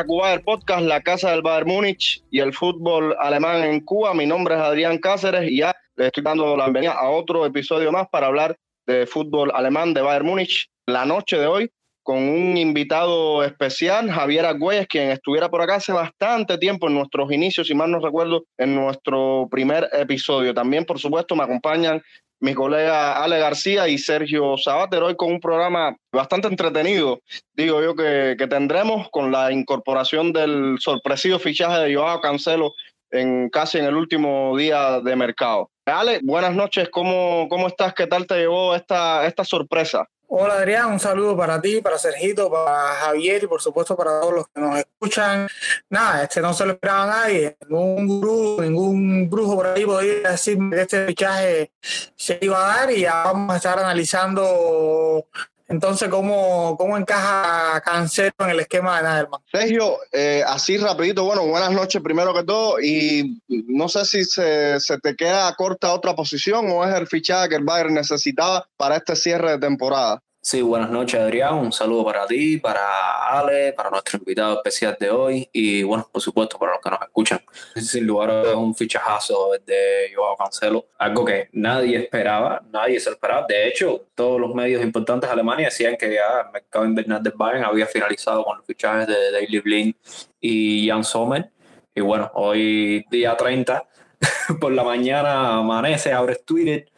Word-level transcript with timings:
Bienvenidos 0.00 0.04
a 0.04 0.04
Cuba 0.04 0.32
el 0.32 0.42
Podcast, 0.42 0.82
la 0.82 1.00
casa 1.00 1.30
del 1.30 1.42
Bayern 1.42 1.68
Múnich 1.68 2.22
y 2.30 2.40
el 2.40 2.52
fútbol 2.52 3.14
alemán 3.18 3.62
en 3.64 3.80
Cuba. 3.80 4.14
Mi 4.14 4.26
nombre 4.26 4.54
es 4.54 4.60
Adrián 4.60 4.98
Cáceres 4.98 5.50
y 5.50 5.58
ya 5.58 5.74
le 5.96 6.06
estoy 6.06 6.22
dando 6.22 6.56
la 6.56 6.64
bienvenida 6.64 6.92
a 6.92 7.10
otro 7.10 7.44
episodio 7.46 7.92
más 7.92 8.08
para 8.08 8.26
hablar 8.26 8.56
de 8.86 9.06
fútbol 9.06 9.50
alemán 9.54 9.94
de 9.94 10.00
Bayern 10.00 10.26
Múnich. 10.26 10.68
La 10.86 11.04
noche 11.04 11.38
de 11.38 11.46
hoy 11.46 11.70
con 12.02 12.16
un 12.16 12.56
invitado 12.56 13.44
especial, 13.44 14.10
Javier 14.10 14.46
Agüeyes, 14.46 14.86
quien 14.88 15.10
estuviera 15.10 15.48
por 15.48 15.60
acá 15.60 15.76
hace 15.76 15.92
bastante 15.92 16.56
tiempo 16.58 16.88
en 16.88 16.94
nuestros 16.94 17.30
inicios, 17.30 17.66
si 17.66 17.74
mal 17.74 17.90
no 17.90 18.00
recuerdo, 18.00 18.44
en 18.58 18.74
nuestro 18.74 19.48
primer 19.50 19.88
episodio. 19.92 20.54
También, 20.54 20.84
por 20.84 20.98
supuesto, 20.98 21.36
me 21.36 21.44
acompañan 21.44 22.02
mi 22.40 22.54
colega 22.54 23.22
Ale 23.22 23.38
García 23.38 23.86
y 23.86 23.98
Sergio 23.98 24.56
Sabater, 24.56 25.02
hoy 25.02 25.14
con 25.14 25.30
un 25.30 25.40
programa 25.40 25.94
bastante 26.10 26.48
entretenido, 26.48 27.20
digo 27.54 27.82
yo, 27.82 27.94
que, 27.94 28.34
que 28.38 28.46
tendremos 28.46 29.08
con 29.10 29.30
la 29.30 29.52
incorporación 29.52 30.32
del 30.32 30.76
sorpresivo 30.80 31.38
fichaje 31.38 31.78
de 31.80 31.94
Joao 31.94 32.20
Cancelo 32.20 32.74
en 33.10 33.50
casi 33.50 33.78
en 33.78 33.84
el 33.84 33.96
último 33.96 34.56
día 34.56 35.00
de 35.00 35.16
mercado. 35.16 35.70
Ale, 35.84 36.20
buenas 36.22 36.54
noches, 36.54 36.88
¿cómo, 36.90 37.46
cómo 37.50 37.66
estás? 37.66 37.92
¿Qué 37.94 38.06
tal 38.06 38.26
te 38.26 38.36
llevó 38.36 38.74
esta, 38.74 39.26
esta 39.26 39.44
sorpresa? 39.44 40.08
Hola 40.32 40.58
Adrián, 40.58 40.92
un 40.92 41.00
saludo 41.00 41.36
para 41.36 41.60
ti, 41.60 41.80
para 41.80 41.98
Sergito, 41.98 42.48
para 42.48 42.94
Javier 42.94 43.42
y 43.42 43.46
por 43.48 43.60
supuesto 43.60 43.96
para 43.96 44.20
todos 44.20 44.32
los 44.32 44.46
que 44.46 44.60
nos 44.60 44.78
escuchan. 44.78 45.48
Nada, 45.88 46.22
este 46.22 46.40
no 46.40 46.54
se 46.54 46.66
lo 46.66 46.74
esperaba 46.74 47.04
nadie, 47.06 47.56
ningún 47.68 48.06
gurú, 48.06 48.62
ningún 48.62 49.28
brujo 49.28 49.56
por 49.56 49.66
ahí 49.66 49.84
podía 49.84 50.30
decir 50.30 50.56
que 50.70 50.82
este 50.82 51.06
fichaje 51.06 51.72
se 52.14 52.38
iba 52.42 52.58
a 52.58 52.76
dar 52.76 52.92
y 52.92 53.00
ya 53.00 53.24
vamos 53.24 53.52
a 53.52 53.56
estar 53.56 53.76
analizando 53.80 55.26
entonces, 55.70 56.08
¿cómo, 56.08 56.76
cómo 56.76 56.98
encaja 56.98 57.80
Cancelo 57.82 58.32
en 58.40 58.50
el 58.50 58.60
esquema 58.60 58.96
de 58.96 59.04
Naderman? 59.04 59.40
Sergio, 59.52 59.98
eh, 60.10 60.42
así 60.44 60.76
rapidito, 60.76 61.24
bueno, 61.24 61.46
buenas 61.46 61.70
noches 61.70 62.02
primero 62.02 62.34
que 62.34 62.42
todo 62.42 62.80
y 62.80 63.40
no 63.46 63.88
sé 63.88 64.04
si 64.04 64.24
se, 64.24 64.80
se, 64.80 64.98
te 64.98 65.14
queda 65.14 65.54
corta 65.54 65.94
otra 65.94 66.16
posición 66.16 66.66
o 66.70 66.84
es 66.84 66.92
el 66.92 67.06
fichaje 67.06 67.50
que 67.50 67.54
el 67.54 67.64
Bayern 67.64 67.94
necesitaba 67.94 68.66
para 68.76 68.96
este 68.96 69.14
cierre 69.14 69.52
de 69.52 69.58
temporada. 69.58 70.20
Sí, 70.42 70.62
buenas 70.62 70.88
noches 70.88 71.20
Adrián, 71.20 71.54
un 71.54 71.70
saludo 71.70 72.02
para 72.02 72.26
ti, 72.26 72.56
para 72.56 73.28
Ale, 73.28 73.74
para 73.74 73.90
nuestro 73.90 74.16
invitado 74.18 74.54
especial 74.56 74.96
de 74.98 75.10
hoy 75.10 75.46
y 75.52 75.82
bueno, 75.82 76.08
por 76.10 76.22
supuesto 76.22 76.58
para 76.58 76.72
los 76.72 76.80
que 76.80 76.88
nos 76.88 77.02
escuchan. 77.02 77.40
Sin 77.76 78.06
lugar 78.06 78.30
a 78.30 78.56
un 78.56 78.74
fichajazo 78.74 79.50
de 79.66 80.10
Joao 80.14 80.38
Cancelo, 80.38 80.86
algo 80.96 81.26
que 81.26 81.50
nadie 81.52 81.98
esperaba, 81.98 82.62
nadie 82.72 82.98
se 83.00 83.10
esperaba. 83.10 83.44
De 83.46 83.68
hecho, 83.68 84.06
todos 84.14 84.40
los 84.40 84.54
medios 84.54 84.82
importantes 84.82 85.28
de 85.28 85.34
Alemania 85.34 85.66
decían 85.66 85.98
que 85.98 86.14
ya 86.14 86.40
el 86.46 86.52
mercado 86.52 86.86
invernal 86.86 87.22
del 87.22 87.34
Bayern 87.36 87.64
había 87.64 87.84
finalizado 87.84 88.42
con 88.42 88.56
los 88.56 88.66
fichajes 88.66 89.08
de 89.08 89.32
Daily 89.32 89.58
Blind 89.58 89.94
y 90.40 90.88
Jan 90.88 91.04
Sommer. 91.04 91.50
Y 91.94 92.00
bueno, 92.00 92.30
hoy 92.32 93.04
día 93.10 93.36
30, 93.36 93.86
por 94.58 94.72
la 94.72 94.84
mañana 94.84 95.58
amanece, 95.58 96.14
abres 96.14 96.42
Twitter 96.46 96.89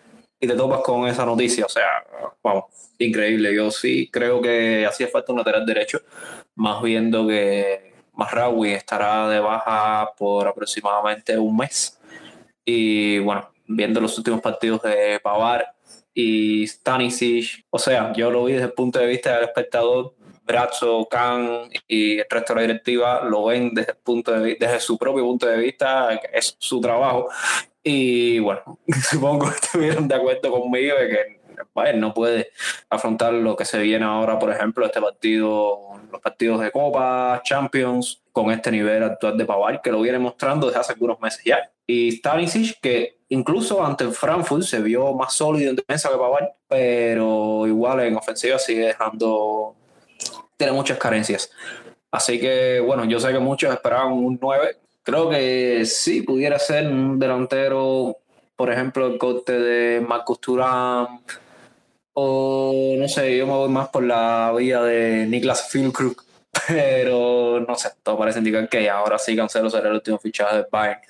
y 0.42 0.46
te 0.48 0.54
topas 0.54 0.80
con 0.82 1.06
esa 1.06 1.24
noticia. 1.24 1.64
O 1.64 1.68
sea, 1.68 1.86
vamos, 2.42 2.64
increíble. 2.98 3.54
Yo 3.54 3.70
sí 3.70 4.10
creo 4.10 4.42
que 4.42 4.84
hacía 4.84 5.06
falta 5.06 5.32
un 5.32 5.38
lateral 5.38 5.64
derecho, 5.64 6.00
más 6.56 6.82
viendo 6.82 7.26
que 7.28 7.94
Masraoui 8.12 8.72
estará 8.72 9.28
de 9.28 9.38
baja 9.38 10.10
por 10.18 10.48
aproximadamente 10.48 11.38
un 11.38 11.56
mes. 11.56 11.96
Y 12.64 13.20
bueno, 13.20 13.50
viendo 13.68 14.00
los 14.00 14.18
últimos 14.18 14.40
partidos 14.40 14.82
de 14.82 15.20
Pavar 15.22 15.74
y 16.12 16.66
Stanisic, 16.66 17.64
o 17.70 17.78
sea, 17.78 18.12
yo 18.12 18.28
lo 18.30 18.44
vi 18.44 18.54
desde 18.54 18.66
el 18.66 18.72
punto 18.72 18.98
de 18.98 19.06
vista 19.06 19.36
del 19.36 19.44
espectador. 19.44 20.14
Brazzo, 20.44 21.06
Khan 21.08 21.70
y 21.86 22.18
el 22.18 22.26
resto 22.28 22.52
de 22.52 22.60
la 22.60 22.66
directiva 22.66 23.22
lo 23.22 23.44
ven 23.44 23.72
desde, 23.72 23.92
el 23.92 23.98
punto 23.98 24.32
de, 24.32 24.56
desde 24.58 24.80
su 24.80 24.98
propio 24.98 25.22
punto 25.22 25.46
de 25.46 25.56
vista, 25.56 26.14
es 26.32 26.56
su 26.58 26.80
trabajo, 26.80 27.28
y 27.82 28.38
bueno, 28.38 28.78
supongo 29.10 29.48
que 29.48 29.56
estuvieron 29.56 30.08
de 30.08 30.14
acuerdo 30.14 30.50
conmigo 30.50 30.96
de 30.96 31.08
que 31.08 31.42
Bayern 31.74 32.00
no 32.00 32.14
puede 32.14 32.50
afrontar 32.90 33.32
lo 33.32 33.56
que 33.56 33.64
se 33.64 33.78
viene 33.78 34.04
ahora, 34.04 34.38
por 34.38 34.50
ejemplo, 34.50 34.84
este 34.84 35.00
partido, 35.00 36.00
los 36.10 36.20
partidos 36.20 36.60
de 36.60 36.70
Copa, 36.70 37.40
Champions, 37.44 38.22
con 38.32 38.50
este 38.50 38.70
nivel 38.70 39.02
actual 39.02 39.36
de 39.36 39.44
Pavard, 39.44 39.80
que 39.80 39.92
lo 39.92 40.00
viene 40.00 40.18
mostrando 40.18 40.66
desde 40.66 40.80
hace 40.80 40.92
algunos 40.92 41.20
meses 41.20 41.42
ya. 41.44 41.70
Y 41.86 42.12
Stanisic, 42.12 42.80
que 42.80 43.18
incluso 43.28 43.84
ante 43.84 44.04
el 44.04 44.12
Frankfurt 44.12 44.62
se 44.62 44.80
vio 44.80 45.12
más 45.14 45.34
sólido 45.34 45.70
en 45.70 45.76
defensa 45.76 46.10
que 46.10 46.16
Pavard, 46.16 46.48
pero 46.68 47.66
igual 47.66 48.00
en 48.00 48.16
ofensiva 48.16 48.58
sigue 48.58 48.86
dejando, 48.86 49.76
tiene 50.56 50.72
muchas 50.72 50.98
carencias. 50.98 51.50
Así 52.10 52.38
que, 52.38 52.80
bueno, 52.80 53.04
yo 53.06 53.18
sé 53.18 53.32
que 53.32 53.38
muchos 53.38 53.72
esperaban 53.72 54.12
un 54.12 54.38
9, 54.40 54.76
Creo 55.02 55.28
que 55.30 55.84
sí, 55.84 56.22
pudiera 56.22 56.58
ser 56.58 56.86
un 56.86 57.18
delantero, 57.18 58.18
por 58.54 58.70
ejemplo, 58.70 59.06
el 59.06 59.18
corte 59.18 59.58
de 59.58 60.00
Marcus 60.00 60.40
Thuram, 60.40 61.20
o 62.14 62.94
no 62.98 63.08
sé, 63.08 63.36
yo 63.36 63.46
me 63.46 63.52
voy 63.52 63.68
más 63.68 63.88
por 63.88 64.04
la 64.04 64.52
vía 64.56 64.80
de 64.82 65.26
Niklas 65.26 65.68
Füllkrug, 65.70 66.22
pero 66.68 67.60
no 67.66 67.74
sé, 67.74 67.90
todo 68.02 68.18
parece 68.18 68.38
indicar 68.38 68.68
que 68.68 68.88
ahora 68.88 69.18
sí 69.18 69.34
Cancelo 69.34 69.70
será 69.70 69.88
el 69.88 69.94
último 69.94 70.18
fichaje 70.18 70.56
de 70.58 70.66
Bayern 70.70 71.00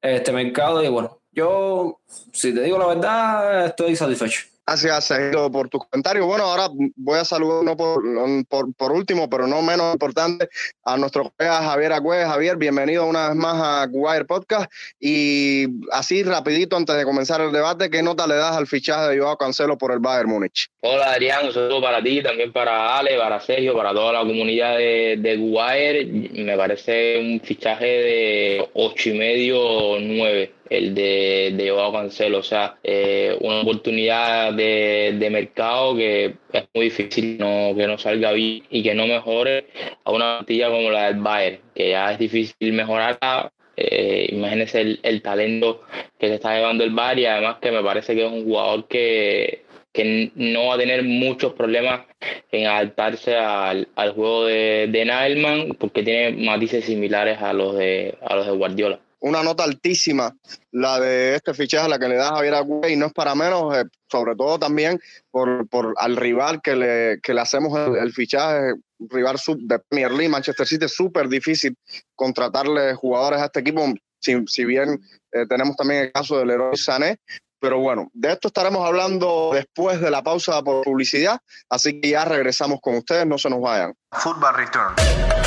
este 0.00 0.32
mercado 0.32 0.82
y 0.82 0.88
bueno, 0.88 1.20
yo, 1.32 2.00
si 2.32 2.54
te 2.54 2.62
digo 2.62 2.78
la 2.78 2.86
verdad, 2.86 3.66
estoy 3.66 3.94
satisfecho. 3.96 4.42
Gracias, 4.68 5.04
Sergio, 5.06 5.50
por 5.50 5.70
tus 5.70 5.80
comentarios. 5.86 6.26
Bueno, 6.26 6.44
ahora 6.44 6.68
voy 6.96 7.18
a 7.18 7.24
saludar 7.24 7.74
por, 7.74 8.02
por, 8.48 8.74
por, 8.74 8.92
último, 8.92 9.30
pero 9.30 9.46
no 9.46 9.62
menos 9.62 9.94
importante, 9.94 10.46
a 10.84 10.98
nuestro 10.98 11.30
colega 11.30 11.62
Javier 11.62 11.94
Agüez. 11.94 12.26
Javier, 12.26 12.58
bienvenido 12.58 13.06
una 13.06 13.28
vez 13.28 13.36
más 13.36 13.54
a 13.54 13.88
Wire 13.90 14.26
Podcast. 14.26 14.70
Y 15.00 15.68
así, 15.90 16.22
rapidito, 16.22 16.76
antes 16.76 16.94
de 16.96 17.04
comenzar 17.04 17.40
el 17.40 17.50
debate, 17.50 17.88
¿qué 17.88 18.02
nota 18.02 18.26
le 18.26 18.34
das 18.34 18.58
al 18.58 18.66
fichaje 18.66 19.08
de 19.08 19.18
Joao 19.18 19.38
Cancelo 19.38 19.78
por 19.78 19.90
el 19.90 20.00
Bayern 20.00 20.28
Múnich? 20.28 20.68
Hola, 20.82 21.12
Adrián. 21.12 21.46
Un 21.46 21.54
saludo 21.54 21.80
para 21.80 22.02
ti, 22.02 22.22
también 22.22 22.52
para 22.52 22.98
Ale, 22.98 23.16
para 23.16 23.40
Sergio, 23.40 23.74
para 23.74 23.94
toda 23.94 24.12
la 24.12 24.20
comunidad 24.20 24.76
de, 24.76 25.16
de 25.18 25.38
Wire. 25.38 26.04
Me 26.44 26.58
parece 26.58 27.16
un 27.18 27.40
fichaje 27.40 27.86
de 27.86 28.68
ocho 28.74 29.08
y 29.08 29.14
medio, 29.14 29.98
nueve 29.98 30.57
el 30.70 30.94
de, 30.94 31.52
de 31.56 31.70
Joao 31.70 31.92
Cancelo. 31.92 32.38
O 32.38 32.42
sea, 32.42 32.78
eh, 32.82 33.36
una 33.40 33.60
oportunidad 33.62 34.52
de, 34.54 35.14
de, 35.18 35.30
mercado 35.30 35.96
que 35.96 36.34
es 36.52 36.64
muy 36.74 36.86
difícil 36.86 37.38
no, 37.38 37.74
que 37.76 37.86
no 37.86 37.98
salga 37.98 38.32
bien 38.32 38.64
y 38.70 38.82
que 38.82 38.94
no 38.94 39.06
mejore 39.06 39.66
a 40.04 40.12
una 40.12 40.36
plantilla 40.38 40.70
como 40.70 40.90
la 40.90 41.06
del 41.06 41.20
Bayern, 41.20 41.60
que 41.74 41.90
ya 41.90 42.12
es 42.12 42.18
difícil 42.18 42.72
mejorarla. 42.72 43.52
Eh, 43.76 44.30
imagínense 44.32 44.80
el, 44.80 45.00
el, 45.04 45.22
talento 45.22 45.82
que 46.18 46.26
se 46.28 46.34
está 46.34 46.56
llevando 46.56 46.82
el 46.82 46.90
Bayern 46.90 47.20
y 47.20 47.26
además 47.26 47.58
que 47.60 47.70
me 47.70 47.82
parece 47.82 48.14
que 48.16 48.26
es 48.26 48.32
un 48.32 48.44
jugador 48.44 48.88
que, 48.88 49.62
que 49.92 50.32
no 50.34 50.66
va 50.66 50.74
a 50.74 50.78
tener 50.78 51.04
muchos 51.04 51.52
problemas 51.52 52.06
en 52.50 52.66
adaptarse 52.66 53.36
al, 53.36 53.86
al 53.94 54.12
juego 54.14 54.46
de, 54.46 54.88
de 54.90 55.04
Nailman 55.04 55.76
porque 55.78 56.02
tiene 56.02 56.32
matices 56.44 56.86
similares 56.86 57.40
a 57.40 57.52
los 57.52 57.76
de, 57.76 58.16
a 58.20 58.34
los 58.34 58.46
de 58.46 58.52
Guardiola 58.52 58.98
una 59.20 59.42
nota 59.42 59.64
altísima 59.64 60.34
la 60.70 61.00
de 61.00 61.34
este 61.34 61.54
fichaje, 61.54 61.88
la 61.88 61.98
que 61.98 62.08
le 62.08 62.16
da 62.16 62.34
Javier 62.34 62.54
Agüey, 62.54 62.96
no 62.96 63.06
es 63.06 63.12
para 63.12 63.34
menos, 63.34 63.76
eh, 63.76 63.84
sobre 64.10 64.36
todo 64.36 64.58
también 64.58 65.00
por, 65.30 65.68
por, 65.68 65.94
al 65.96 66.16
rival 66.16 66.60
que 66.62 66.76
le, 66.76 67.20
que 67.22 67.34
le 67.34 67.40
hacemos 67.40 67.78
el, 67.96 68.12
fichaje, 68.12 68.74
rival 68.98 69.38
sub 69.38 69.58
de 69.60 69.78
Premier 69.78 70.12
League, 70.12 70.28
Manchester 70.28 70.66
City, 70.66 70.84
es 70.84 70.94
súper 70.94 71.28
difícil 71.28 71.76
contratarle 72.14 72.94
jugadores 72.94 73.40
a 73.40 73.46
este 73.46 73.60
equipo, 73.60 73.84
si, 74.20 74.36
si 74.46 74.64
bien 74.64 75.00
eh, 75.32 75.46
tenemos 75.48 75.76
también 75.76 76.04
el 76.04 76.12
caso 76.12 76.38
del 76.38 76.50
héroe 76.50 76.76
Sané, 76.76 77.18
pero 77.60 77.80
bueno, 77.80 78.08
de 78.12 78.32
esto 78.32 78.48
estaremos 78.48 78.86
hablando 78.86 79.50
después 79.52 80.00
de 80.00 80.10
la 80.10 80.22
pausa 80.22 80.62
por 80.62 80.84
publicidad, 80.84 81.40
así 81.68 82.00
que 82.00 82.10
ya 82.10 82.24
regresamos 82.24 82.78
con 82.80 82.96
ustedes, 82.96 83.26
no 83.26 83.36
se 83.36 83.50
nos 83.50 83.60
vayan. 83.60 83.94
Football 84.12 84.54
Return. 84.54 85.37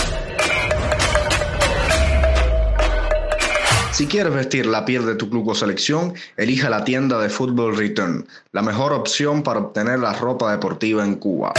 Si 4.02 4.08
quieres 4.08 4.34
vestir 4.34 4.66
la 4.66 4.84
piel 4.84 5.06
de 5.06 5.14
tu 5.14 5.30
club 5.30 5.50
o 5.50 5.54
selección, 5.54 6.16
elija 6.36 6.72
la 6.72 6.84
tienda 6.84 7.20
de 7.20 7.30
Football 7.30 7.78
Return, 7.78 8.26
la 8.52 8.64
mejor 8.64 8.94
opción 8.94 9.44
para 9.44 9.60
obtener 9.60 10.00
la 10.00 10.14
ropa 10.14 10.52
deportiva 10.52 11.06
en 11.06 11.18
Cuba. 11.18 11.54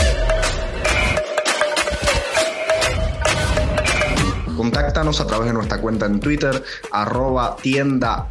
Contáctanos 4.56 5.20
a 5.20 5.26
través 5.28 5.46
de 5.46 5.52
nuestra 5.52 5.80
cuenta 5.80 6.06
en 6.06 6.18
Twitter, 6.18 6.64
arroba 6.90 7.54
tienda. 7.62 8.26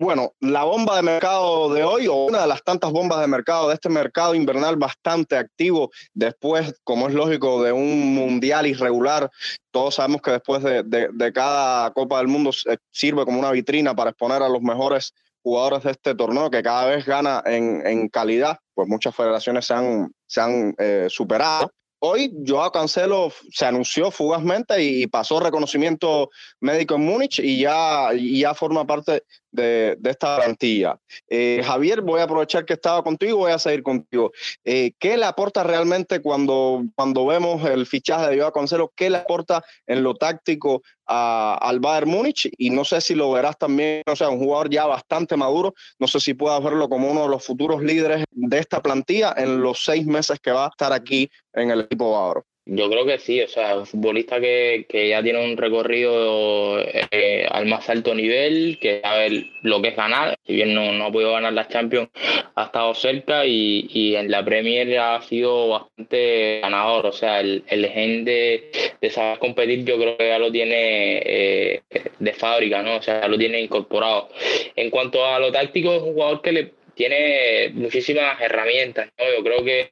Bueno, 0.00 0.32
la 0.40 0.64
bomba 0.64 0.96
de 0.96 1.02
mercado 1.02 1.74
de 1.74 1.84
hoy, 1.84 2.06
o 2.06 2.24
una 2.24 2.40
de 2.40 2.46
las 2.46 2.64
tantas 2.64 2.90
bombas 2.90 3.20
de 3.20 3.26
mercado 3.26 3.68
de 3.68 3.74
este 3.74 3.90
mercado 3.90 4.34
invernal 4.34 4.76
bastante 4.76 5.36
activo, 5.36 5.90
después, 6.14 6.74
como 6.84 7.06
es 7.06 7.12
lógico, 7.12 7.62
de 7.62 7.70
un 7.72 8.14
mundial 8.14 8.66
irregular, 8.66 9.30
todos 9.70 9.96
sabemos 9.96 10.22
que 10.22 10.30
después 10.30 10.62
de, 10.62 10.84
de, 10.84 11.32
cada 11.34 11.90
Copa 11.90 12.16
del 12.16 12.28
Mundo 12.28 12.50
sirve 12.90 13.26
como 13.26 13.40
una 13.40 13.50
vitrina 13.50 13.94
para 13.94 14.08
exponer 14.08 14.42
a 14.42 14.48
los 14.48 14.62
mejores 14.62 15.12
jugadores 15.42 15.82
de 15.82 15.90
este 15.90 16.14
torneo, 16.14 16.50
que 16.50 16.62
cada 16.62 16.86
vez 16.86 17.04
gana 17.04 17.42
en, 17.44 17.86
en 17.86 18.08
calidad, 18.08 18.56
pues 18.72 18.88
muchas 18.88 19.14
federaciones 19.14 19.66
se 19.66 19.74
han, 19.74 20.10
se 20.26 20.40
han 20.40 20.74
eh, 20.78 21.08
superado. 21.10 21.70
hoy 21.98 22.32
Joao 22.46 22.72
Cancelo 22.72 23.30
se 23.52 23.66
anunció 23.66 24.10
fugazmente 24.10 24.82
y 24.82 25.06
pasó 25.06 25.40
reconocimiento 25.40 26.30
médico 26.60 26.94
en 26.94 27.04
Múnich 27.04 27.38
y 27.38 27.60
ya, 27.60 28.08
ya 28.14 28.54
forma 28.54 28.86
parte 28.86 29.24
de, 29.52 29.98
esta 30.04 30.36
plantilla. 30.36 30.98
Eh, 31.28 31.62
Javier, 31.64 32.02
voy 32.02 32.20
a 32.20 32.24
aprovechar 32.24 32.64
que 32.64 32.74
estaba 32.74 33.02
contigo, 33.02 33.38
voy 33.38 33.52
a 33.52 33.58
seguir 33.58 33.82
contigo. 33.82 34.32
Eh, 34.64 34.92
¿Qué 34.98 35.16
le 35.16 35.24
aporta 35.24 35.62
realmente 35.62 36.20
cuando, 36.20 36.82
cuando 36.94 37.26
vemos 37.26 37.64
el 37.64 37.86
fichaje 37.86 38.30
de 38.30 38.38
Joao 38.38 38.52
Cancelo? 38.52 38.92
¿Qué 38.94 39.10
le 39.10 39.18
aporta 39.18 39.62
en 39.86 40.02
lo 40.02 40.14
táctico 40.14 40.82
al 41.06 41.80
Bayern 41.80 42.10
Múnich? 42.10 42.50
Y 42.56 42.70
no 42.70 42.84
sé 42.84 43.00
si 43.00 43.14
lo 43.14 43.32
verás 43.32 43.58
también, 43.58 44.02
o 44.06 44.16
sea, 44.16 44.28
un 44.28 44.38
jugador 44.38 44.70
ya 44.70 44.86
bastante 44.86 45.36
maduro, 45.36 45.74
no 45.98 46.06
sé 46.06 46.20
si 46.20 46.34
puedas 46.34 46.62
verlo 46.62 46.88
como 46.88 47.10
uno 47.10 47.22
de 47.22 47.28
los 47.28 47.44
futuros 47.44 47.82
líderes 47.82 48.24
de 48.30 48.58
esta 48.58 48.80
plantilla 48.80 49.34
en 49.36 49.60
los 49.60 49.84
seis 49.84 50.06
meses 50.06 50.38
que 50.40 50.52
va 50.52 50.66
a 50.66 50.68
estar 50.68 50.92
aquí 50.92 51.30
en 51.52 51.70
el 51.70 51.80
equipo 51.80 52.12
bávaro. 52.12 52.44
Yo 52.72 52.88
creo 52.88 53.04
que 53.04 53.18
sí, 53.18 53.40
o 53.40 53.48
sea, 53.48 53.76
un 53.76 53.84
futbolista 53.84 54.40
que, 54.40 54.86
que 54.88 55.08
ya 55.08 55.20
tiene 55.24 55.44
un 55.44 55.56
recorrido 55.56 56.78
eh, 56.78 57.44
al 57.50 57.66
más 57.66 57.90
alto 57.90 58.14
nivel, 58.14 58.78
que 58.80 59.00
sabe 59.00 59.50
lo 59.62 59.82
que 59.82 59.88
es 59.88 59.96
ganar, 59.96 60.38
si 60.46 60.54
bien 60.54 60.72
no, 60.72 60.92
no 60.92 61.06
ha 61.06 61.10
podido 61.10 61.32
ganar 61.32 61.52
la 61.52 61.66
Champions, 61.66 62.10
ha 62.54 62.66
estado 62.66 62.94
cerca 62.94 63.44
y, 63.44 63.88
y 63.92 64.14
en 64.14 64.30
la 64.30 64.44
Premier 64.44 65.00
ha 65.00 65.20
sido 65.22 65.66
bastante 65.68 66.60
ganador, 66.60 67.06
o 67.06 67.12
sea, 67.12 67.40
el, 67.40 67.64
el 67.66 67.88
gen 67.88 68.24
de, 68.24 68.70
de 69.00 69.10
saber 69.10 69.40
competir 69.40 69.84
yo 69.84 69.98
creo 69.98 70.16
que 70.16 70.28
ya 70.28 70.38
lo 70.38 70.52
tiene 70.52 71.22
eh, 71.26 71.82
de 72.20 72.32
fábrica, 72.34 72.84
¿no? 72.84 72.98
O 72.98 73.02
sea, 73.02 73.22
ya 73.22 73.26
lo 73.28 73.36
tiene 73.36 73.60
incorporado. 73.60 74.28
En 74.76 74.90
cuanto 74.90 75.26
a 75.26 75.40
lo 75.40 75.50
táctico, 75.50 75.92
es 75.92 76.02
un 76.02 76.12
jugador 76.12 76.40
que 76.40 76.52
le 76.52 76.72
tiene 76.94 77.70
muchísimas 77.74 78.40
herramientas, 78.40 79.08
¿no? 79.18 79.24
Yo 79.36 79.42
creo 79.42 79.64
que 79.64 79.90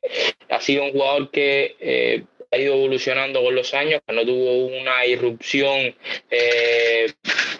ha 0.48 0.60
sido 0.60 0.84
un 0.84 0.92
jugador 0.92 1.32
que... 1.32 1.74
Eh, 1.80 2.22
ha 2.50 2.56
ido 2.56 2.74
evolucionando 2.74 3.42
con 3.42 3.54
los 3.54 3.74
años, 3.74 4.00
no 4.08 4.24
tuvo 4.24 4.66
una 4.66 5.04
irrupción, 5.06 5.94
eh, 6.30 7.12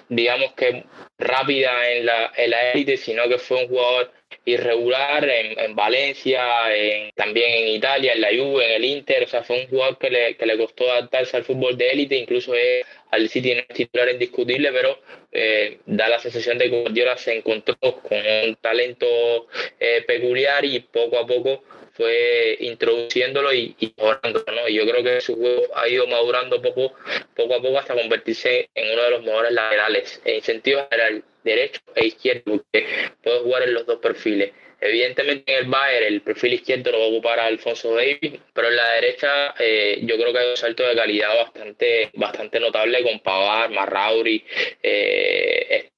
digamos 0.08 0.52
que 0.52 0.84
rápida 1.18 1.90
en 1.90 2.06
la, 2.06 2.32
en 2.36 2.50
la 2.50 2.72
élite, 2.72 2.96
sino 2.96 3.28
que 3.28 3.38
fue 3.38 3.64
un 3.64 3.68
jugador 3.68 4.12
irregular 4.44 5.28
en, 5.28 5.58
en 5.58 5.74
Valencia, 5.74 6.74
en, 6.74 7.10
también 7.14 7.50
en 7.50 7.68
Italia, 7.68 8.12
en 8.14 8.20
la 8.20 8.28
Juve, 8.28 8.64
en 8.64 8.72
el 8.72 8.84
Inter, 8.84 9.24
o 9.24 9.26
sea, 9.26 9.42
fue 9.42 9.60
un 9.60 9.68
jugador 9.68 9.98
que 9.98 10.10
le, 10.10 10.36
que 10.36 10.46
le 10.46 10.56
costó 10.56 10.90
adaptarse 10.90 11.36
al 11.36 11.44
fútbol 11.44 11.76
de 11.76 11.90
élite, 11.90 12.16
incluso 12.16 12.54
es, 12.54 12.84
al 13.10 13.28
City 13.28 13.54
no 13.54 13.60
es 13.60 13.68
titular 13.68 14.08
indiscutible, 14.08 14.72
pero 14.72 14.98
eh, 15.32 15.78
da 15.86 16.08
la 16.08 16.18
sensación 16.18 16.56
de 16.56 16.70
que 16.70 16.80
Guardiola 16.80 17.16
se 17.18 17.36
encontró 17.36 17.76
con 17.78 18.18
un 18.18 18.56
talento 18.56 19.48
eh, 19.78 20.02
peculiar 20.06 20.64
y 20.64 20.80
poco 20.80 21.18
a 21.18 21.26
poco 21.26 21.62
fue 21.98 22.56
introduciéndolo 22.60 23.52
y, 23.52 23.74
y 23.80 23.92
¿no? 23.98 24.68
Y 24.68 24.74
yo 24.74 24.86
creo 24.86 25.02
que 25.02 25.20
su 25.20 25.34
juego 25.34 25.62
ha 25.74 25.88
ido 25.88 26.06
madurando 26.06 26.62
poco, 26.62 26.94
poco 27.34 27.54
a 27.56 27.60
poco 27.60 27.76
hasta 27.76 27.96
convertirse 27.96 28.70
en 28.72 28.92
uno 28.92 29.02
de 29.02 29.10
los 29.10 29.22
mejores 29.24 29.52
laterales, 29.52 30.22
en 30.24 30.40
sentido 30.40 30.86
general, 30.88 31.24
derecho 31.42 31.80
e 31.96 32.06
izquierdo, 32.06 32.44
porque 32.44 32.86
puede 33.20 33.40
jugar 33.40 33.62
en 33.64 33.74
los 33.74 33.84
dos 33.84 33.98
perfiles. 33.98 34.52
Evidentemente 34.80 35.52
en 35.52 35.64
el 35.64 35.70
Bayern 35.70 36.06
el 36.06 36.20
perfil 36.20 36.54
izquierdo 36.54 36.92
lo 36.92 36.98
va 36.98 37.04
a 37.04 37.08
ocupar 37.08 37.40
a 37.40 37.46
Alfonso 37.46 37.94
Davis, 37.94 38.40
pero 38.52 38.68
en 38.68 38.76
la 38.76 38.92
derecha 38.94 39.54
eh, 39.58 39.98
yo 40.02 40.16
creo 40.16 40.32
que 40.32 40.38
hay 40.38 40.50
un 40.50 40.56
salto 40.56 40.86
de 40.86 40.94
calidad 40.94 41.34
bastante, 41.36 42.10
bastante 42.14 42.60
notable 42.60 43.02
con 43.02 43.20
Pavar, 43.20 43.70
Marrauri, 43.70 44.44
eh, 44.82 45.90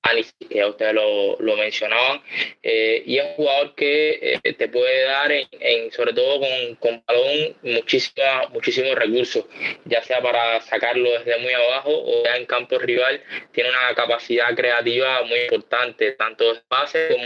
que 0.49 0.57
ya 0.57 0.67
ustedes 0.67 0.95
lo, 0.95 1.37
lo 1.39 1.57
mencionaban, 1.57 2.23
eh, 2.63 3.03
y 3.07 3.19
es 3.19 3.25
un 3.25 3.35
jugador 3.35 3.75
que 3.75 4.41
eh, 4.43 4.53
te 4.55 4.69
puede 4.69 5.05
dar, 5.05 5.31
en, 5.33 5.93
sobre 5.93 6.13
todo 6.13 6.41
con, 6.41 6.75
con 6.77 7.03
balón, 7.07 7.57
muchísimos 7.63 8.95
recursos, 8.95 9.45
ya 9.85 10.03
sea 10.03 10.21
para 10.21 10.61
sacarlo 10.63 11.11
desde 11.13 11.39
muy 11.39 11.53
abajo 11.53 11.91
o 11.93 12.25
ya 12.25 12.37
en 12.37 12.47
campo 12.47 12.79
rival, 12.79 13.23
tiene 13.53 13.71
una 13.71 13.95
capacidad 13.95 14.55
creativa 14.55 15.23
muy 15.23 15.41
importante, 15.41 16.13
tanto 16.13 16.55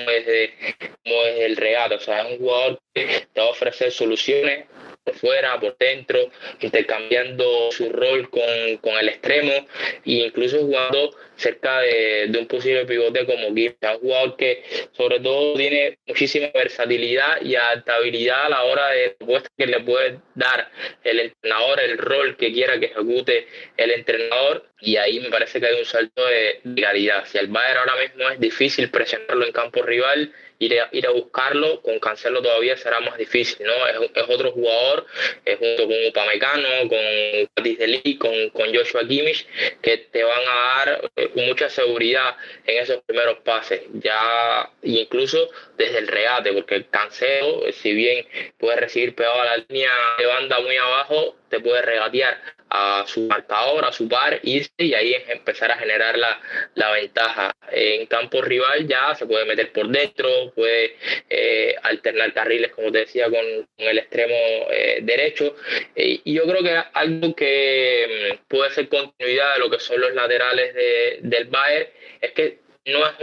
desde, 0.06 0.55
como 1.03 1.23
desde 1.23 1.44
el 1.44 1.56
regate, 1.56 1.96
o 1.96 2.00
sea, 2.00 2.23
es 2.23 2.32
un 2.32 2.38
jugador 2.38 2.81
que 2.94 3.26
te 3.32 3.41
va 3.41 3.46
a 3.46 3.50
ofrecer 3.50 3.91
soluciones 3.91 4.67
por 5.05 5.14
fuera, 5.17 5.61
por 5.61 5.76
dentro, 5.76 6.31
intercambiando 6.61 7.70
su 7.73 7.91
rol 7.91 8.31
con, 8.31 8.79
con 8.81 8.96
el 8.99 9.11
extremo 9.11 9.52
e 9.52 10.12
incluso 10.12 10.58
jugando 10.61 11.14
cerca 11.37 11.81
de, 11.81 12.26
de 12.29 12.38
un 12.38 12.46
posible 12.46 12.87
pivote 12.87 13.26
como. 13.26 13.49
Es 13.55 13.75
un 13.82 14.00
jugador 14.00 14.37
que 14.37 14.62
sobre 14.93 15.20
todo 15.20 15.55
tiene 15.55 15.99
muchísima 16.06 16.49
versatilidad 16.55 17.43
y 17.43 17.55
adaptabilidad 17.55 18.46
a 18.46 18.49
la 18.49 18.62
hora 18.64 18.88
de 18.91 19.11
propuesta 19.11 19.49
que 19.56 19.67
le 19.67 19.81
puede 19.81 20.20
dar 20.35 20.70
el 21.02 21.20
entrenador, 21.20 21.81
el 21.81 21.99
rol 21.99 22.37
que 22.37 22.52
quiera 22.52 22.81
que 22.81 22.87
ejecute 22.87 23.46
el 23.76 23.91
entrenador 23.91 24.67
y 24.81 24.96
ahí 24.96 25.20
me 25.20 25.31
parece 25.31 25.61
que 25.61 25.67
hay 25.67 25.79
un 25.79 25.85
salto 25.85 26.25
de, 26.26 26.61
de 26.62 26.82
calidad. 26.82 27.25
Si 27.26 27.38
el 27.38 27.49
Bayern 27.49 27.79
ahora 27.79 27.96
mismo 28.02 28.29
es 28.31 28.41
difícil 28.41 28.91
presionarlo 28.91 29.44
en 29.44 29.52
campo 29.52 29.82
rival, 29.82 30.32
ir 30.59 30.81
a, 30.81 30.89
ir 30.93 31.06
a 31.06 31.11
buscarlo, 31.11 31.81
con 31.83 31.99
Cancelo 31.99 32.43
todavía 32.43 32.77
será 32.77 33.01
más 33.01 33.19
difícil, 33.19 33.67
¿no? 33.67 33.87
Es, 33.87 34.11
es 34.15 34.25
otro 34.29 34.53
jugador, 34.53 35.06
es 35.45 35.59
junto 35.59 35.87
con 35.87 36.06
Upamecano, 36.09 36.69
con 36.89 37.65
Deli, 37.65 38.17
con, 38.19 38.51
con 38.51 38.75
Joshua 38.75 39.06
Kimmich, 39.06 39.47
que 39.83 39.99
te 39.99 40.23
van 40.23 40.43
a 40.47 40.55
dar 40.55 41.11
eh, 41.17 41.31
mucha 41.35 41.69
seguridad 41.69 42.37
en 42.67 42.83
esos 42.83 43.03
primeros 43.05 43.39
pases, 43.39 43.83
ya 43.95 44.71
incluso 44.83 45.51
desde 45.77 45.99
el 45.99 46.08
regate, 46.08 46.53
porque 46.53 46.84
Cancelo, 46.87 47.63
si 47.73 47.93
bien 47.93 48.27
puede 48.58 48.77
recibir 48.77 49.15
pegado 49.15 49.41
a 49.41 49.44
la 49.44 49.56
línea 49.69 49.91
de 50.19 50.27
banda 50.27 50.61
muy 50.61 50.77
abajo, 50.77 51.37
te 51.49 51.61
puede 51.61 51.82
regatear 51.82 52.41
a 52.76 53.04
su 53.06 53.20
marcador, 53.22 53.84
a 53.84 53.93
su 53.93 54.08
par, 54.08 54.40
y 54.43 54.60
ahí 54.94 55.14
empezar 55.28 55.70
a 55.70 55.78
generar 55.78 56.19
la, 56.19 56.40
la 56.74 56.90
ventaja. 56.90 57.52
En 57.70 58.06
campo 58.06 58.43
rival 58.43 58.86
ya 58.88 59.14
se 59.14 59.26
puede 59.26 59.44
meter 59.44 59.72
por 59.72 59.88
dentro, 59.88 60.52
puede 60.54 60.96
eh, 61.31 61.76
alternar 61.82 62.32
carriles, 62.32 62.72
como 62.72 62.90
te 62.90 62.98
decía, 62.98 63.26
con, 63.26 63.44
con 63.76 63.86
el 63.86 63.98
extremo 63.98 64.34
eh, 64.70 64.98
derecho. 65.02 65.54
Eh, 65.94 66.20
y 66.24 66.34
yo 66.34 66.43
creo 66.44 66.62
que 66.64 66.82
algo 66.93 67.34
que 67.36 68.32
mm, 68.32 68.48
puede 68.48 68.70
ser 68.70 68.88
continuidad 68.88 69.54
de 69.54 69.60
lo 69.60 69.70
que 69.70 69.78
son 69.78 70.00
los 70.00 70.12
laterales 70.12 70.74
de, 70.74 71.19
del 71.22 71.44
Bayern 71.44 71.88
es 72.20 72.32
que 72.32 72.64
no 72.86 73.06
es 73.06 73.14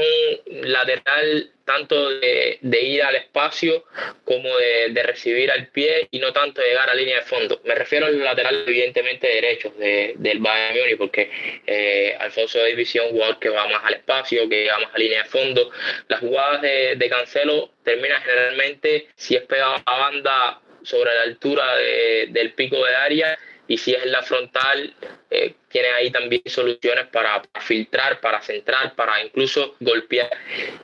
un 0.48 0.72
lateral 0.72 1.52
tanto 1.66 2.10
de, 2.20 2.60
ir 2.62 3.04
al 3.04 3.16
espacio 3.16 3.86
como 4.26 4.50
de, 4.58 5.04
recibir 5.04 5.52
al 5.52 5.68
pie 5.68 6.08
y 6.12 6.20
no 6.20 6.34
tanto 6.34 6.62
de 6.62 6.68
llegar 6.68 6.90
a 6.90 6.96
línea 6.96 7.18
de 7.18 7.22
fondo. 7.22 7.62
Me 7.64 7.76
refiero 7.76 8.08
al 8.08 8.20
lateral 8.20 8.64
evidentemente 8.68 9.28
derechos 9.28 9.78
de, 9.78 10.14
del 10.18 10.40
Bayern 10.40 10.80
Múnich 10.80 10.98
porque 10.98 11.32
eh, 11.66 12.16
Alfonso 12.20 12.66
es 12.66 12.96
un 12.96 13.12
jugador 13.12 13.40
que 13.40 13.50
va 13.50 13.68
más 13.68 13.84
al 13.86 13.94
espacio, 13.94 14.50
que 14.50 14.68
va 14.68 14.80
más 14.80 14.96
a 14.96 14.98
línea 14.98 15.24
de 15.24 15.30
fondo. 15.30 15.72
Las 16.08 16.20
jugadas 16.20 16.62
de, 16.62 16.96
de 16.96 17.10
Cancelo 17.10 17.72
terminan 17.84 18.22
generalmente, 18.22 19.08
si 19.16 19.36
es 19.36 19.44
pegado 19.44 19.82
a 19.86 19.98
banda 19.98 20.62
sobre 20.84 21.14
la 21.14 21.22
altura 21.24 21.76
del 21.76 22.54
pico 22.54 22.84
de 22.84 22.96
área, 22.96 23.38
y 23.68 23.78
si 23.78 23.94
es 23.94 24.06
la 24.06 24.22
frontal, 24.24 24.94
eh, 25.32 25.54
tiene 25.70 25.88
ahí 25.88 26.12
también 26.12 26.42
soluciones 26.46 27.08
para, 27.08 27.42
filtrar, 27.62 28.20
para 28.20 28.42
centrar, 28.42 28.94
para 28.96 29.24
incluso 29.24 29.76
golpear. 29.80 30.30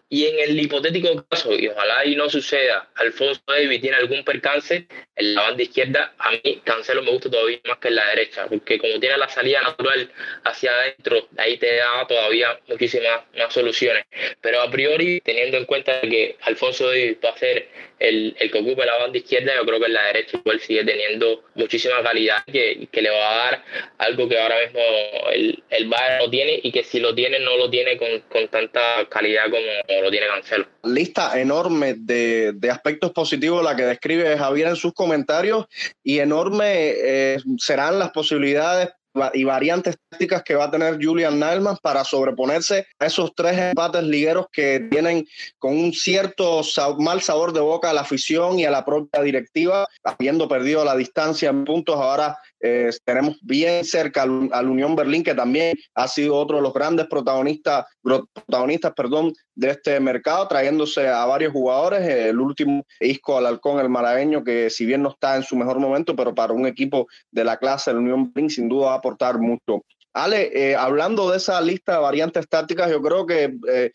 Y 0.10 0.26
en 0.26 0.40
el 0.40 0.60
hipotético 0.60 1.26
caso, 1.28 1.54
y 1.54 1.68
ojalá 1.68 2.06
y 2.06 2.16
no 2.16 2.30
suceda, 2.30 2.88
Alfonso 2.96 3.42
Davis 3.46 3.82
tiene 3.82 3.98
algún 3.98 4.24
percance, 4.24 4.88
en 5.18 5.36
la 5.36 5.42
banda 5.42 5.64
izquierda, 5.64 6.14
a 6.18 6.32
mí 6.32 6.62
Cancelo 6.64 7.04
me 7.04 7.12
gusta 7.12 7.30
todavía 7.30 7.60
más 7.66 7.80
que 7.80 7.90
en 7.90 7.96
la 7.96 8.10
derecha, 8.10 8.48
porque 8.48 8.78
como 8.78 9.00
tiene 9.00 9.18
la 9.18 9.28
salida 9.28 9.62
natural 9.62 10.10
hacia 10.46 10.72
adentro, 10.72 11.28
ahí 11.38 11.58
te 11.58 11.76
da 11.76 12.08
todavía 12.08 12.58
muchísimas 12.68 13.24
más 13.38 13.54
soluciones. 13.54 14.06
Pero 14.40 14.62
a 14.62 14.72
priori, 14.72 15.20
teniendo 15.22 15.58
en 15.58 15.66
cuenta 15.66 16.00
que 16.02 16.38
Alfonso 16.42 16.88
Davis 16.88 17.18
va 17.24 17.32
a 17.32 17.38
ser 17.38 17.68
el, 18.00 18.36
el 18.40 18.52
que 18.52 18.60
ocupe 18.60 18.86
la 18.86 18.98
banda 18.98 19.18
izquierda, 19.18 19.56
yo 19.56 19.66
creo 19.66 19.80
que 19.80 19.86
en 19.88 19.94
la 19.94 20.06
derecha 20.06 20.38
igual 20.38 20.60
sigue 20.62 20.86
teniendo 20.86 21.44
muchísima 21.56 22.02
calidad 22.04 22.46
que, 22.46 22.88
que 22.92 23.02
le 23.02 23.10
va 23.10 23.34
a 23.34 23.38
dar 23.38 23.64
algo 23.98 24.30
que 24.30 24.37
ahora 24.40 24.56
mismo 24.64 24.80
el, 25.32 25.64
el 25.70 25.88
Bayern 25.88 26.18
no 26.20 26.30
tiene 26.30 26.60
y 26.64 26.72
que 26.72 26.84
si 26.84 27.00
lo 27.00 27.14
tiene 27.14 27.40
no 27.40 27.58
lo 27.58 27.70
tiene 27.70 27.98
con, 27.98 28.08
con 28.32 28.48
tanta 28.50 29.08
calidad 29.10 29.46
como 29.46 30.02
lo 30.02 30.12
tiene 30.12 30.28
Cancelo. 30.28 30.66
Lista 30.84 31.40
enorme 31.40 31.96
de, 31.98 32.54
de, 32.54 32.72
aspectos 32.72 33.12
positivos 33.12 33.64
la 33.64 33.76
que 33.76 33.84
describe 33.84 34.38
Javier 34.38 34.68
en 34.68 34.76
sus 34.76 34.94
comentarios 34.94 35.66
y 36.04 36.20
enorme 36.20 36.66
eh, 36.68 37.38
serán 37.58 38.00
las 38.00 38.12
posibilidades 38.12 38.90
y 39.34 39.44
variantes 39.44 39.98
tácticas 40.10 40.44
que 40.44 40.56
va 40.56 40.66
a 40.66 40.72
tener 40.72 40.98
Julian 41.02 41.40
Nalman 41.40 41.78
para 41.82 42.04
sobreponerse 42.04 42.88
a 43.00 43.06
esos 43.06 43.34
tres 43.36 43.58
empates 43.58 44.04
ligueros 44.04 44.48
que 44.52 44.88
tienen 44.92 45.26
con 45.58 45.78
un 45.78 45.94
cierto 45.94 46.62
mal 47.00 47.22
sabor 47.22 47.54
de 47.54 47.62
boca 47.62 47.90
a 47.90 47.94
la 47.94 48.02
afición 48.02 48.60
y 48.60 48.66
a 48.66 48.72
la 48.72 48.86
propia 48.86 49.22
directiva, 49.22 49.88
habiendo 50.04 50.48
perdido 50.48 50.86
la 50.86 50.96
distancia 50.96 51.50
en 51.50 51.66
puntos 51.66 51.96
ahora 51.96 52.38
Eh, 52.60 52.90
tenemos 53.04 53.38
bien 53.42 53.86
cerca 53.86 54.24
al, 54.24 54.70
Unión 54.70 54.96
Berlín, 54.96 55.24
que 55.24 55.36
también 55.36 55.78
ha 55.94 56.08
sido 56.08 56.36
otro 56.36 56.58
de 56.58 56.64
los 56.64 56.74
grandes 56.74 57.08
protagonistas, 57.08 57.86
protagonistas 58.02 58.94
perdón, 58.94 59.34
de 59.56 59.72
este 59.72 60.00
mercado, 60.00 60.48
trayéndose 60.48 61.08
a 61.08 61.26
varios 61.26 61.54
jugadores. 61.54 62.08
El 62.08 62.40
último, 62.40 62.86
Isco 63.00 63.38
Alarcón, 63.38 63.80
el 63.80 63.90
malagueño, 63.90 64.44
que 64.44 64.70
si 64.70 64.86
bien 64.86 65.04
no 65.04 65.10
está 65.10 65.36
en 65.36 65.44
su 65.44 65.56
mejor 65.56 65.80
momento, 65.80 66.16
pero 66.16 66.34
para 66.34 66.54
un 66.54 66.66
equipo 66.66 67.08
de 67.32 67.44
la 67.44 67.58
clase 67.58 67.92
del 67.92 68.00
Unión 68.00 68.32
Berlín, 68.34 68.50
sin 68.50 68.70
duda 68.70 68.88
va 68.88 68.94
a 68.94 68.98
aportar 68.98 69.40
mucho. 69.40 69.84
Ale, 70.14 70.50
eh, 70.54 70.76
hablando 70.76 71.30
de 71.30 71.38
esa 71.38 71.62
lista 71.62 71.94
de 71.94 72.00
variantes 72.00 72.48
tácticas, 72.48 72.90
yo 72.90 73.02
creo 73.04 73.28
que 73.28 73.56
eh, 73.70 73.92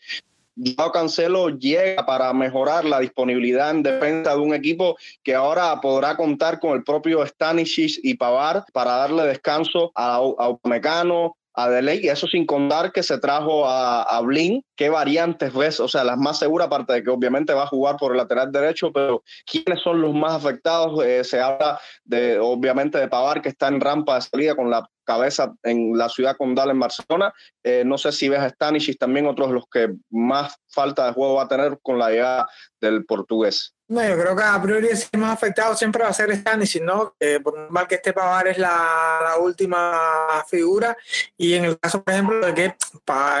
Cancelo 0.93 1.49
llega 1.49 2.05
para 2.05 2.31
mejorar 2.33 2.85
la 2.85 2.99
disponibilidad 2.99 3.71
en 3.71 3.83
defensa 3.83 4.31
de 4.31 4.39
un 4.39 4.53
equipo 4.53 4.95
que 5.23 5.33
ahora 5.35 5.79
podrá 5.81 6.15
contar 6.15 6.59
con 6.59 6.73
el 6.73 6.83
propio 6.83 7.25
Stanisic 7.25 7.99
y 8.03 8.15
Pavar 8.15 8.65
para 8.71 8.91
darle 8.97 9.23
descanso 9.23 9.91
a, 9.95 10.15
a 10.15 10.49
Upamecano, 10.49 11.37
a 11.53 11.69
Deley, 11.69 11.99
y 12.03 12.09
eso 12.09 12.27
sin 12.27 12.45
contar 12.45 12.91
que 12.91 13.03
se 13.03 13.19
trajo 13.19 13.67
a, 13.67 14.19
Blin. 14.21 14.63
¿Qué 14.75 14.89
variantes 14.89 15.53
ves? 15.53 15.79
O 15.79 15.87
sea, 15.87 16.03
las 16.03 16.17
más 16.17 16.39
seguras, 16.39 16.67
aparte 16.67 16.93
de 16.93 17.03
que 17.03 17.09
obviamente 17.09 17.53
va 17.53 17.63
a 17.63 17.67
jugar 17.67 17.97
por 17.97 18.11
el 18.11 18.17
lateral 18.17 18.51
derecho, 18.51 18.91
pero 18.91 19.23
¿quiénes 19.45 19.81
son 19.81 20.01
los 20.01 20.13
más 20.13 20.33
afectados? 20.33 21.03
Eh, 21.05 21.23
se 21.23 21.39
habla 21.39 21.79
de, 22.03 22.39
obviamente, 22.39 22.97
de 22.97 23.07
Pavar, 23.07 23.41
que 23.41 23.49
está 23.49 23.67
en 23.67 23.81
rampa 23.81 24.15
de 24.15 24.21
salida 24.21 24.55
con 24.55 24.69
la 24.69 24.89
cabeza 25.03 25.53
en 25.63 25.97
la 25.97 26.09
ciudad 26.09 26.37
condal 26.37 26.71
en 26.71 26.79
Barcelona. 26.79 27.33
Eh, 27.63 27.83
no 27.85 27.97
sé 27.97 28.11
si 28.11 28.29
ves 28.29 28.39
a 28.39 28.49
Stanisic 28.49 28.97
también, 28.97 29.27
otros 29.27 29.51
los 29.51 29.65
que 29.71 29.93
más 30.09 30.55
falta 30.69 31.05
de 31.05 31.13
juego 31.13 31.35
va 31.35 31.43
a 31.43 31.47
tener 31.47 31.79
con 31.81 31.99
la 31.99 32.09
llegada 32.09 32.47
del 32.81 33.05
portugués. 33.05 33.72
No, 33.89 34.01
yo 34.01 34.17
creo 34.17 34.35
que 34.35 34.43
a 34.43 34.61
priori 34.61 34.87
el 34.87 35.19
más 35.19 35.33
afectado 35.33 35.75
siempre 35.75 36.03
va 36.03 36.09
a 36.09 36.13
ser 36.13 36.33
Stanisic, 36.33 36.81
¿no? 36.81 37.13
por 37.43 37.57
normal 37.57 37.85
que 37.85 37.95
este 37.95 38.13
Pavar 38.13 38.47
es 38.47 38.57
la, 38.57 39.35
última 39.39 40.43
figura 40.47 40.95
y 41.37 41.53
en 41.53 41.65
el 41.65 41.79
caso, 41.79 42.01
por 42.01 42.13
ejemplo, 42.13 42.45
de 42.45 42.53
que 42.53 42.75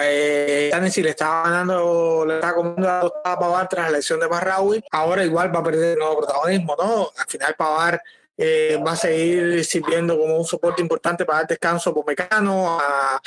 eh, 0.01 0.71
le 0.73 1.09
estaba 1.09 1.43
ganando, 1.43 2.25
le 2.27 2.35
estaba 2.35 2.55
comiendo 2.55 2.81
la 2.81 2.99
a 2.99 3.39
Pavar 3.39 3.69
tras 3.69 3.85
la 3.85 3.89
elección 3.89 4.19
de 4.19 4.27
Barraui, 4.27 4.83
ahora 4.91 5.23
igual 5.23 5.55
va 5.55 5.59
a 5.59 5.63
perder 5.63 5.93
el 5.93 5.99
nuevo 5.99 6.17
protagonismo, 6.17 6.75
¿no? 6.77 7.11
Al 7.17 7.27
final 7.27 7.55
Pavar 7.55 8.01
eh, 8.37 8.81
va 8.85 8.93
a 8.93 8.95
seguir 8.95 9.63
sirviendo 9.63 10.17
como 10.17 10.37
un 10.37 10.45
soporte 10.45 10.81
importante 10.81 11.25
para 11.25 11.39
dar 11.39 11.47
descanso 11.47 11.93
por 11.93 12.05
Mecano, 12.05 12.79
a, 12.79 13.21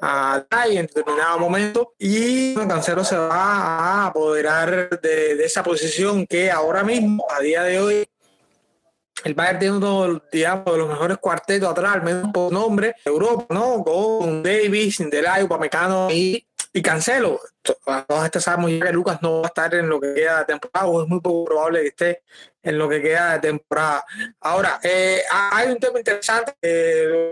a 0.00 0.46
en 0.68 0.86
determinado 0.86 1.38
momento 1.38 1.94
y 1.98 2.54
Cancelo 2.54 3.04
se 3.04 3.16
va 3.16 3.34
a 3.34 4.06
apoderar 4.06 5.00
de, 5.00 5.44
esa 5.44 5.62
posición 5.62 6.26
que 6.26 6.50
ahora 6.50 6.82
mismo, 6.82 7.26
a 7.30 7.40
día 7.40 7.62
de 7.62 7.80
hoy, 7.80 8.08
el 9.24 9.34
Bayern 9.34 9.58
tiene 9.58 9.76
uno 9.76 10.22
digamos, 10.32 10.64
de 10.64 10.78
los 10.78 10.88
mejores 10.88 11.18
cuartetos 11.18 11.68
atrás, 11.68 11.94
al 11.94 12.02
menos 12.02 12.30
por 12.32 12.52
nombre, 12.52 12.94
de 13.04 13.10
Europa, 13.10 13.46
¿no? 13.54 13.82
Con 13.82 14.42
Davis, 14.42 14.98
Delay, 15.10 15.42
Upamecano 15.42 16.10
y 16.10 16.46
y 16.76 16.82
Cancelo, 16.82 17.40
todos 17.66 18.24
estos 18.24 18.44
sabemos 18.44 18.70
ya 18.70 18.86
que 18.86 18.92
Lucas 18.92 19.18
no 19.22 19.40
va 19.40 19.44
a 19.44 19.48
estar 19.48 19.74
en 19.74 19.88
lo 19.88 20.00
que 20.00 20.14
queda 20.14 20.40
de 20.40 20.44
temporada, 20.46 20.86
o 20.86 21.02
es 21.02 21.08
muy 21.08 21.20
poco 21.20 21.44
probable 21.44 21.82
que 21.82 21.88
esté 21.88 22.22
en 22.62 22.78
lo 22.78 22.88
que 22.88 23.00
queda 23.00 23.34
de 23.34 23.40
temporada. 23.40 24.04
Ahora, 24.40 24.80
eh, 24.82 25.22
hay 25.30 25.68
un 25.68 25.78
tema 25.78 25.98
interesante 25.98 26.54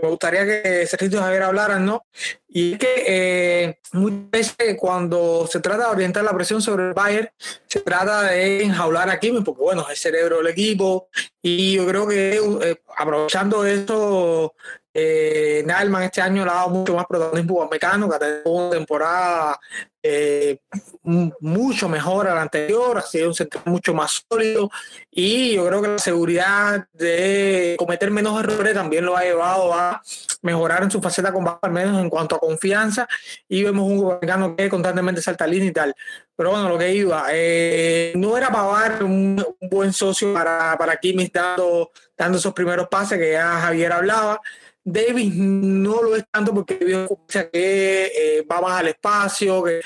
me 0.02 0.08
gustaría 0.08 0.44
que 0.44 0.86
Sergio 0.86 1.20
Javier 1.20 1.42
hablaran, 1.42 1.84
¿no? 1.84 2.06
Y 2.48 2.74
es 2.74 2.78
que 2.78 3.04
eh, 3.06 3.80
muchas 3.92 4.30
veces 4.30 4.76
cuando 4.78 5.46
se 5.50 5.60
trata 5.60 5.86
de 5.86 5.92
orientar 5.92 6.22
la 6.22 6.32
presión 6.32 6.62
sobre 6.62 6.88
el 6.88 6.94
Bayern, 6.94 7.28
se 7.66 7.80
trata 7.80 8.22
de 8.22 8.62
enjaular 8.62 9.10
a 9.10 9.18
Kimi, 9.18 9.42
porque 9.42 9.62
bueno, 9.62 9.82
es 9.82 9.90
el 9.90 9.96
cerebro 9.96 10.36
del 10.38 10.48
equipo, 10.48 11.08
y 11.42 11.74
yo 11.74 11.86
creo 11.86 12.06
que 12.06 12.36
eh, 12.36 12.82
aprovechando 12.96 13.64
eso 13.66 14.54
eh, 14.92 15.66
este 16.02 16.20
año 16.20 16.44
le 16.44 16.50
ha 16.52 16.54
dado 16.54 16.68
mucho 16.70 16.94
más 16.94 17.06
protagonismo 17.06 17.62
a 17.62 17.68
Mecano, 17.68 18.08
que 18.08 18.14
ha 18.14 18.18
tenido 18.20 18.50
una 18.50 18.70
temporada 18.70 19.60
eh, 20.06 20.58
mucho 21.02 21.88
mejor 21.88 22.28
a 22.28 22.34
la 22.34 22.42
anterior, 22.42 22.99
ha 22.99 23.02
sido 23.02 23.28
un 23.28 23.34
centro 23.34 23.62
mucho 23.64 23.94
más 23.94 24.23
sólido 24.28 24.70
y 25.11 25.54
yo 25.54 25.66
creo 25.66 25.80
que 25.80 25.88
la 25.88 25.99
seguridad 25.99 26.87
de 26.92 27.75
cometer 27.78 28.11
menos 28.11 28.38
errores 28.38 28.75
también 28.75 29.06
lo 29.06 29.16
ha 29.16 29.23
llevado 29.23 29.73
a 29.73 30.02
mejorar 30.42 30.82
en 30.82 30.90
su 30.90 31.00
faceta 31.00 31.32
con 31.32 31.46
al 31.61 31.73
menos 31.73 31.99
en 32.02 32.11
cuanto 32.11 32.37
a 32.37 32.38
confianza 32.38 33.08
y 33.49 33.64
vemos 33.64 33.90
un 33.90 34.18
Mecano 34.20 34.54
que 34.54 34.68
constantemente 34.68 35.23
salta 35.23 35.46
línea 35.46 35.70
y 35.70 35.73
tal. 35.73 35.94
Pero 36.37 36.50
bueno, 36.50 36.68
lo 36.68 36.76
que 36.76 36.94
iba, 36.94 37.25
eh, 37.30 38.12
no 38.16 38.37
era 38.37 38.50
para 38.50 38.66
dar 38.66 39.04
un, 39.04 39.42
buen 39.70 39.92
socio 39.94 40.34
para, 40.34 40.76
para 40.76 40.96
Kimmich 40.96 41.32
dando, 41.32 41.92
dando 42.14 42.37
esos 42.37 42.52
primeros 42.52 42.88
pases 42.88 43.18
que 43.18 43.32
ya 43.32 43.61
Javier 43.61 43.92
hablaba. 43.92 44.40
Davis 44.84 45.34
no 45.34 46.02
lo 46.02 46.14
es 46.14 46.24
tanto 46.30 46.52
porque 46.52 46.78
que 46.78 48.12
eh, 48.14 48.46
va 48.50 48.60
más 48.60 48.80
al 48.80 48.88
espacio, 48.88 49.64
que, 49.64 49.80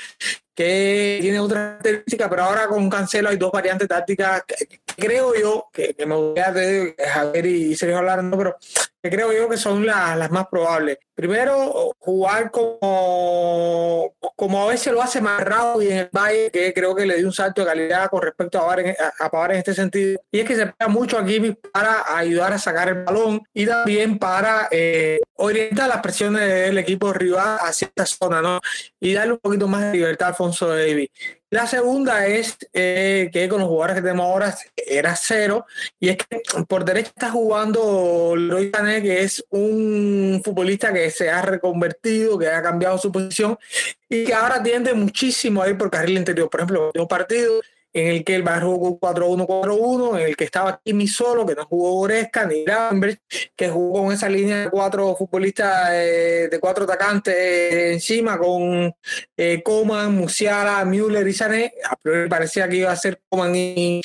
que 0.53 1.19
tiene 1.21 1.39
otra 1.39 1.77
característica, 1.79 2.29
pero 2.29 2.43
ahora 2.43 2.67
con 2.67 2.89
Cancelo 2.89 3.29
hay 3.29 3.37
dos 3.37 3.51
variantes 3.51 3.87
tácticas 3.87 4.43
que, 4.45 4.81
creo 4.97 5.33
yo, 5.33 5.69
que, 5.71 5.95
me 6.05 6.15
voy 6.15 6.39
a 6.39 6.53
Javier 7.09 7.45
y 7.45 7.75
Sergio 7.75 7.99
hablando, 7.99 8.37
pero 8.37 8.57
que 9.01 9.09
creo 9.09 9.31
yo 9.31 9.47
que 9.49 9.57
son 9.57 9.85
las, 9.85 10.29
más 10.31 10.47
probables. 10.47 10.97
Primero, 11.15 11.93
jugar 11.99 12.51
como, 12.51 14.13
como 14.35 14.63
a 14.63 14.67
veces 14.67 14.93
lo 14.93 15.01
hace 15.01 15.19
rápido 15.19 15.81
y 15.81 15.87
en 15.89 15.97
el 15.97 16.09
Valle, 16.11 16.49
que 16.51 16.73
creo 16.73 16.95
que 16.95 17.05
le 17.05 17.17
dio 17.17 17.27
un 17.27 17.33
salto 17.33 17.61
de 17.61 17.67
calidad 17.67 18.09
con 18.09 18.21
respecto 18.21 18.57
a 18.57 18.61
Pavar 18.61 18.79
en, 18.81 18.95
a, 18.99 19.53
en 19.53 19.59
este 19.59 19.73
sentido. 19.73 20.21
Y 20.31 20.39
es 20.39 20.47
que 20.47 20.55
se 20.55 20.67
pega 20.67 20.87
mucho 20.87 21.17
aquí 21.17 21.57
para 21.73 22.17
ayudar 22.17 22.53
a 22.53 22.59
sacar 22.59 22.89
el 22.89 23.03
balón 23.03 23.41
y 23.53 23.65
también 23.65 24.17
para 24.17 24.67
eh, 24.71 25.19
orientar 25.35 25.89
las 25.89 26.01
presiones 26.01 26.41
del 26.41 26.77
equipo 26.77 27.13
rival 27.13 27.57
hacia 27.61 27.87
esta 27.87 28.05
zona, 28.05 28.41
¿no? 28.41 28.59
Y 28.99 29.13
darle 29.13 29.33
un 29.33 29.39
poquito 29.39 29.67
más 29.67 29.81
de 29.81 29.93
libertad 29.93 30.27
a 30.27 30.29
Alfonso 30.31 30.69
Davis. 30.69 31.09
La 31.51 31.65
segunda 31.65 32.27
es 32.27 32.57
eh, 32.73 33.31
que 33.33 33.49
con 33.49 33.59
los 33.59 33.67
jugadores 33.67 33.95
que 33.95 34.01
tenemos 34.03 34.25
ahora 34.27 34.55
era 34.75 35.15
cero, 35.15 35.65
y 35.99 36.09
es 36.09 36.17
que 36.17 36.41
por 36.67 36.85
derecha 36.85 37.09
está 37.09 37.31
jugando 37.31 38.35
Leroy 38.35 38.69
Sané, 38.71 38.88
que 39.01 39.21
es 39.21 39.45
un 39.49 40.41
futbolista 40.43 40.91
que 40.91 41.09
se 41.11 41.29
ha 41.29 41.41
reconvertido, 41.41 42.37
que 42.37 42.47
ha 42.47 42.61
cambiado 42.61 42.97
su 42.97 43.11
posición 43.11 43.57
y 44.09 44.25
que 44.25 44.33
ahora 44.33 44.61
tiende 44.61 44.93
muchísimo 44.93 45.61
a 45.61 45.69
ir 45.69 45.77
por 45.77 45.89
carril 45.89 46.17
interior. 46.17 46.49
Por 46.49 46.61
ejemplo, 46.61 46.91
un 46.93 47.07
partido 47.07 47.61
en 47.93 48.07
el 48.07 48.23
que 48.23 48.35
el 48.35 48.43
Bayern 48.43 48.67
jugó 48.67 48.99
4-1-4-1, 48.99 50.19
en 50.19 50.27
el 50.27 50.35
que 50.35 50.43
estaba 50.43 50.79
Kimi 50.83 51.07
solo, 51.07 51.45
que 51.45 51.55
no 51.55 51.65
jugó 51.65 51.93
Goretzka 51.93 52.45
ni 52.45 52.63
Gravenberg, 52.63 53.19
que 53.55 53.69
jugó 53.69 54.03
con 54.03 54.13
esa 54.13 54.29
línea 54.29 54.61
de 54.61 54.69
cuatro 54.69 55.15
futbolistas, 55.15 55.89
eh, 55.93 56.47
de 56.51 56.59
cuatro 56.59 56.83
atacantes 56.83 57.35
encima, 57.93 58.37
con 58.37 58.93
eh, 59.35 59.63
Coman, 59.63 60.15
Musiala, 60.15 60.85
Müller 60.85 61.27
y 61.27 61.33
Sané. 61.33 61.73
A 61.89 61.95
priori 61.95 62.29
parecía 62.29 62.67
que 62.69 62.77
iba 62.77 62.91
a 62.91 62.95
ser 62.95 63.21
Coman 63.27 63.55
y, 63.55 64.01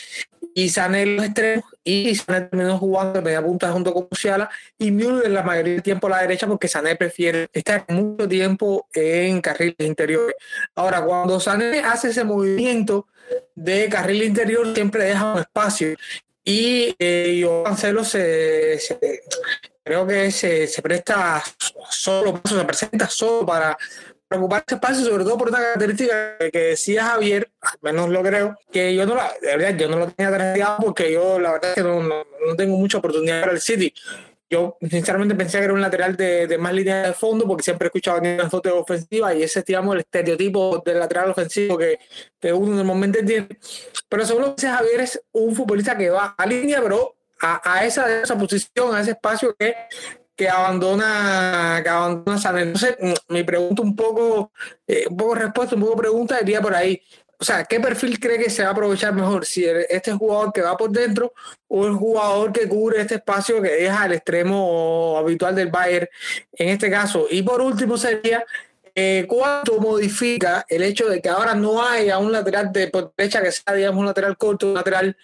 y 0.54 0.68
Sané 0.70 1.04
los 1.04 1.26
extremos, 1.26 1.64
y 1.82 2.14
Sané 2.14 2.42
terminó 2.42 2.78
jugando 2.78 3.12
de 3.14 3.22
media 3.22 3.42
punta 3.42 3.70
junto 3.70 3.92
con 3.92 4.08
Musiala, 4.10 4.48
y 4.78 4.90
Müller 4.90 5.30
la 5.30 5.42
mayoría 5.42 5.74
del 5.74 5.82
tiempo 5.82 6.06
a 6.06 6.10
la 6.10 6.20
derecha, 6.22 6.46
porque 6.46 6.68
Sané 6.68 6.96
prefiere 6.96 7.48
estar 7.52 7.84
mucho 7.88 8.26
tiempo 8.26 8.88
en 8.94 9.42
carriles 9.42 9.76
interiores. 9.80 10.36
Ahora, 10.74 11.04
cuando 11.04 11.38
Sané 11.38 11.80
hace 11.80 12.08
ese 12.08 12.24
movimiento, 12.24 13.08
de 13.54 13.88
carril 13.88 14.22
interior 14.22 14.74
siempre 14.74 15.04
deja 15.04 15.32
un 15.32 15.40
espacio. 15.40 15.96
Y 16.44 16.94
eh, 16.98 17.38
yo 17.40 17.62
Cancelo 17.64 18.04
se, 18.04 18.78
creo 19.82 20.06
que 20.06 20.30
se, 20.30 20.68
presta 20.82 21.42
solo, 21.88 22.40
se 22.44 22.64
presenta 22.64 23.08
solo 23.08 23.46
para, 23.46 23.76
ocupar 24.30 24.64
ese 24.66 24.74
espacio, 24.74 25.04
sobre 25.04 25.24
todo 25.24 25.38
por 25.38 25.48
una 25.48 25.58
característica 25.58 26.36
que 26.52 26.58
decía 26.58 27.04
Javier, 27.06 27.50
al 27.60 27.78
menos 27.80 28.10
lo 28.10 28.22
creo, 28.22 28.58
que 28.70 28.94
yo 28.94 29.06
no 29.06 29.14
la, 29.14 29.32
de 29.40 29.56
verdad, 29.56 29.76
yo 29.76 29.88
no 29.88 29.96
lo 29.96 30.08
tenía 30.08 30.32
trajeado 30.32 30.78
porque 30.84 31.12
yo 31.12 31.38
la 31.38 31.52
verdad 31.52 31.70
es 31.70 31.76
que 31.76 31.82
no, 31.82 32.02
no 32.02 32.56
tengo 32.56 32.76
mucha 32.76 32.98
oportunidad 32.98 33.40
para 33.40 33.52
el 33.52 33.60
City 33.60 33.94
yo 34.54 34.76
sinceramente 34.88 35.34
pensé 35.34 35.58
que 35.58 35.64
era 35.64 35.74
un 35.74 35.80
lateral 35.80 36.16
de, 36.16 36.56
más 36.58 36.72
línea 36.72 37.08
de 37.08 37.12
fondo 37.12 37.46
porque 37.46 37.64
siempre 37.64 37.86
he 37.86 37.88
escuchado 37.88 38.18
en 38.22 38.38
la 38.38 38.48
foto 38.48 38.78
ofensiva 38.78 39.34
y 39.34 39.42
ese 39.42 39.58
es 39.58 39.64
digamos, 39.64 39.94
el 39.94 40.00
estereotipo 40.00 40.82
del 40.84 41.00
lateral 41.00 41.30
ofensivo 41.30 41.76
que, 41.76 41.98
que 42.40 42.52
uno 42.52 42.76
normalmente 42.76 43.22
tiene. 43.24 43.48
Pero 44.08 44.24
según 44.24 44.42
lo 44.42 44.48
que 44.48 44.62
dice 44.62 44.68
Javier, 44.68 45.00
es 45.00 45.20
un 45.32 45.54
futbolista 45.54 45.96
que 45.98 46.10
va 46.10 46.34
a 46.38 46.46
línea, 46.46 46.80
pero 46.80 47.16
a, 47.40 47.60
a 47.64 47.84
esa, 47.84 48.22
esa 48.22 48.38
posición, 48.38 48.94
a 48.94 49.00
ese 49.00 49.10
espacio 49.10 49.54
que, 49.58 49.74
que 50.36 50.48
abandona 50.48 51.80
que 51.82 51.88
abandona 51.88 52.40
Entonces, 52.60 52.96
mm, 53.00 53.32
mi 53.32 53.42
pregunta 53.42 53.82
un 53.82 53.96
poco, 53.96 54.52
eh, 54.86 55.06
un 55.08 55.16
poco 55.16 55.34
respuesta, 55.34 55.74
un 55.74 55.82
poco 55.82 55.96
pregunta, 55.96 56.40
iría 56.40 56.60
por 56.60 56.74
ahí 56.74 57.00
o 57.38 57.44
sea, 57.44 57.64
¿qué 57.64 57.80
perfil 57.80 58.18
cree 58.18 58.38
que 58.38 58.50
se 58.50 58.62
va 58.62 58.68
a 58.68 58.72
aprovechar 58.72 59.12
mejor? 59.12 59.44
Si 59.44 59.64
este 59.64 60.12
jugador 60.12 60.52
que 60.52 60.62
va 60.62 60.76
por 60.76 60.90
dentro 60.90 61.32
o 61.68 61.86
el 61.86 61.94
jugador 61.94 62.52
que 62.52 62.68
cubre 62.68 63.00
este 63.00 63.16
espacio 63.16 63.60
que 63.60 63.70
deja 63.70 64.06
el 64.06 64.12
extremo 64.12 65.16
habitual 65.18 65.54
del 65.54 65.70
Bayern 65.70 66.08
en 66.52 66.68
este 66.68 66.90
caso. 66.90 67.26
Y 67.30 67.42
por 67.42 67.60
último 67.60 67.96
sería 67.96 68.44
eh, 68.94 69.26
cuánto 69.28 69.80
modifica 69.80 70.64
el 70.68 70.84
hecho 70.84 71.08
de 71.08 71.20
que 71.20 71.28
ahora 71.28 71.54
no 71.54 71.84
haya 71.84 72.18
un 72.18 72.30
lateral 72.30 72.70
de 72.72 72.88
por 72.88 73.12
derecha 73.16 73.42
que 73.42 73.50
sea, 73.50 73.74
digamos, 73.74 74.00
un 74.00 74.06
lateral 74.06 74.36
corto, 74.36 74.68
un 74.68 74.74
lateral 74.74 75.16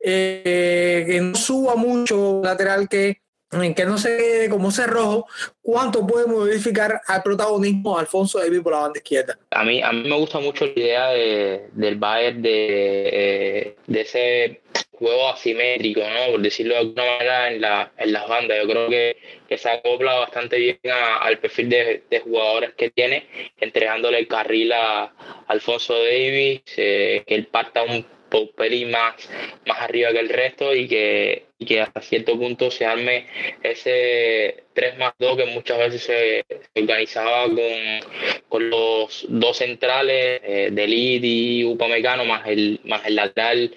eh, 0.00 1.04
que 1.06 1.20
no 1.20 1.36
suba 1.36 1.76
mucho, 1.76 2.30
un 2.38 2.42
lateral 2.42 2.88
que 2.88 3.20
en 3.52 3.74
que 3.74 3.86
no 3.86 3.98
se 3.98 4.16
quede 4.16 4.48
como 4.50 4.70
cerrojo, 4.70 5.26
¿cuánto 5.62 6.06
puede 6.06 6.26
modificar 6.26 7.00
al 7.06 7.22
protagonismo 7.22 7.98
Alfonso 7.98 8.38
Davis 8.38 8.60
por 8.60 8.72
la 8.72 8.80
banda 8.80 8.98
izquierda? 8.98 9.38
A 9.50 9.64
mí, 9.64 9.82
a 9.82 9.92
mí 9.92 10.08
me 10.08 10.16
gusta 10.16 10.38
mucho 10.38 10.66
la 10.66 10.72
idea 10.72 11.08
de, 11.08 11.68
del 11.72 11.96
Bayern 11.96 12.42
de, 12.42 13.08
eh, 13.12 13.76
de 13.86 14.00
ese 14.00 14.60
juego 14.92 15.28
asimétrico, 15.28 16.00
¿no? 16.00 16.32
por 16.32 16.40
decirlo 16.42 16.74
de 16.74 16.80
alguna 16.80 17.04
manera, 17.04 17.52
en, 17.52 17.60
la, 17.60 17.92
en 17.96 18.12
las 18.12 18.28
bandas. 18.28 18.58
Yo 18.60 18.68
creo 18.68 18.88
que, 18.88 19.16
que 19.48 19.56
se 19.56 19.70
acopla 19.70 20.14
bastante 20.14 20.58
bien 20.58 20.78
al 21.20 21.38
perfil 21.38 21.68
de, 21.70 22.02
de, 22.10 22.20
jugadores 22.20 22.74
que 22.74 22.90
tiene, 22.90 23.26
entregándole 23.60 24.18
el 24.18 24.28
carril 24.28 24.72
a 24.72 25.12
Alfonso 25.46 25.94
Davis, 25.94 26.62
eh, 26.76 27.22
que 27.26 27.34
él 27.34 27.46
parta 27.46 27.82
un 27.82 28.04
pelín 28.56 28.90
más, 28.90 29.14
más 29.66 29.80
arriba 29.80 30.12
que 30.12 30.20
el 30.20 30.28
resto 30.28 30.74
y 30.74 30.86
que, 30.88 31.47
y 31.58 31.66
que 31.66 31.80
hasta 31.80 32.00
cierto 32.00 32.38
punto 32.38 32.70
se 32.70 32.86
arme 32.86 33.26
ese 33.62 34.64
3 34.74 34.96
más 34.98 35.12
2 35.18 35.36
que 35.36 35.46
muchas 35.46 35.78
veces 35.78 36.02
se, 36.02 36.44
organizaba 36.80 37.46
con, 37.46 37.58
con, 38.48 38.70
los 38.70 39.26
dos 39.28 39.56
centrales 39.56 40.40
eh, 40.44 40.68
de 40.70 40.86
Lid 40.86 41.24
y 41.24 41.64
Upamecano 41.64 42.24
más 42.24 42.46
el, 42.46 42.80
más 42.84 43.04
el 43.04 43.16
lateral 43.16 43.74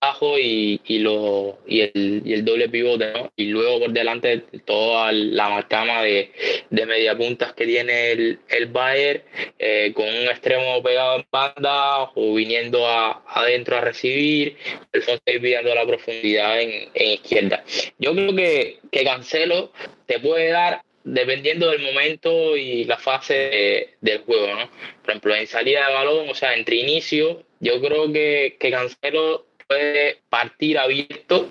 bajo 0.00 0.38
y, 0.38 0.80
y, 0.86 1.00
lo, 1.00 1.58
y, 1.66 1.80
el, 1.80 2.22
y 2.24 2.32
el 2.32 2.44
doble 2.44 2.68
pivote, 2.70 3.12
¿no? 3.12 3.30
Y 3.36 3.46
luego 3.46 3.80
por 3.80 3.92
delante 3.92 4.38
toda 4.64 5.12
la 5.12 5.50
marcama 5.50 6.02
de, 6.02 6.32
de 6.70 6.86
media 6.86 7.16
puntas 7.16 7.52
que 7.52 7.66
tiene 7.66 8.12
el, 8.12 8.38
el 8.48 8.66
Bayern, 8.66 9.22
eh, 9.58 9.92
con 9.94 10.06
un 10.06 10.28
extremo 10.28 10.82
pegado 10.82 11.16
en 11.16 11.26
banda 11.30 12.10
o 12.14 12.34
viniendo 12.34 12.86
a, 12.86 13.22
adentro 13.26 13.76
a 13.76 13.80
recibir, 13.82 14.56
el 14.92 15.02
fondo 15.02 15.20
pidiendo 15.24 15.74
la 15.74 15.86
profundidad 15.86 16.60
en, 16.60 16.88
en, 16.94 17.17
izquierda. 17.22 17.64
Yo 17.98 18.12
creo 18.14 18.34
que, 18.34 18.78
que 18.90 19.04
Cancelo 19.04 19.72
te 20.06 20.18
puede 20.20 20.50
dar 20.50 20.82
dependiendo 21.04 21.70
del 21.70 21.80
momento 21.80 22.56
y 22.56 22.84
la 22.84 22.98
fase 22.98 23.34
de, 23.34 23.94
del 24.00 24.18
juego, 24.20 24.54
¿no? 24.54 24.70
Por 25.02 25.10
ejemplo, 25.10 25.34
en 25.34 25.46
salida 25.46 25.86
de 25.88 25.94
balón, 25.94 26.28
o 26.28 26.34
sea, 26.34 26.54
entre 26.54 26.76
inicio, 26.76 27.42
yo 27.60 27.80
creo 27.80 28.12
que, 28.12 28.56
que 28.60 28.70
Cancelo 28.70 29.46
puede 29.66 30.18
partir 30.28 30.78
abierto, 30.78 31.48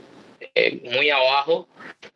eh, 0.53 0.79
muy 0.83 1.09
abajo, 1.09 1.67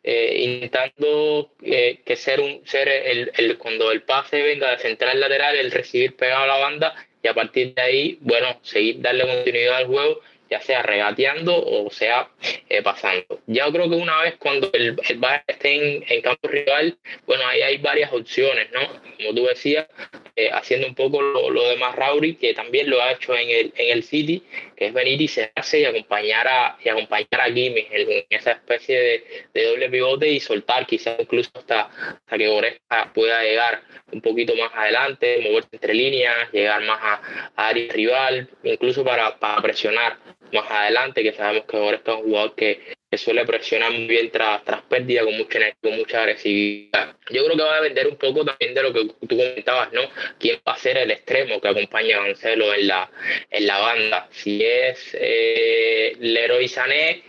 eh, 0.02 0.42
intentando 0.44 1.50
eh, 1.62 2.00
que 2.04 2.16
ser 2.16 2.40
un 2.40 2.66
ser 2.66 2.88
el, 2.88 3.32
el, 3.36 3.58
cuando 3.58 3.90
el 3.90 4.02
pase 4.02 4.42
venga 4.42 4.70
de 4.70 4.78
central 4.78 5.20
lateral, 5.20 5.56
el 5.56 5.70
recibir 5.70 6.16
pegado 6.16 6.44
a 6.44 6.46
la 6.46 6.58
banda 6.58 6.94
y 7.22 7.28
a 7.28 7.34
partir 7.34 7.74
de 7.74 7.82
ahí, 7.82 8.18
bueno, 8.20 8.58
seguir 8.62 9.00
darle 9.00 9.26
continuidad 9.26 9.76
al 9.76 9.86
juego 9.86 10.20
ya 10.52 10.60
sea 10.60 10.82
regateando 10.82 11.56
o 11.56 11.90
sea 11.90 12.28
eh, 12.68 12.82
pasando. 12.82 13.40
Ya 13.46 13.70
creo 13.72 13.88
que 13.88 13.96
una 13.96 14.20
vez 14.20 14.36
cuando 14.38 14.70
el, 14.74 14.96
el 15.08 15.18
Bayern 15.18 15.44
esté 15.46 15.96
en, 15.96 16.04
en, 16.06 16.20
campo 16.20 16.46
rival, 16.46 16.98
bueno, 17.26 17.46
ahí 17.46 17.62
hay 17.62 17.78
varias 17.78 18.12
opciones, 18.12 18.68
¿no? 18.70 18.80
Como 19.16 19.34
tú 19.34 19.46
decías, 19.46 19.86
eh, 20.34 20.50
haciendo 20.50 20.86
un 20.86 20.94
poco 20.94 21.20
lo, 21.20 21.50
lo 21.50 21.68
de 21.68 21.76
Rauri, 21.76 22.36
que 22.36 22.54
también 22.54 22.88
lo 22.88 23.02
ha 23.02 23.12
hecho 23.12 23.36
en 23.36 23.50
el, 23.50 23.72
en 23.76 23.92
el 23.92 24.02
City, 24.02 24.42
que 24.76 24.86
es 24.86 24.94
venir 24.94 25.20
y 25.20 25.28
cerrarse 25.28 25.80
y 25.80 25.84
acompañar 25.84 26.48
a, 26.48 26.78
y 26.82 26.88
acompañar 26.88 27.40
a 27.40 27.52
Gimme 27.52 27.86
en, 27.90 28.24
esa 28.30 28.52
especie 28.52 28.98
de, 28.98 29.24
de, 29.52 29.66
doble 29.66 29.90
pivote 29.90 30.28
y 30.28 30.40
soltar 30.40 30.86
quizás 30.86 31.20
incluso 31.20 31.50
hasta, 31.54 31.82
hasta 31.82 32.38
que 32.38 32.48
Goretzka 32.48 33.12
pueda 33.12 33.42
llegar 33.42 33.82
un 34.10 34.20
poquito 34.20 34.54
más 34.56 34.70
adelante, 34.74 35.40
moverse 35.40 35.68
entre 35.72 35.94
líneas, 35.94 36.50
llegar 36.52 36.82
más 36.82 36.98
a, 37.02 37.50
a 37.56 37.68
área 37.68 37.92
rival, 37.92 38.48
incluso 38.62 39.04
para, 39.04 39.38
para 39.38 39.60
presionar 39.60 40.16
más 40.52 40.70
adelante, 40.70 41.22
que 41.22 41.32
sabemos 41.32 41.66
que 41.66 41.76
ahora 41.76 41.96
está 41.98 42.14
un 42.14 42.22
jugador 42.22 42.54
que, 42.54 42.80
que 43.12 43.18
suele 43.18 43.44
presionar 43.44 43.92
muy 43.92 44.06
bien 44.06 44.30
tras, 44.30 44.64
tras 44.64 44.80
pérdida 44.84 45.22
con 45.22 45.36
mucha, 45.36 45.58
con 45.82 45.96
mucha 45.98 46.22
agresividad. 46.22 47.14
Yo 47.28 47.44
creo 47.44 47.58
que 47.58 47.62
va 47.62 47.76
a 47.76 47.80
depender 47.82 48.06
un 48.06 48.16
poco 48.16 48.42
también 48.42 48.72
de 48.72 48.82
lo 48.82 48.90
que 48.90 49.04
tú 49.28 49.36
comentabas, 49.36 49.92
¿no? 49.92 50.00
¿Quién 50.40 50.58
va 50.66 50.72
a 50.72 50.78
ser 50.78 50.96
el 50.96 51.10
extremo 51.10 51.60
que 51.60 51.68
acompaña 51.68 52.16
a 52.16 52.24
Cancelo 52.24 52.72
en 52.72 52.86
la, 52.86 53.10
en 53.50 53.66
la 53.66 53.78
banda? 53.80 54.28
Si 54.30 54.64
es 54.64 55.10
eh, 55.12 56.16
Leroy 56.20 56.66
Sané, 56.68 57.22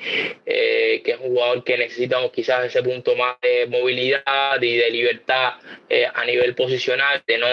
eh, 0.46 1.02
que 1.04 1.12
es 1.12 1.18
un 1.20 1.32
jugador 1.32 1.66
que 1.66 1.78
necesitamos 1.78 2.32
quizás 2.32 2.66
ese 2.66 2.82
punto 2.82 3.18
más 3.18 3.36
de 3.42 3.68
movilidad 3.68 4.62
y 4.62 4.78
de 4.78 4.90
libertad 4.90 5.56
eh, 5.90 6.08
a 6.14 6.24
nivel 6.24 6.56
posicional, 6.56 7.22
de 7.28 7.38
no 7.38 7.48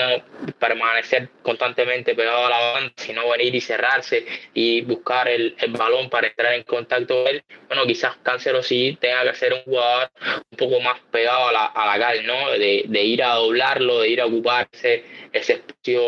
permanecer 0.61 1.31
constantemente 1.43 2.15
pegado 2.15 2.47
a 2.47 2.51
la 2.51 2.73
banda, 2.75 2.93
sino 2.95 3.29
venir 3.29 3.57
y 3.57 3.61
cerrarse 3.61 4.25
y 4.55 4.83
buscar 4.83 5.27
el, 5.27 5.57
el 5.59 5.73
balón 5.73 6.09
para 6.09 6.29
entrar 6.29 6.55
en 6.55 6.63
contacto 6.63 7.25
con 7.25 7.35
él. 7.35 7.43
Bueno, 7.67 7.87
quizás 7.87 8.20
Cancelo 8.23 8.63
sí 8.63 8.97
tenga 9.01 9.25
que 9.25 9.35
ser 9.35 9.53
un 9.53 9.63
jugador 9.63 10.11
un 10.51 10.57
poco 10.57 10.81
más 10.81 11.01
pegado 11.11 11.49
a 11.49 11.53
la, 11.53 11.67
a 11.67 11.87
la 11.87 11.99
cal, 11.99 12.27
¿no? 12.27 12.51
De, 12.51 12.85
de, 12.87 13.03
ir 13.03 13.23
a 13.23 13.35
doblarlo, 13.35 14.01
de 14.01 14.09
ir 14.09 14.21
a 14.21 14.27
ocuparse 14.27 15.05
ese 15.33 15.55
espacio 15.55 16.03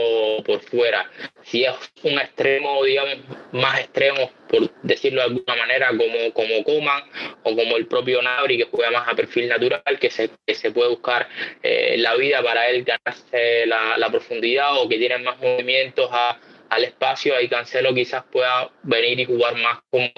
por 0.45 0.61
fuera. 0.61 1.11
Si 1.43 1.65
es 1.65 1.75
un 2.03 2.19
extremo, 2.19 2.85
digamos, 2.85 3.17
más 3.53 3.81
extremo, 3.81 4.31
por 4.49 4.71
decirlo 4.83 5.21
de 5.21 5.27
alguna 5.29 5.57
manera, 5.57 5.89
como, 5.89 6.33
como 6.33 6.65
Coman 6.65 7.03
o 7.43 7.57
como 7.57 7.77
el 7.77 7.87
propio 7.87 8.21
Nabri, 8.23 8.59
que 8.59 8.65
juega 8.65 8.91
más 8.91 9.09
a 9.09 9.15
perfil 9.15 9.49
natural, 9.49 9.83
que 10.01 10.11
se, 10.11 10.31
que 10.47 10.55
se 10.55 10.71
puede 10.71 10.91
buscar 10.91 11.29
eh, 11.63 11.97
la 11.99 12.15
vida 12.17 12.43
para 12.43 12.69
él 12.69 12.85
ganarse 12.85 13.67
la, 13.67 13.97
la 13.97 14.11
profundidad 14.11 14.77
o 14.77 14.89
que 14.89 14.99
tiene 14.99 15.19
más 15.19 15.39
movimientos 15.39 16.09
a 16.13 16.39
al 16.73 16.85
espacio, 16.85 17.37
ahí 17.37 17.49
Cancelo 17.49 17.95
quizás 17.95 18.25
pueda 18.33 18.71
venir 18.83 19.21
y 19.21 19.27
jugar 19.27 19.55
más 19.57 19.81
como, 19.91 20.11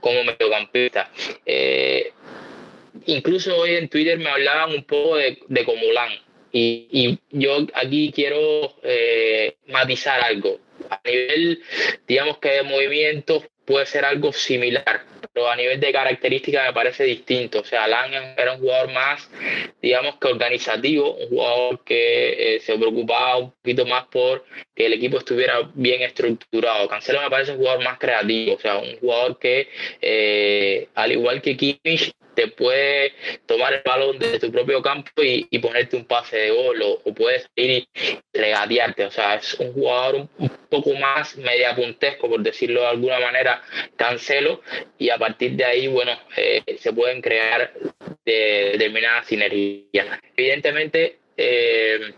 como 0.00 0.24
mediocampista. 0.24 1.10
Eh, 1.44 2.12
incluso 3.04 3.54
hoy 3.54 3.74
en 3.74 3.88
Twitter 3.90 4.18
me 4.18 4.30
hablaban 4.30 4.74
un 4.74 4.84
poco 4.84 5.16
de, 5.16 5.38
de 5.46 5.64
Comulán. 5.64 6.10
Y, 6.52 6.88
y, 6.90 7.18
yo 7.30 7.66
aquí 7.74 8.12
quiero 8.14 8.76
eh, 8.82 9.56
matizar 9.68 10.22
algo. 10.22 10.58
A 10.88 11.00
nivel, 11.04 11.62
digamos 12.08 12.38
que 12.38 12.48
de 12.48 12.62
movimientos 12.62 13.44
puede 13.66 13.84
ser 13.84 14.06
algo 14.06 14.32
similar, 14.32 15.04
pero 15.32 15.48
a 15.48 15.56
nivel 15.56 15.78
de 15.80 15.92
características 15.92 16.66
me 16.66 16.72
parece 16.72 17.04
distinto. 17.04 17.60
O 17.60 17.64
sea, 17.64 17.84
Alan 17.84 18.12
era 18.36 18.54
un 18.54 18.60
jugador 18.60 18.92
más, 18.92 19.30
digamos 19.80 20.16
que 20.16 20.28
organizativo, 20.28 21.14
un 21.14 21.28
jugador 21.28 21.84
que 21.84 22.56
eh, 22.56 22.60
se 22.60 22.76
preocupaba 22.76 23.36
un 23.36 23.52
poquito 23.52 23.86
más 23.86 24.06
por 24.06 24.44
que 24.74 24.86
el 24.86 24.94
equipo 24.94 25.18
estuviera 25.18 25.70
bien 25.74 26.02
estructurado. 26.02 26.88
Cancelo 26.88 27.22
me 27.22 27.30
parece 27.30 27.52
un 27.52 27.58
jugador 27.58 27.84
más 27.84 27.98
creativo, 27.98 28.54
o 28.54 28.58
sea, 28.58 28.78
un 28.78 28.98
jugador 28.98 29.38
que, 29.38 29.68
eh, 30.00 30.88
al 30.94 31.12
igual 31.12 31.40
que 31.42 31.56
Kimmich, 31.56 32.12
te 32.34 32.48
puede 32.48 33.12
tomar 33.46 33.74
el 33.74 33.82
balón 33.84 34.18
desde 34.18 34.38
tu 34.38 34.52
propio 34.52 34.82
campo 34.82 35.22
y, 35.22 35.46
y 35.50 35.58
ponerte 35.58 35.96
un 35.96 36.04
pase 36.04 36.36
de 36.36 36.50
gol 36.50 36.82
o, 36.82 37.00
o, 37.04 37.14
puedes 37.14 37.48
ir 37.56 37.70
y 37.70 37.88
regatearte. 38.32 39.04
O 39.04 39.10
sea, 39.10 39.34
es 39.36 39.54
un 39.54 39.72
jugador 39.72 40.14
un, 40.16 40.30
un 40.38 40.50
poco 40.68 40.94
más 40.94 41.36
mediapuntesco, 41.36 42.28
por 42.28 42.40
decirlo 42.40 42.82
de 42.82 42.88
alguna 42.88 43.20
manera, 43.20 43.62
Cancelo, 43.96 44.62
y 44.98 45.10
a 45.10 45.18
partir 45.18 45.52
de 45.52 45.64
ahí, 45.64 45.88
bueno, 45.88 46.12
eh, 46.36 46.62
se 46.78 46.92
pueden 46.92 47.20
crear 47.20 47.72
de, 48.24 48.70
determinadas 48.72 49.26
sinergias. 49.26 50.06
Evidentemente, 50.36 51.18
eh, 51.36 52.14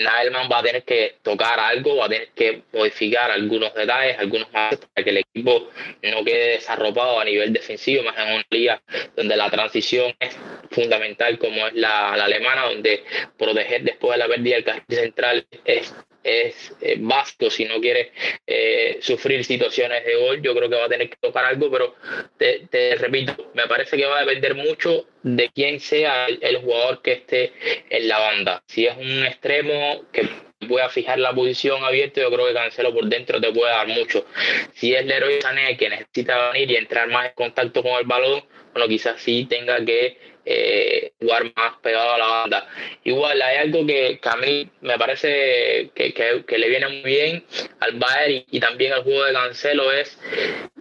Naelman 0.00 0.48
va 0.50 0.58
a 0.58 0.62
tener 0.62 0.82
que 0.82 1.16
tocar 1.22 1.60
algo, 1.60 1.96
va 1.96 2.06
a 2.06 2.08
tener 2.08 2.28
que 2.34 2.62
modificar 2.72 3.30
algunos 3.30 3.74
detalles, 3.74 4.18
algunos 4.18 4.50
más 4.52 4.76
para 4.76 5.04
que 5.04 5.10
el 5.10 5.18
equipo 5.18 5.68
no 6.02 6.24
quede 6.24 6.52
desarropado 6.52 7.20
a 7.20 7.24
nivel 7.24 7.52
defensivo, 7.52 8.02
más 8.02 8.16
en 8.18 8.32
una 8.34 8.46
liga 8.50 8.82
donde 9.14 9.36
la 9.36 9.50
transición 9.50 10.14
es 10.18 10.36
fundamental 10.70 11.38
como 11.38 11.66
es 11.66 11.74
la, 11.74 12.12
alemana, 12.14 12.66
donde 12.66 13.04
proteger 13.38 13.82
después 13.82 14.12
de 14.12 14.18
la 14.18 14.28
pérdida 14.28 14.54
del 14.56 14.64
carril 14.64 14.84
central 14.88 15.46
es 15.64 15.94
es 16.22 16.74
eh, 16.80 16.96
básico 16.98 17.50
si 17.50 17.64
no 17.64 17.80
quiere 17.80 18.12
eh, 18.46 18.98
sufrir 19.00 19.44
situaciones 19.44 20.04
de 20.04 20.16
gol. 20.16 20.42
Yo 20.42 20.54
creo 20.54 20.68
que 20.68 20.76
va 20.76 20.84
a 20.84 20.88
tener 20.88 21.08
que 21.08 21.16
tocar 21.20 21.44
algo, 21.44 21.70
pero 21.70 21.94
te, 22.36 22.94
repito, 22.96 23.50
me 23.54 23.66
parece 23.66 23.96
que 23.96 24.06
va 24.06 24.18
a 24.18 24.24
depender 24.24 24.54
mucho 24.54 25.06
de 25.22 25.50
quién 25.54 25.80
sea 25.80 26.26
el, 26.26 26.38
el, 26.42 26.58
jugador 26.58 27.02
que 27.02 27.12
esté 27.12 27.52
en 27.88 28.08
la 28.08 28.18
banda. 28.18 28.62
Si 28.66 28.86
es 28.86 28.96
un 28.96 29.24
extremo 29.24 30.04
que 30.12 30.28
pueda 30.66 30.88
fijar 30.88 31.18
la 31.18 31.34
posición 31.34 31.82
abierta, 31.84 32.20
yo 32.20 32.30
creo 32.30 32.46
que 32.46 32.54
Cancelo 32.54 32.92
por 32.92 33.06
dentro 33.06 33.40
te 33.40 33.52
puede 33.52 33.72
dar 33.72 33.88
mucho. 33.88 34.26
Si 34.74 34.94
es 34.94 35.04
Leroy 35.04 35.40
Sané 35.40 35.76
que 35.76 35.88
necesita 35.88 36.52
venir 36.52 36.70
y 36.70 36.76
entrar 36.76 37.08
más 37.08 37.26
en 37.26 37.32
contacto 37.34 37.82
con 37.82 37.92
el 37.92 38.06
balón, 38.06 38.44
bueno, 38.72 38.88
quizás 38.88 39.20
sí 39.20 39.46
tenga 39.48 39.84
que 39.84 40.18
eh, 40.44 41.12
jugar 41.20 41.52
más 41.54 41.76
pegado 41.82 42.12
a 42.12 42.18
la 42.18 42.26
banda. 42.26 42.66
Igual 43.04 43.40
hay 43.42 43.56
algo 43.58 43.86
que, 43.86 44.18
que 44.20 44.28
a 44.28 44.36
mí 44.36 44.68
me 44.80 44.98
parece 44.98 45.90
que, 45.94 46.12
que, 46.14 46.44
que, 46.46 46.58
le 46.58 46.68
viene 46.68 46.88
muy 46.88 47.02
bien 47.02 47.44
al 47.80 47.92
Bayern 47.98 48.32
y, 48.32 48.56
y, 48.56 48.60
también 48.60 48.92
al 48.92 49.02
juego 49.02 49.24
de 49.24 49.32
Cancelo 49.32 49.92
es 49.92 50.18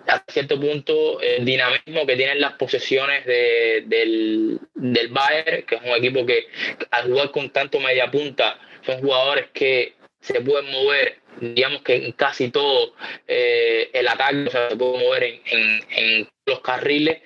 a 0.07 0.23
cierto 0.27 0.59
punto 0.59 1.21
el 1.21 1.45
dinamismo 1.45 2.05
que 2.05 2.15
tienen 2.15 2.41
las 2.41 2.53
posesiones 2.53 3.25
de, 3.25 3.83
del, 3.85 4.59
del 4.75 5.07
Bayern, 5.09 5.63
que 5.63 5.75
es 5.75 5.81
un 5.81 5.89
equipo 5.89 6.25
que 6.25 6.47
al 6.91 7.07
jugar 7.07 7.31
con 7.31 7.49
tanto 7.51 7.79
media 7.79 8.09
punta 8.09 8.59
son 8.85 9.01
jugadores 9.01 9.47
que 9.53 9.98
se 10.21 10.41
pueden 10.41 10.71
mover, 10.71 11.19
digamos 11.39 11.81
que 11.81 11.95
en 11.95 12.11
casi 12.13 12.49
todo 12.49 12.93
eh, 13.27 13.89
el 13.93 14.07
ataque, 14.07 14.47
o 14.47 14.51
sea, 14.51 14.69
se 14.69 14.75
puede 14.75 15.03
mover 15.03 15.23
en, 15.23 15.83
en, 15.89 16.29
los 16.45 16.61
carriles. 16.61 17.21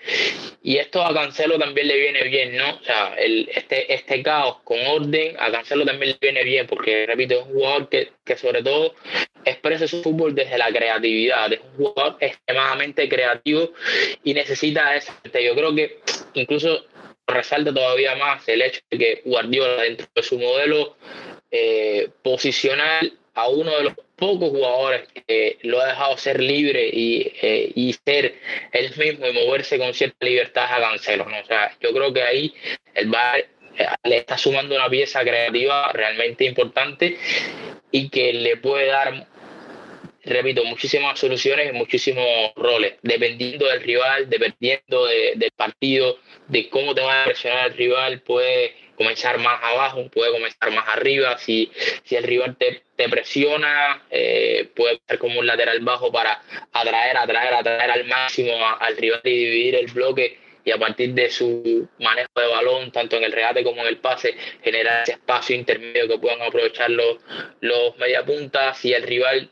Y 0.62 0.78
esto 0.78 1.02
a 1.02 1.14
Cancelo 1.14 1.58
también 1.58 1.88
le 1.88 1.98
viene 1.98 2.24
bien, 2.24 2.58
¿no? 2.58 2.76
O 2.76 2.84
sea, 2.84 3.16
el, 3.18 3.50
este, 3.56 3.94
este 3.94 4.22
caos 4.22 4.58
con 4.66 4.78
orden 4.86 5.38
a 5.40 5.50
Cancelo 5.50 5.86
también 5.86 6.12
le 6.12 6.18
viene 6.20 6.44
bien, 6.44 6.68
porque, 6.68 7.06
repito, 7.06 7.36
es 7.36 7.46
un 7.46 7.54
jugador 7.54 7.88
que, 7.88 8.12
que 8.26 8.36
sobre 8.36 8.62
todo 8.62 8.94
expresa 9.46 9.88
su 9.88 10.04
fútbol 10.04 10.36
desde 10.36 10.58
la 10.58 10.72
creatividad, 10.72 11.54
es 11.54 11.62
un 11.62 11.86
jugador 11.86 12.18
extremadamente 12.20 13.08
creativo 13.08 13.72
y 14.24 14.34
necesita 14.34 14.96
eso. 14.96 15.14
Yo 15.24 15.56
creo 15.56 15.74
que 15.74 16.00
incluso 16.34 16.86
resalta 17.28 17.74
todavía 17.74 18.16
más 18.16 18.48
el 18.50 18.62
hecho 18.62 18.82
de 18.92 18.98
que 18.98 19.22
Guardiola, 19.26 19.84
dentro 19.84 20.08
de 20.14 20.24
su 20.24 20.38
modelo 20.38 20.98
eh, 21.56 22.10
posicional, 22.24 23.14
a 23.36 23.48
uno 23.48 23.78
de 23.78 23.84
los 23.84 23.94
pocos 24.16 24.50
jugadores 24.50 25.08
que 25.28 25.60
lo 25.62 25.80
ha 25.80 25.88
dejado 25.88 26.18
ser 26.18 26.42
libre 26.42 26.90
y, 26.92 27.32
eh, 27.42 27.72
y 27.76 27.94
ser 27.94 28.40
él 28.72 28.92
mismo 28.98 29.28
y 29.28 29.34
moverse 29.34 29.78
con 29.78 29.94
cierta 29.94 30.26
libertad 30.26 30.66
a 30.68 30.80
Cancelo. 30.80 31.26
¿no? 31.26 31.40
O 31.40 31.46
sea, 31.46 31.72
yo 31.80 31.94
creo 31.94 32.12
que 32.12 32.24
ahí 32.24 32.56
el 32.96 33.08
Bar 33.08 33.40
eh, 33.40 33.86
le 34.04 34.18
está 34.18 34.36
sumando 34.36 34.76
una 34.76 34.90
pieza 34.90 35.22
creativa 35.22 35.92
realmente 35.94 36.46
importante 36.46 37.18
y 37.92 38.10
que 38.10 38.34
le 38.34 38.58
puede 38.58 38.88
dar 38.88 39.28
repito, 40.26 40.64
muchísimas 40.64 41.20
soluciones 41.20 41.70
y 41.70 41.78
muchísimos 41.78 42.54
roles, 42.56 42.94
dependiendo 43.02 43.68
del 43.68 43.82
rival, 43.82 44.28
dependiendo 44.28 45.06
del 45.06 45.52
partido, 45.56 46.18
de 46.48 46.70
cómo 46.70 46.96
te 46.96 47.02
va 47.02 47.24
a 47.24 47.26
presionar 47.26 47.72
el 47.72 47.78
rival, 47.78 48.22
puede 48.22 48.74
comenzar 48.96 49.38
más 49.40 49.62
abajo, 49.64 50.08
puede 50.10 50.32
comenzar 50.32 50.72
más 50.72 50.88
arriba, 50.88 51.38
si, 51.38 51.72
si 52.04 52.16
el 52.16 52.24
rival 52.24 52.56
te, 52.58 52.84
te 52.96 53.10
presiona, 53.10 54.04
eh, 54.10 54.70
puede 54.76 55.02
ser 55.08 55.20
como 55.20 55.40
un 55.40 55.48
lateral 55.48 55.80
bajo 55.82 56.12
para 56.12 56.42
atraer, 56.72 57.18
atraer, 57.18 57.54
atraer 57.54 57.92
al 57.92 58.06
máximo 58.06 58.54
al 58.80 58.98
rival 58.98 59.22
y 59.24 59.30
dividir 59.30 59.76
el 59.76 59.88
bloque 59.88 60.43
y 60.66 60.72
a 60.72 60.78
partir 60.78 61.14
de 61.14 61.30
su 61.30 61.88
manejo 62.00 62.32
de 62.36 62.48
balón, 62.48 62.92
tanto 62.92 63.18
en 63.18 63.24
el 63.24 63.32
regate 63.32 63.64
como 63.64 63.82
en 63.82 63.88
el 63.88 63.98
pase, 63.98 64.36
generar 64.64 65.04
ese 65.04 65.14
espacio 65.14 65.56
intermedio 65.56 66.08
que 66.08 66.18
puedan 66.18 66.42
aprovechar 66.42 66.90
los, 66.90 67.18
los 67.62 67.98
mediapuntas. 67.98 68.78
Si 68.78 68.94
el 68.94 69.04
rival 69.04 69.50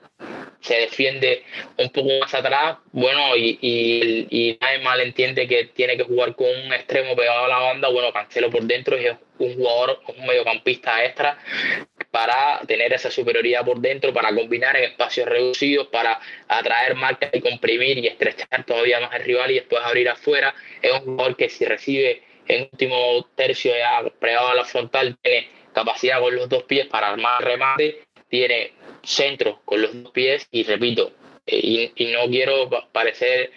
se 0.62 0.76
defiende 0.76 1.44
un 1.78 1.90
poco 1.90 2.10
más 2.20 2.34
atrás, 2.34 2.78
bueno, 2.92 3.36
y, 3.36 3.58
y, 3.62 4.28
y 4.30 4.58
nadie 4.62 4.80
mal 4.80 5.02
entiende 5.02 5.48
que 5.48 5.66
tiene 5.66 5.98
que 5.98 6.04
jugar 6.04 6.36
con 6.36 6.48
un 6.48 6.74
extremo 6.74 7.16
pegado 7.16 7.46
a 7.46 7.48
la 7.48 7.60
banda, 7.60 7.90
bueno, 7.90 8.14
Cancelo 8.14 8.50
por 8.50 8.64
dentro 8.64 9.00
y 9.00 9.08
es 9.08 9.18
un 9.40 9.56
jugador, 9.56 10.02
un 10.08 10.26
mediocampista 10.26 11.04
extra 11.04 11.38
para 12.12 12.60
tener 12.68 12.94
esa 12.94 13.10
superioridad 13.10 13.66
por 13.66 13.80
dentro, 13.80 14.14
para 14.14 14.36
combinar 14.36 14.76
en 14.76 14.84
espacios 14.84 15.28
reducidos, 15.28 15.88
para 15.88 16.20
atraer 16.48 16.96
marcas 16.96 17.32
y 17.34 17.40
comprimir 17.40 17.98
y 17.98 18.08
estrechar 18.08 18.66
todavía 18.66 19.00
más 19.00 19.16
el 19.16 19.24
rival 19.24 19.52
y 19.52 19.56
después 19.56 19.82
abrir 19.84 20.10
afuera. 20.10 20.54
Es 20.82 20.92
un 20.92 21.00
jugador 21.00 21.36
que 21.38 21.50
si 21.50 21.66
recibe 21.66 22.24
en 22.48 22.68
último 22.72 23.28
tercio 23.36 23.72
ya 23.76 24.00
a 24.00 24.56
la 24.56 24.66
frontal 24.66 25.18
tiene 25.22 25.48
capacidad 25.74 26.20
con 26.20 26.36
los 26.36 26.50
dos 26.50 26.64
pies 26.64 26.88
para 26.88 27.10
armar 27.10 27.44
remate, 27.44 28.04
tiene 28.28 28.74
centro 29.04 29.62
con 29.64 29.82
los 29.82 30.04
dos 30.04 30.12
pies 30.12 30.48
y 30.52 30.64
repito, 30.64 31.14
eh, 31.46 31.92
y, 31.96 32.06
no 32.12 32.28
quiero 32.28 32.70
parecer 32.92 33.52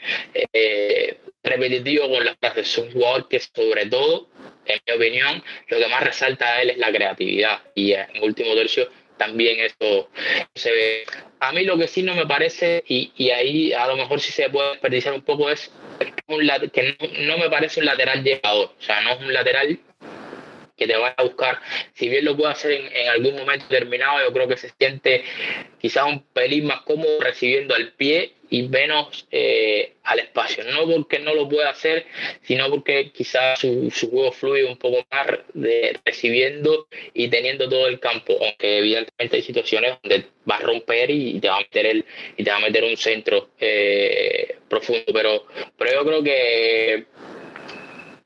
eh, 0.52 1.18
repetitivo 1.44 2.08
con 2.08 2.24
las 2.24 2.36
frases, 2.38 2.68
es 2.68 2.78
un 2.78 2.90
jugador 2.90 3.28
que 3.28 3.38
sobre 3.38 3.86
todo, 3.86 4.28
en 4.64 4.80
mi 4.86 4.94
opinión, 4.94 5.44
lo 5.68 5.78
que 5.78 5.88
más 5.88 6.02
resalta 6.02 6.54
a 6.54 6.62
él 6.62 6.70
es 6.70 6.78
la 6.78 6.90
creatividad 6.90 7.62
y 7.74 7.92
en 7.92 8.22
último 8.22 8.54
tercio 8.54 8.88
también 9.16 9.60
eso 9.60 10.08
se 10.54 10.72
ve. 10.72 11.04
A 11.40 11.52
mí 11.52 11.64
lo 11.64 11.78
que 11.78 11.86
sí 11.86 12.02
no 12.02 12.14
me 12.14 12.26
parece, 12.26 12.82
y, 12.88 13.12
y 13.16 13.30
ahí 13.30 13.72
a 13.72 13.86
lo 13.86 13.96
mejor 13.96 14.20
sí 14.20 14.32
se 14.32 14.48
puede 14.50 14.70
desperdiciar 14.70 15.14
un 15.14 15.22
poco, 15.22 15.50
es 15.50 15.70
que 16.72 16.96
no, 17.26 17.38
me 17.38 17.50
parece 17.50 17.80
un 17.80 17.86
lateral 17.86 18.24
llegador, 18.24 18.72
o 18.78 18.82
sea, 18.82 19.02
no 19.02 19.12
es 19.12 19.20
un 19.20 19.32
lateral 19.32 19.78
que 20.76 20.86
te 20.86 20.96
va 20.96 21.14
a 21.16 21.22
buscar. 21.22 21.60
Si 21.94 22.08
bien 22.08 22.24
lo 22.24 22.36
puede 22.36 22.52
hacer 22.52 22.72
en, 22.72 23.08
algún 23.08 23.36
momento 23.36 23.66
determinado, 23.68 24.18
yo 24.26 24.32
creo 24.32 24.48
que 24.48 24.56
se 24.56 24.70
siente 24.78 25.24
quizás 25.80 26.04
un 26.06 26.22
pelín 26.32 26.66
más 26.66 26.82
cómodo 26.82 27.20
recibiendo 27.20 27.74
al 27.74 27.92
pie 27.92 28.34
y 28.50 28.62
menos 28.68 29.26
eh, 29.30 29.94
al 30.04 30.18
espacio. 30.20 30.64
No 30.64 30.86
porque 30.86 31.18
no 31.18 31.34
lo 31.34 31.48
pueda 31.48 31.70
hacer, 31.70 32.06
sino 32.42 32.68
porque 32.70 33.10
quizás 33.12 33.58
su, 33.58 33.90
juego 34.10 34.32
fluye 34.32 34.64
un 34.64 34.76
poco 34.76 35.04
más 35.10 35.26
de 35.54 35.98
recibiendo 36.04 36.86
y 37.12 37.28
teniendo 37.28 37.68
todo 37.68 37.86
el 37.88 38.00
campo, 38.00 38.36
aunque 38.40 38.78
evidentemente 38.78 39.36
hay 39.36 39.42
situaciones 39.42 39.96
donde 40.02 40.26
va 40.48 40.56
a 40.56 40.60
romper 40.60 41.10
y 41.10 41.40
te 41.40 41.48
va 41.48 41.56
a 41.56 41.60
meter 41.60 41.86
el, 41.86 42.04
y 42.36 42.44
te 42.44 42.50
va 42.50 42.56
a 42.56 42.60
meter 42.60 42.84
un 42.84 42.96
centro 42.96 43.50
eh, 43.58 44.56
profundo. 44.68 45.04
Pero, 45.12 45.46
pero 45.76 45.92
yo 45.92 46.04
creo 46.04 46.22
que 46.22 47.06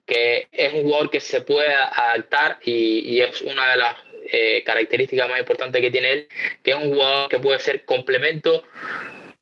que 0.09 0.49
es 0.51 0.73
un 0.73 0.85
jugador 0.85 1.11
que 1.11 1.21
se 1.21 1.43
puede 1.43 1.73
adaptar 1.73 2.59
y, 2.65 3.21
es 3.21 3.43
una 3.43 3.71
de 3.71 3.77
las 3.77 3.97
eh, 4.33 4.63
características 4.65 5.29
más 5.29 5.39
importantes 5.39 5.81
que 5.83 5.91
tiene 5.91 6.13
él, 6.13 6.29
que 6.63 6.71
es 6.71 6.77
un 6.77 6.95
jugador 6.95 7.29
que 7.29 7.39
puede 7.39 7.59
ser 7.61 7.85
complemento 7.85 8.65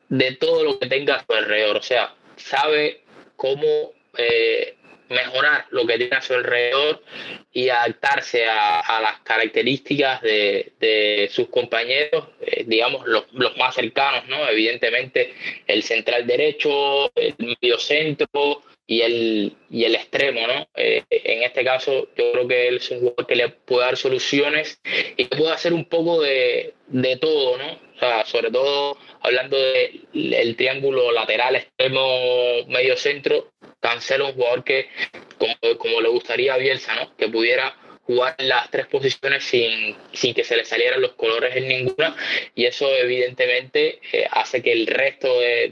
de 0.09 0.33
todo 0.33 0.65
lo 0.65 0.79
que 0.79 0.89
tenga 0.89 1.15
a 1.15 1.25
su 1.25 1.33
alrededor. 1.33 1.77
O 1.77 1.83
sea, 1.83 2.15
sabe 2.37 3.03
cómo 3.37 3.93
eh, 4.19 4.76
mejorar 5.09 5.67
lo 5.71 5.87
que 5.87 5.99
tiene 5.99 6.17
a 6.17 6.23
su 6.23 6.35
alrededor 6.35 7.03
y 7.53 7.69
adaptarse 7.69 8.47
a, 8.47 9.01
las 9.01 9.21
características 9.21 10.21
de, 10.23 11.29
sus 11.33 11.49
compañeros, 11.49 12.29
eh, 12.41 12.65
digamos, 12.67 13.07
los, 13.07 13.25
los, 13.33 13.57
más 13.57 13.75
cercanos, 13.75 14.27
¿no? 14.29 14.49
Evidentemente, 14.49 15.35
el 15.67 15.83
central 15.83 16.27
derecho, 16.27 17.11
el 17.15 17.35
medio 17.39 17.79
centro, 17.79 18.63
y 18.87 19.01
el, 19.01 19.57
y 19.69 19.85
el 19.85 19.97
extremo, 19.97 20.47
¿no? 20.47 20.69
Eh, 20.77 21.03
en 21.11 21.43
este 21.43 21.65
caso, 21.65 22.09
yo 22.17 22.33
creo 22.33 22.49
que 22.49 22.69
él 22.69 22.77
es 22.77 22.91
un 22.93 23.01
jugador 23.01 23.27
que 23.27 23.37
le 23.37 23.49
puede 23.49 23.85
dar 23.85 23.97
soluciones 23.97 24.81
y 25.17 25.25
que 25.25 25.37
puede 25.37 25.53
hacer 25.53 25.73
un 25.73 25.87
poco 25.87 26.21
de, 26.23 26.75
de 26.87 27.17
todo, 27.17 27.59
¿no? 27.59 27.73
O 27.73 27.99
sea, 27.99 28.25
sobre 28.27 28.51
todo 28.51 28.97
hablando 29.23 29.57
del 30.13 30.57
triángulo 30.57 31.11
lateral, 31.11 31.57
extremo, 31.57 32.65
medio 32.69 32.97
centro, 32.97 33.51
Cancelo 33.87 34.27
un 34.27 34.33
jugador 34.33 34.65
que, 34.65 34.89
como, 35.39 35.55
como 35.79 36.01
le 36.01 36.09
gustaría 36.09 36.55
a 36.55 36.59
Bielsa, 36.59 36.97
¿no? 36.97 37.17
Que 37.17 37.29
pudiera 37.29 37.73
jugar 38.07 38.37
las 38.39 38.71
tres 38.71 38.87
posiciones 38.87 39.45
sin, 39.45 39.97
sin 40.13 40.33
que 40.33 40.45
se 40.45 40.57
le 40.57 40.65
salieran 40.65 41.01
los 41.01 41.13
colores 41.13 41.57
en 41.57 41.69
ninguna 41.69 42.17
y 42.55 42.65
eso 42.65 42.89
evidentemente 42.95 44.01
eh, 44.13 44.27
hace 44.31 44.63
que 44.63 44.73
el 44.73 44.87
resto 44.87 45.41
de, 45.41 45.71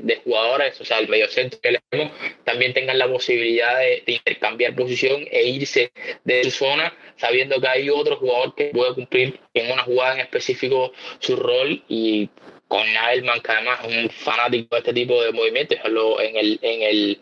de, 0.00 0.16
jugadores, 0.24 0.80
o 0.80 0.84
sea, 0.84 0.98
el 0.98 1.08
medio 1.08 1.28
centro 1.28 1.60
que 1.60 1.72
le 1.72 1.80
tenemos, 1.88 2.12
también 2.44 2.72
tengan 2.72 2.98
la 2.98 3.08
posibilidad 3.08 3.78
de, 3.78 4.02
intercambiar 4.06 4.74
posición 4.74 5.26
e 5.30 5.44
irse 5.44 5.92
de 6.24 6.44
su 6.44 6.50
zona 6.50 6.94
sabiendo 7.16 7.60
que 7.60 7.68
hay 7.68 7.90
otro 7.90 8.16
jugador 8.16 8.54
que 8.54 8.66
puede 8.66 8.94
cumplir 8.94 9.40
en 9.54 9.70
una 9.72 9.82
jugada 9.82 10.14
en 10.14 10.20
específico 10.20 10.92
su 11.18 11.36
rol 11.36 11.82
y 11.88 12.28
con 12.72 12.90
Naelman, 12.90 13.42
que 13.42 13.52
además 13.52 13.80
es 13.84 13.94
un 13.94 14.08
fanático 14.08 14.74
de 14.74 14.78
este 14.78 14.94
tipo 14.94 15.22
de 15.22 15.30
movimientos. 15.30 15.76
En 15.84 16.36
el, 16.36 16.58
en 16.62 16.80
el, 16.80 17.20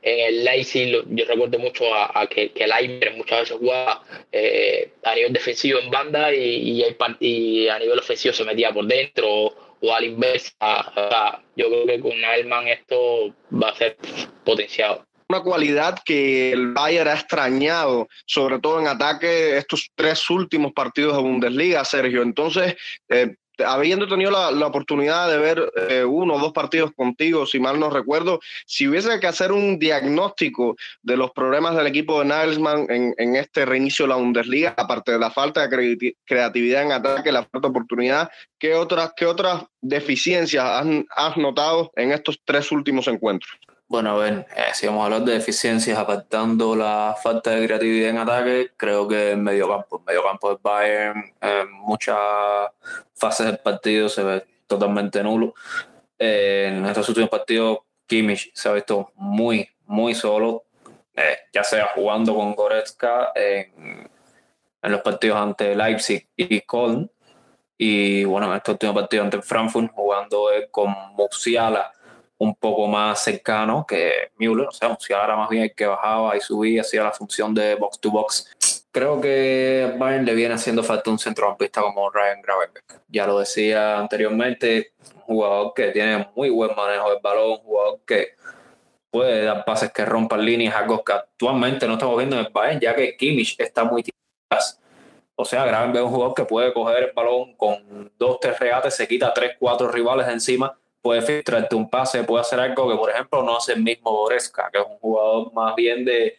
en 0.00 0.26
el 0.28 0.44
Leipzig, 0.44 0.92
yo 1.08 1.24
recuerdo 1.24 1.58
mucho 1.58 1.92
a, 1.92 2.24
que, 2.28 2.52
que 2.52 2.68
Leimer 2.68 3.16
muchas 3.16 3.40
veces 3.40 3.56
jugaba 3.58 4.04
eh, 4.30 4.92
a 5.02 5.16
nivel 5.16 5.32
defensivo 5.32 5.80
en 5.80 5.90
banda 5.90 6.32
y, 6.32 6.84
y, 7.18 7.68
a 7.68 7.80
nivel 7.80 7.98
ofensivo 7.98 8.32
se 8.32 8.44
metía 8.44 8.72
por 8.72 8.86
dentro 8.86 9.52
o, 9.80 9.92
al 9.92 10.04
inversa. 10.04 10.54
yo 11.56 11.66
creo 11.66 11.86
que 11.86 11.98
con 11.98 12.20
Naelman 12.20 12.68
esto 12.68 13.34
va 13.50 13.70
a 13.70 13.74
ser 13.74 13.96
potenciado 14.44 15.04
una 15.28 15.40
cualidad 15.40 15.98
que 16.04 16.52
el 16.52 16.74
Bayern 16.74 17.08
ha 17.08 17.14
extrañado, 17.14 18.06
sobre 18.26 18.58
todo 18.58 18.80
en 18.80 18.86
ataque, 18.86 19.56
estos 19.56 19.90
tres 19.94 20.28
últimos 20.28 20.74
partidos 20.74 21.16
de 21.16 21.22
Bundesliga, 21.22 21.86
Sergio. 21.86 22.20
Entonces, 22.20 22.76
eh, 23.08 23.36
habiendo 23.64 24.08
tenido 24.08 24.30
la, 24.30 24.50
la, 24.50 24.66
oportunidad 24.66 25.28
de 25.28 25.38
ver 25.38 25.72
eh, 25.88 26.04
uno 26.04 26.34
o 26.34 26.38
dos 26.38 26.52
partidos 26.52 26.92
contigo, 26.92 27.46
si 27.46 27.60
mal 27.60 27.78
no 27.78 27.90
recuerdo, 27.90 28.40
si 28.66 28.88
hubiese 28.88 29.20
que 29.20 29.26
hacer 29.26 29.52
un 29.52 29.78
diagnóstico 29.78 30.76
de 31.02 31.16
los 31.16 31.30
problemas 31.32 31.76
del 31.76 31.86
equipo 31.86 32.18
de 32.18 32.26
Nagelsmann 32.26 32.86
en, 32.88 33.14
en 33.18 33.36
este 33.36 33.64
reinicio 33.64 34.04
de 34.04 34.10
la 34.10 34.16
Bundesliga, 34.16 34.74
aparte 34.76 35.12
de 35.12 35.18
la 35.18 35.30
falta 35.30 35.66
de 35.66 36.14
creatividad 36.24 36.82
en 36.82 36.92
ataque, 36.92 37.32
la 37.32 37.44
falta 37.44 37.68
de 37.68 37.70
oportunidad, 37.70 38.30
¿qué 38.58 38.74
otras, 38.74 39.12
qué 39.16 39.26
otras 39.26 39.64
deficiencias 39.80 40.64
has, 40.64 41.36
notado 41.36 41.90
en 41.96 42.12
estos 42.12 42.40
tres 42.44 42.70
últimos 42.72 43.08
encuentros? 43.08 43.52
Bueno, 43.88 44.12
a 44.12 44.16
ver, 44.16 44.46
eh, 44.56 44.70
si 44.72 44.86
vamos 44.86 45.02
a 45.02 45.04
hablar 45.04 45.22
de 45.22 45.34
deficiencias, 45.34 45.98
apartando 45.98 46.74
la 46.74 47.14
falta 47.22 47.50
de 47.50 47.66
creatividad 47.66 48.08
en 48.08 48.18
ataque, 48.18 48.70
creo 48.76 49.06
que 49.06 49.32
en 49.32 49.42
medio 49.42 49.68
campo, 49.68 49.98
en 49.98 50.04
medio 50.06 50.22
campo 50.22 50.48
del 50.48 50.58
Bayern, 50.62 51.34
en 51.40 51.72
muchas 51.72 52.16
fases 53.22 53.46
del 53.46 53.58
partido 53.58 54.08
se 54.08 54.24
ve 54.24 54.44
totalmente 54.66 55.22
nulo. 55.22 55.54
Eh, 56.18 56.72
en 56.72 56.84
estos 56.86 57.08
últimos 57.08 57.30
partidos, 57.30 57.78
Kimmich 58.04 58.50
se 58.52 58.68
ha 58.68 58.72
visto 58.72 59.12
muy, 59.14 59.68
muy 59.86 60.12
solo, 60.12 60.64
eh, 61.14 61.38
ya 61.52 61.62
sea 61.62 61.90
jugando 61.94 62.34
con 62.34 62.52
Goretzka 62.54 63.30
en, 63.36 64.10
los 64.82 65.00
partidos 65.02 65.36
ante 65.38 65.76
Leipzig 65.76 66.28
y 66.36 66.60
Köln, 66.62 67.08
Y 67.78 68.24
bueno, 68.24 68.50
en 68.50 68.56
este 68.56 68.72
último 68.72 68.92
partido 68.92 69.22
ante 69.22 69.40
Frankfurt, 69.40 69.92
jugando 69.94 70.48
con 70.72 70.92
Musiala 71.16 71.92
un 72.38 72.56
poco 72.56 72.88
más 72.88 73.22
cercano 73.22 73.86
que 73.86 74.32
Müller. 74.36 74.66
O 74.66 74.72
sea, 74.72 74.88
Musiala 74.88 75.24
era 75.24 75.36
más 75.36 75.48
bien 75.48 75.62
el 75.62 75.74
que 75.74 75.86
bajaba 75.86 76.36
y 76.36 76.40
subía, 76.40 76.80
hacía 76.80 77.04
la 77.04 77.12
función 77.12 77.54
de 77.54 77.76
box 77.76 78.00
to 78.00 78.10
box. 78.10 78.71
Creo 78.92 79.22
que 79.22 79.94
Bayern 79.98 80.26
le 80.26 80.34
viene 80.34 80.54
haciendo 80.54 80.82
falta 80.84 81.10
un 81.10 81.18
centrocampista 81.18 81.80
como 81.80 82.10
Ryan 82.10 82.42
Gravenberg. 82.42 82.84
Ya 83.08 83.26
lo 83.26 83.38
decía 83.38 83.98
anteriormente, 83.98 84.92
un 85.14 85.22
jugador 85.22 85.72
que 85.74 85.88
tiene 85.92 86.28
muy 86.36 86.50
buen 86.50 86.76
manejo 86.76 87.08
del 87.08 87.20
balón, 87.22 87.52
un 87.52 87.58
jugador 87.58 88.00
que 88.06 88.36
puede 89.10 89.44
dar 89.44 89.64
pases 89.64 89.92
que 89.92 90.04
rompan 90.04 90.44
líneas, 90.44 90.74
algo 90.74 91.02
que 91.02 91.12
actualmente 91.12 91.86
no 91.86 91.94
estamos 91.94 92.18
viendo 92.18 92.38
en 92.38 92.46
el 92.46 92.52
Bayern, 92.52 92.80
ya 92.80 92.94
que 92.94 93.16
Kimmich 93.16 93.56
está 93.58 93.84
muy 93.84 94.04
atrás. 94.50 94.78
O 95.36 95.44
sea, 95.46 95.64
Gravenberg 95.64 96.04
es 96.04 96.08
un 96.08 96.14
jugador 96.14 96.34
que 96.34 96.44
puede 96.44 96.72
coger 96.74 97.04
el 97.04 97.12
balón 97.12 97.56
con 97.56 98.12
dos, 98.18 98.40
tres 98.40 98.58
regates, 98.58 98.94
se 98.94 99.08
quita 99.08 99.32
tres, 99.32 99.56
cuatro 99.58 99.88
rivales 99.88 100.28
encima, 100.28 100.78
puede 101.00 101.22
filtrarte 101.22 101.74
un 101.74 101.88
pase, 101.88 102.24
puede 102.24 102.42
hacer 102.42 102.60
algo 102.60 102.90
que, 102.90 102.96
por 102.96 103.10
ejemplo, 103.10 103.42
no 103.42 103.56
hace 103.56 103.72
el 103.72 103.82
mismo 103.82 104.12
Boresca, 104.12 104.68
que 104.70 104.78
es 104.78 104.84
un 104.86 104.98
jugador 104.98 105.52
más 105.54 105.74
bien 105.74 106.04
de 106.04 106.38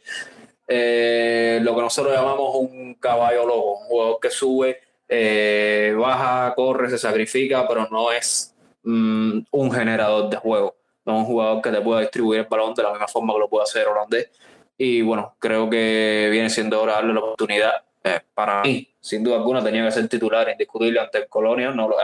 eh, 0.68 1.60
lo 1.62 1.76
que 1.76 1.82
nosotros 1.82 2.16
llamamos 2.16 2.56
un 2.56 2.96
caballo 2.96 3.46
loco, 3.46 3.80
un 3.80 3.86
jugador 3.86 4.20
que 4.22 4.30
sube, 4.30 4.80
eh, 5.08 5.96
baja, 5.98 6.54
corre, 6.56 6.90
se 6.90 6.98
sacrifica, 6.98 7.68
pero 7.68 7.88
no 7.92 8.12
es 8.12 8.56
mm, 8.84 9.40
un 9.52 9.72
generador 9.72 10.30
de 10.30 10.38
juego 10.38 10.76
no 11.06 11.14
es 11.14 11.20
un 11.20 11.26
jugador 11.26 11.62
que 11.62 11.70
te 11.70 11.82
pueda 11.82 12.02
distribuir 12.02 12.42
el 12.42 12.48
balón 12.48 12.74
de 12.74 12.84
la 12.84 12.92
misma 12.92 13.08
forma 13.08 13.34
que 13.34 13.40
lo 13.40 13.50
puede 13.50 13.64
hacer 13.64 13.88
holandés. 13.88 14.30
Y 14.78 15.02
bueno, 15.02 15.36
creo 15.40 15.70
que 15.70 16.30
viene 16.32 16.50
siendo 16.50 16.82
hora 16.82 16.94
de 16.94 16.98
darle 16.98 17.14
la 17.14 17.20
oportunidad. 17.20 17.74
Eh, 18.04 18.20
para 18.34 18.62
mí, 18.64 18.90
sin 19.00 19.24
duda 19.24 19.38
alguna, 19.38 19.64
tenía 19.64 19.86
que 19.86 19.92
ser 19.92 20.08
titular 20.08 20.50
indiscutible 20.50 21.00
ante 21.00 21.20
el 21.20 21.28
Colonia, 21.28 21.72
no 21.72 21.88
lo, 21.88 21.98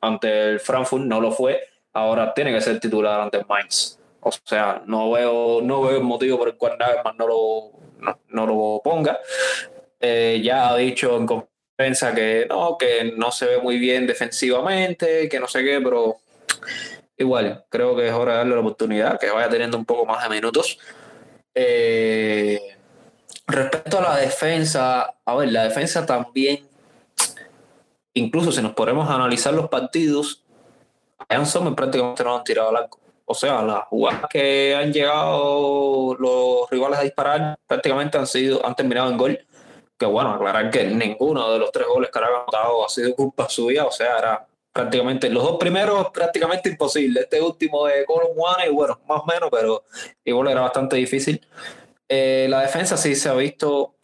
ante, 0.00 0.50
el 0.50 0.60
Frankfurt, 0.60 1.04
no 1.04 1.20
lo 1.20 1.32
fue. 1.32 1.60
Ahora 1.92 2.32
tiene 2.32 2.52
que 2.52 2.60
ser 2.60 2.78
titular 2.80 3.20
ante 3.20 3.38
el 3.38 3.46
Mainz. 3.46 3.98
O 4.20 4.30
sea, 4.30 4.82
no 4.86 5.10
veo, 5.10 5.60
no 5.62 5.82
veo 5.82 5.96
el 5.96 6.04
motivo 6.04 6.38
por 6.38 6.48
el 6.48 6.56
cual 6.56 6.76
Nagelsmann 6.78 7.16
no 7.16 7.26
lo, 7.26 7.70
no, 8.28 8.46
lo 8.46 8.80
ponga. 8.82 9.18
Eh, 10.00 10.40
ya 10.42 10.70
ha 10.70 10.76
dicho 10.76 11.16
en 11.16 11.26
conferencia 11.26 12.14
que 12.14 12.46
no, 12.48 12.76
que 12.76 13.12
no 13.16 13.30
se 13.30 13.46
ve 13.46 13.58
muy 13.58 13.78
bien 13.78 14.06
defensivamente, 14.06 15.28
que 15.28 15.40
no 15.40 15.48
sé 15.48 15.62
qué, 15.62 15.80
pero 15.80 16.16
igual, 17.16 17.64
creo 17.68 17.96
que 17.96 18.08
es 18.08 18.12
hora 18.12 18.32
de 18.32 18.38
darle 18.38 18.54
la 18.54 18.60
oportunidad, 18.60 19.18
que 19.18 19.30
vaya 19.30 19.48
teniendo 19.48 19.78
un 19.78 19.84
poco 19.84 20.06
más 20.06 20.22
de 20.22 20.34
minutos. 20.34 20.78
Eh, 21.54 22.60
respecto 23.46 23.98
a 23.98 24.02
la 24.02 24.16
defensa, 24.16 25.14
a 25.24 25.34
ver, 25.36 25.52
la 25.52 25.64
defensa 25.64 26.04
también, 26.04 26.66
incluso 28.14 28.52
si 28.52 28.62
nos 28.62 28.74
ponemos 28.74 29.08
a 29.08 29.14
analizar 29.14 29.54
los 29.54 29.68
partidos, 29.68 30.42
a 31.28 31.74
prácticamente 31.74 32.24
no 32.24 32.36
han 32.36 32.44
tirado 32.44 32.70
al 32.70 32.76
arco. 32.76 33.01
O 33.32 33.34
sea, 33.34 33.62
las 33.62 33.84
jugadas 33.84 34.26
que 34.28 34.76
han 34.76 34.92
llegado 34.92 36.14
los 36.18 36.70
rivales 36.70 36.98
a 36.98 37.02
disparar 37.02 37.58
prácticamente 37.66 38.18
han 38.18 38.26
sido, 38.26 38.64
han 38.64 38.76
terminado 38.76 39.10
en 39.10 39.16
gol. 39.16 39.46
Que 39.98 40.04
bueno, 40.04 40.34
aclarar 40.34 40.70
que 40.70 40.84
ninguno 40.84 41.50
de 41.50 41.58
los 41.58 41.72
tres 41.72 41.86
goles 41.86 42.10
que 42.10 42.18
han 42.18 42.26
anotado 42.26 42.84
ha 42.84 42.90
sido 42.90 43.14
culpa 43.14 43.48
suya, 43.48 43.86
o 43.86 43.90
sea, 43.90 44.18
era 44.18 44.46
prácticamente 44.70 45.30
los 45.30 45.44
dos 45.44 45.56
primeros 45.58 46.10
prácticamente 46.10 46.68
imposible. 46.68 47.20
Este 47.20 47.40
último 47.40 47.86
de 47.86 48.04
Colon 48.04 48.32
One, 48.36 48.66
y 48.66 48.70
bueno, 48.70 49.00
más 49.08 49.22
o 49.22 49.24
menos, 49.24 49.48
pero 49.50 49.84
igual 50.26 50.48
era 50.48 50.60
bastante 50.60 50.96
difícil. 50.96 51.40
Eh, 52.06 52.48
la 52.50 52.60
defensa 52.60 52.98
sí 52.98 53.14
se 53.14 53.30
ha 53.30 53.34
visto, 53.34 53.94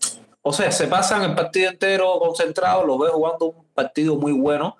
o 0.40 0.52
sea, 0.54 0.72
se 0.72 0.86
pasan 0.86 1.22
el 1.22 1.34
partido 1.34 1.68
entero 1.70 2.18
concentrado, 2.18 2.86
lo 2.86 2.96
veo 2.96 3.12
jugando 3.12 3.44
un 3.44 3.66
partido 3.74 4.14
muy 4.16 4.32
bueno, 4.32 4.78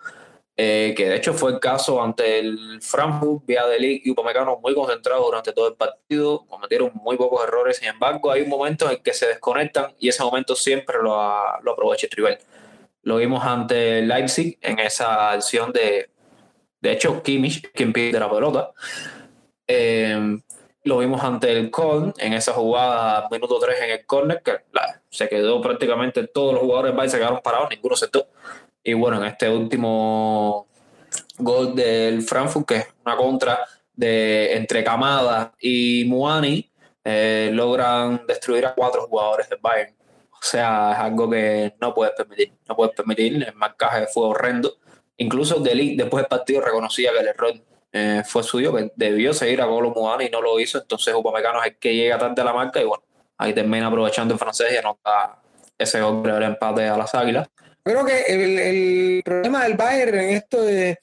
eh, 0.61 0.93
que 0.97 1.09
de 1.09 1.15
hecho 1.15 1.35
fue 1.35 1.53
el 1.53 1.61
caso 1.61 2.03
ante 2.03 2.41
el 2.41 2.81
Frankfurt, 2.83 3.47
Viadelic 3.47 4.05
y 4.05 4.11
Upamecano 4.11 4.59
muy 4.59 4.75
concentrados 4.75 5.25
durante 5.25 5.53
todo 5.53 5.69
el 5.69 5.75
partido, 5.75 6.45
cometieron 6.49 6.91
muy 6.95 7.17
pocos 7.17 7.45
errores, 7.45 7.77
sin 7.77 7.89
embargo 7.89 8.33
hay 8.33 8.43
un 8.43 8.49
momento 8.49 8.87
en 8.87 8.91
el 8.91 9.03
que 9.03 9.15
se 9.15 9.29
desconectan 9.29 9.95
y 10.01 10.09
ese 10.09 10.25
momento 10.25 10.57
siempre 10.57 10.97
lo, 11.01 11.17
lo 11.63 11.73
aprovecha 11.73 12.09
Trivel. 12.09 12.39
Lo 13.03 13.19
vimos 13.19 13.45
ante 13.45 14.03
Leipzig 14.03 14.59
en 14.61 14.81
esa 14.81 15.31
acción 15.31 15.73
de, 15.73 16.11
de 16.81 16.93
hecho, 16.93 17.23
Kimmich, 17.23 17.71
quien 17.73 17.93
pide 17.93 18.19
la 18.19 18.29
pelota. 18.29 18.73
Em, 19.67 20.43
lo 20.85 20.99
vimos 20.99 21.23
ante 21.23 21.53
el 21.53 21.71
Köln 21.71 22.15
en 22.19 22.33
esa 22.33 22.53
jugada, 22.53 23.29
minuto 23.31 23.59
3 23.61 23.81
en 23.83 23.91
el 23.91 24.07
corner, 24.07 24.43
que 24.43 24.53
se 25.11 25.29
quedó 25.29 25.61
prácticamente 25.61 26.27
todos 26.27 26.55
los 26.55 26.63
jugadores 26.63 26.97
del 26.97 27.11
se 27.11 27.19
quedaron 27.19 27.41
parados, 27.43 27.69
ninguno 27.71 27.95
aceptó. 27.95 28.27
Y 28.89 28.95
bueno, 28.95 29.19
en 29.19 29.25
este 29.25 29.51
último 29.51 30.67
gol 31.37 31.75
del 31.75 32.23
Frankfurt, 32.23 32.67
que 32.67 32.77
es 32.77 32.87
una 33.05 33.19
contra 33.19 33.61
de 33.95 34.55
entre 34.57 34.83
Camada 34.83 35.53
y 35.61 36.07
Muani, 36.07 36.73
eh, 37.05 37.51
logran 37.53 38.27
destruir 38.27 38.65
a 38.65 38.73
cuatro 38.75 39.07
jugadores 39.07 39.47
del 39.51 39.59
Bayern. 39.61 39.95
O 40.33 40.39
sea, 40.41 40.93
es 40.93 40.99
algo 41.01 41.29
que 41.29 41.75
no 41.79 41.93
puedes 41.93 42.15
permitir. 42.15 42.55
No 42.67 42.75
puedes 42.75 42.95
permitir. 42.95 43.45
El 43.47 43.55
marcaje 43.57 44.07
fue 44.07 44.27
horrendo. 44.27 44.79
Incluso 45.19 45.61
Deli, 45.61 45.95
después 45.95 46.23
del 46.23 46.29
partido, 46.29 46.63
reconocía 46.63 47.13
que 47.13 47.19
el 47.19 47.29
error 47.29 47.53
eh, 47.93 48.23
fue 48.25 48.43
suyo, 48.43 48.75
que 48.75 48.91
debió 48.97 49.35
seguir 49.35 49.61
a 49.61 49.67
Golo 49.67 49.91
Muani 49.91 50.25
y 50.25 50.31
no 50.31 50.41
lo 50.41 50.59
hizo. 50.59 50.79
Entonces, 50.79 51.15
Upamecano 51.15 51.61
es 51.61 51.73
el 51.73 51.77
que 51.77 51.95
llega 51.95 52.17
tarde 52.17 52.41
a 52.41 52.45
la 52.47 52.55
marca 52.55 52.81
y 52.81 52.85
bueno, 52.85 53.05
ahí 53.37 53.53
termina 53.53 53.89
aprovechando 53.89 54.33
el 54.33 54.41
francés 54.41 54.73
y 54.73 54.79
anota 54.79 55.43
ese 55.77 56.01
gol 56.01 56.27
el 56.27 56.43
empate 56.43 56.89
a 56.89 56.97
las 56.97 57.15
águilas. 57.15 57.51
Creo 57.89 58.05
que 58.05 58.21
el, 58.29 59.23
problema 59.25 59.65
del 59.65 59.73
Bayern 59.73 60.19
en, 60.19 60.31
esto 60.37 60.63
de, 60.63 60.99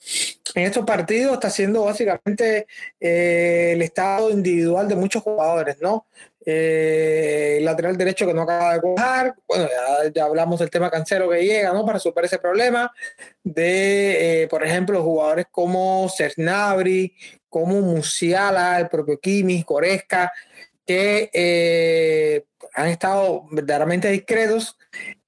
en 0.54 0.62
estos 0.62 0.84
partidos 0.84 1.34
está 1.34 1.50
siendo 1.50 1.82
básicamente 1.82 2.68
eh, 3.00 3.72
el 3.74 3.82
estado 3.82 4.30
individual 4.30 4.86
de 4.86 4.94
muchos 4.94 5.24
jugadores, 5.24 5.78
¿no? 5.80 6.06
Eh, 6.44 7.58
lateral 7.62 7.96
derecho 7.96 8.24
que 8.24 8.32
no 8.32 8.42
acaba 8.42 8.74
de 8.74 8.80
cuajar, 8.80 9.34
bueno, 9.48 9.68
ya, 10.14 10.24
hablamos 10.26 10.60
del 10.60 10.70
tema 10.70 10.88
cancero 10.88 11.28
que 11.28 11.44
llega, 11.44 11.72
¿no? 11.72 11.84
Para 11.84 11.98
superar 11.98 12.26
ese 12.26 12.38
problema, 12.38 12.92
de, 13.42 14.42
eh, 14.42 14.46
por 14.46 14.62
ejemplo, 14.62 15.02
jugadores 15.02 15.46
como 15.50 16.08
Cernabri, 16.08 17.16
como 17.48 17.80
Musiala, 17.80 18.78
el 18.78 18.88
propio 18.88 19.18
Kimi, 19.18 19.64
Coresca, 19.64 20.32
que 20.86 21.30
eh, 21.32 22.44
han 22.74 22.88
estado 22.88 23.44
verdaderamente 23.50 24.08
discretos 24.10 24.78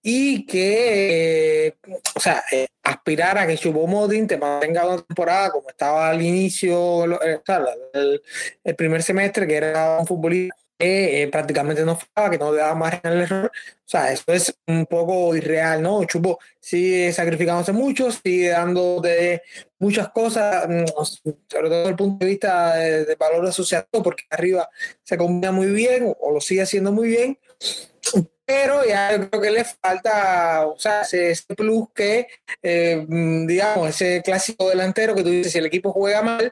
y 0.03 0.47
que, 0.47 1.77
o 2.14 2.21
sea, 2.21 2.42
aspirar 2.83 3.37
a 3.37 3.47
que 3.47 3.59
Chubomodin 3.59 4.27
te 4.27 4.38
mantenga 4.38 4.87
una 4.87 5.03
temporada 5.03 5.51
como 5.51 5.68
estaba 5.68 6.09
al 6.09 6.23
inicio, 6.23 7.05
el, 7.05 8.23
el 8.64 8.77
primer 8.77 9.03
semestre, 9.03 9.47
que 9.47 9.57
era 9.57 9.99
un 9.99 10.07
futbolista 10.07 10.55
eh, 10.79 11.29
prácticamente 11.33 11.85
no 11.85 11.97
fallaba, 11.97 12.31
que 12.31 12.38
no 12.38 12.53
le 12.53 12.59
daba 12.59 12.75
margen 12.75 13.01
al 13.05 13.21
error. 13.23 13.51
O 13.55 13.88
sea, 13.88 14.12
eso 14.12 14.25
es 14.29 14.55
un 14.67 14.87
poco 14.87 15.35
irreal, 15.35 15.83
¿no? 15.83 16.05
Chupo 16.05 16.38
sigue 16.61 17.12
sacrificándose 17.12 17.73
mucho, 17.73 18.11
sigue 18.12 18.51
dando 18.51 19.01
de 19.01 19.43
muchas 19.79 20.11
cosas, 20.11 20.69
mm, 20.69 20.85
sobre 21.49 21.69
todo 21.69 21.79
desde 21.79 21.88
el 21.91 21.97
punto 21.97 22.25
de 22.25 22.31
vista 22.31 22.77
de, 22.77 23.14
valor 23.17 23.47
asociado, 23.47 23.87
porque 24.05 24.25
arriba 24.31 24.69
se 25.03 25.17
combina 25.17 25.53
muy 25.53 25.69
bien 25.69 26.14
o 26.19 26.33
lo 26.33 26.41
sigue 26.41 26.62
haciendo 26.62 26.93
muy 26.93 27.09
bien 27.09 27.38
pero 28.49 28.83
ya 28.83 29.13
yo 29.13 29.29
creo 29.29 29.43
que 29.43 29.51
le 29.51 29.65
falta, 29.65 30.67
o 30.67 30.79
sea, 30.79 31.03
ese, 31.03 31.35
plus 31.55 31.89
que, 31.95 32.29
eh, 32.63 33.05
digamos, 33.07 33.91
ese 33.91 34.23
clásico 34.23 34.71
delantero 34.71 35.15
que 35.15 35.23
tú 35.23 35.29
dices, 35.29 35.53
si 35.53 35.59
el 35.59 35.67
equipo 35.67 35.93
juega 35.93 36.23
mal, 36.23 36.51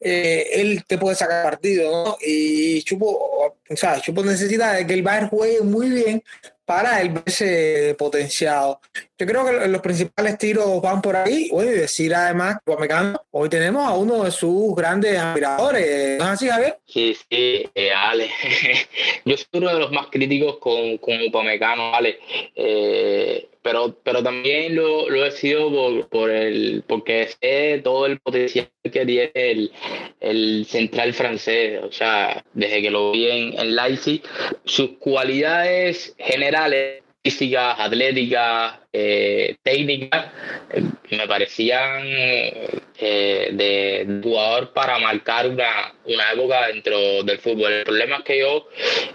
eh, 0.00 0.48
él 0.54 0.84
te 0.88 0.98
puede 0.98 1.14
sacar 1.14 1.44
partido, 1.44 2.04
¿no? 2.04 2.16
Y 2.20 2.82
Chupo, 2.82 3.06
o 3.06 3.76
sea, 3.76 4.00
Chupo 4.00 4.24
necesita 4.24 4.72
de 4.72 4.88
que 4.88 4.94
el 4.94 5.04
Bayern 5.04 5.28
juegue 5.28 5.60
muy 5.60 5.88
bien 5.88 6.24
para 6.66 7.00
el 7.00 7.10
verse 7.10 7.94
potenciado. 7.96 8.80
Yo 9.18 9.26
creo 9.26 9.46
que 9.46 9.68
los 9.68 9.80
principales 9.80 10.36
tiros 10.36 10.82
van 10.82 11.00
por 11.00 11.16
ahí. 11.16 11.48
Y 11.50 11.64
decir 11.64 12.14
además, 12.14 12.56
Upamecano, 12.66 13.18
hoy 13.30 13.48
tenemos 13.48 13.88
a 13.88 13.94
uno 13.94 14.24
de 14.24 14.30
sus 14.30 14.74
grandes 14.74 15.16
admiradores. 15.18 16.18
¿No 16.18 16.24
es 16.24 16.30
así, 16.30 16.48
Javier? 16.48 16.78
Sí, 16.86 17.14
sí, 17.14 17.70
eh, 17.74 17.92
Ale. 17.92 18.28
Yo 19.24 19.36
soy 19.36 19.46
uno 19.54 19.72
de 19.72 19.80
los 19.80 19.92
más 19.92 20.08
críticos 20.08 20.58
con, 20.58 20.98
con 20.98 21.22
Upamecano, 21.22 21.94
Ale. 21.94 22.18
Eh, 22.54 23.48
pero, 23.66 23.98
pero 24.04 24.22
también 24.22 24.76
lo, 24.76 25.10
lo 25.10 25.26
he 25.26 25.32
sido 25.32 25.72
por, 25.72 26.08
por, 26.08 26.30
el, 26.30 26.84
porque 26.86 27.26
sé 27.26 27.80
todo 27.82 28.06
el 28.06 28.20
potencial 28.20 28.70
que 28.84 29.04
tiene 29.04 29.32
el, 29.34 29.72
el 30.20 30.66
central 30.66 31.12
francés. 31.12 31.80
O 31.82 31.90
sea, 31.90 32.44
desde 32.54 32.80
que 32.80 32.92
lo 32.92 33.10
vi 33.10 33.28
en, 33.28 33.58
en 33.58 33.74
Leipzig, 33.74 34.22
sus 34.64 34.90
cualidades 34.98 36.14
generales 36.16 37.02
físicas, 37.26 37.74
atléticas, 37.80 38.78
eh, 38.92 39.56
eh, 39.64 40.82
me 41.10 41.26
parecían 41.26 42.02
eh, 42.04 43.48
de 43.50 44.20
jugador 44.22 44.72
para 44.72 45.00
marcar 45.00 45.48
una, 45.48 45.92
una 46.04 46.32
época 46.32 46.68
dentro 46.68 47.24
del 47.24 47.38
fútbol. 47.38 47.72
El 47.72 47.84
problema 47.84 48.18
es 48.18 48.22
que 48.22 48.38
yo 48.38 48.68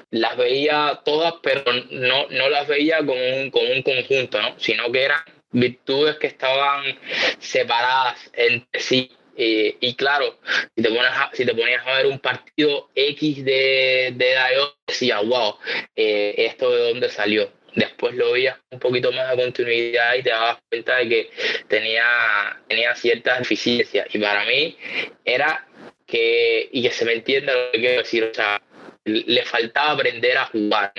las 0.10 0.36
veía 0.36 1.02
todas, 1.06 1.36
pero 1.42 1.64
no, 1.92 2.28
no 2.30 2.50
las 2.50 2.68
veía 2.68 2.98
como 2.98 3.14
un, 3.14 3.50
como 3.50 3.72
un 3.72 3.82
conjunto, 3.82 4.42
¿no? 4.42 4.56
sino 4.60 4.92
que 4.92 5.04
eran 5.04 5.22
virtudes 5.52 6.18
que 6.18 6.28
estaban 6.28 6.84
separadas 7.40 8.30
entre 8.34 8.82
sí. 8.82 9.10
y 9.38 9.96
claro, 9.96 10.38
si 10.76 10.84
te, 10.84 10.90
pones 10.90 11.12
si 11.32 11.46
te 11.46 11.54
ponías 11.54 11.88
a 11.88 11.96
ver 11.96 12.08
un 12.08 12.20
partido 12.20 12.90
X 12.94 13.46
de, 13.46 14.14
de 14.16 14.34
Dayo, 14.34 14.76
decías, 14.92 15.26
wow, 15.26 15.56
eh, 15.96 16.36
esto 16.38 16.70
de 16.72 16.90
dónde 16.90 17.10
salió. 17.10 17.50
Después 17.76 18.16
lo 18.16 18.32
veías 18.34 18.58
un 18.70 18.80
poquito 18.80 19.12
más 19.12 19.30
de 19.30 19.44
continuidad 19.44 20.16
y 20.16 20.24
te 20.24 20.30
dabas 20.30 20.58
cuenta 20.70 20.98
de 20.98 21.10
que 21.10 21.30
tenía, 21.68 22.60
tenía 22.68 22.96
ciertas 22.96 23.40
deficiencias. 23.40 24.08
Y 24.14 24.20
para 24.20 24.46
mí 24.46 24.78
era 25.24 25.68
que, 26.06 26.70
y 26.72 26.82
que 26.82 26.92
se 26.92 27.06
me 27.06 27.14
entienda 27.14 27.54
lo 27.54 27.72
que 27.72 27.80
quiero 27.80 27.98
decir, 28.02 28.24
o 28.26 28.34
sea, 28.34 28.62
le 29.04 29.44
faltaba 29.46 29.92
aprender 29.92 30.38
a 30.38 30.46
jugar, 30.46 30.94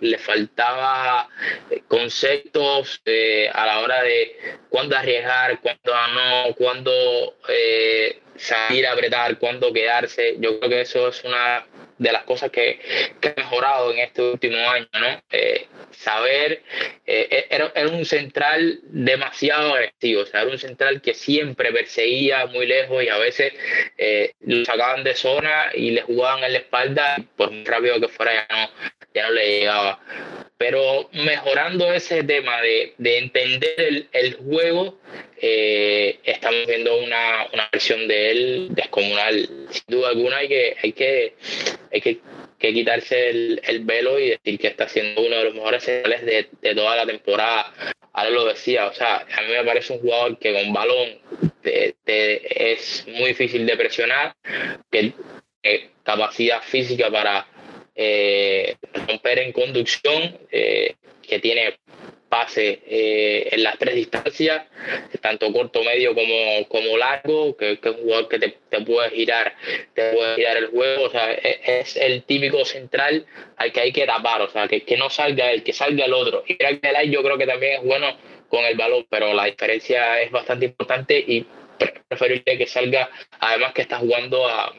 le 0.00 0.18
faltaba 0.18 1.28
eh, 1.70 1.82
conceptos 1.86 3.02
eh, 3.04 3.50
a 3.52 3.66
la 3.66 3.80
hora 3.80 4.02
de 4.02 4.36
cuándo 4.70 4.96
arriesgar, 4.96 5.60
cuándo 5.60 5.92
no, 6.14 6.54
cuándo 6.54 7.36
eh, 7.48 8.20
salir 8.36 8.86
a 8.86 8.92
apretar, 8.92 9.38
cuándo 9.38 9.72
quedarse. 9.72 10.36
Yo 10.38 10.58
creo 10.58 10.70
que 10.70 10.80
eso 10.80 11.08
es 11.08 11.22
una 11.24 11.66
de 12.02 12.12
las 12.12 12.24
cosas 12.24 12.50
que, 12.50 12.80
que 13.20 13.34
mejorado 13.36 13.92
en 13.92 14.00
este 14.00 14.22
último 14.22 14.58
año, 14.68 14.88
¿no? 14.92 15.22
saber, 15.90 16.62
era, 17.06 17.72
era, 17.74 17.88
un 17.88 18.04
central 18.04 18.80
demasiado 18.84 19.74
agresivo, 19.74 20.22
o 20.22 20.26
sea, 20.26 20.42
era 20.42 20.50
un 20.50 20.58
central 20.58 21.00
que 21.00 21.14
siempre 21.14 21.72
perseguía 21.72 22.46
muy 22.46 22.66
lejos 22.66 23.02
y 23.02 23.08
a 23.08 23.18
veces 23.18 23.52
lo 24.40 24.64
sacaban 24.64 25.04
de 25.04 25.14
zona 25.14 25.70
y 25.74 25.90
le 25.90 26.02
jugaban 26.02 26.44
en 26.44 26.52
la 26.52 26.58
espalda 26.58 27.16
por 27.36 27.50
muy 27.50 27.64
rápido 27.64 28.00
que 28.00 28.08
fuera 28.08 28.46
ya 28.48 28.56
no, 28.56 28.70
ya 29.14 29.26
no 29.26 29.32
le 29.32 29.60
llegaba. 29.60 30.00
Pero 30.58 31.08
mejorando 31.12 31.92
ese 31.92 32.22
tema 32.22 32.60
de, 32.60 32.94
de 32.98 33.18
entender 33.18 34.06
el, 34.12 34.34
juego, 34.34 34.98
eh, 35.40 36.20
estamos 36.22 36.66
viendo 36.68 36.96
una, 36.98 37.48
una, 37.52 37.68
versión 37.72 38.06
de 38.06 38.30
él 38.30 38.68
descomunal. 38.70 39.48
Sin 39.70 39.84
duda 39.88 40.10
alguna 40.10 40.36
hay 40.36 40.48
que, 40.48 40.76
hay 40.80 40.92
que, 40.92 41.34
hay 41.92 42.00
que, 42.00 42.20
quitarse 42.58 43.30
el, 43.30 43.60
el, 43.64 43.80
velo 43.80 44.20
y 44.20 44.30
decir 44.30 44.60
que 44.60 44.68
está 44.68 44.88
siendo 44.88 45.22
uno 45.22 45.36
de 45.36 45.44
los 45.44 45.54
mejores 45.54 45.82
centrales 45.82 46.24
de, 46.24 46.48
de 46.60 46.74
toda 46.76 46.94
la 46.94 47.06
temporada. 47.06 47.74
Ahora 48.12 48.30
lo 48.30 48.44
decía, 48.44 48.86
o 48.86 48.92
sea, 48.92 49.16
a 49.16 49.42
mí 49.42 49.52
me 49.52 49.64
parece 49.64 49.94
un 49.94 49.98
jugador 49.98 50.38
que 50.38 50.52
con 50.52 50.72
balón 50.72 51.18
es 51.64 53.04
muy 53.08 53.28
difícil 53.28 53.66
de 53.66 53.76
presionar, 53.76 54.34
que 54.90 55.12
eh, 55.62 55.90
capacidad 56.02 56.62
física 56.62 57.10
para 57.10 57.46
eh, 57.94 58.76
romper 59.06 59.38
en 59.40 59.52
conducción, 59.52 60.38
eh, 60.50 60.94
que 61.26 61.38
tiene 61.38 61.74
pase 62.28 62.80
en 62.86 63.62
las 63.62 63.76
tres 63.76 63.94
distancias, 63.94 64.62
tanto 65.20 65.52
corto, 65.52 65.84
medio 65.84 66.14
como, 66.14 66.66
como 66.66 66.96
largo, 66.96 67.54
que, 67.58 67.72
es 67.72 67.78
un 67.84 68.04
jugador 68.04 68.28
que 68.28 68.38
te, 68.38 68.56
te, 68.70 68.80
puede 68.80 69.10
girar, 69.10 69.54
te 69.92 70.12
puede 70.12 70.36
girar 70.36 70.56
el 70.56 70.68
juego, 70.68 71.04
o 71.04 71.10
sea, 71.10 71.30
es, 71.30 71.58
es, 71.66 71.96
el 71.96 72.22
típico 72.22 72.64
central 72.64 73.26
al 73.56 73.70
que 73.70 73.80
hay 73.80 73.92
que 73.92 74.06
tapar, 74.06 74.40
o 74.40 74.48
sea, 74.48 74.66
que, 74.66 74.82
que 74.82 74.96
no 74.96 75.10
salga 75.10 75.52
él, 75.52 75.62
que 75.62 75.74
salga 75.74 76.06
el 76.06 76.14
otro. 76.14 76.42
Y 76.46 76.56
yo 77.10 77.22
creo 77.22 77.36
que 77.36 77.46
también 77.46 77.74
es 77.74 77.82
bueno 77.82 78.16
con 78.52 78.66
el 78.66 78.76
balón, 78.76 79.06
pero 79.08 79.32
la 79.32 79.46
diferencia 79.46 80.20
es 80.20 80.30
bastante 80.30 80.66
importante 80.66 81.18
y 81.18 81.46
preferible 82.08 82.58
que 82.58 82.66
salga, 82.66 83.10
además 83.40 83.72
que 83.72 83.82
está 83.82 83.98
jugando 83.98 84.46
a, 84.48 84.74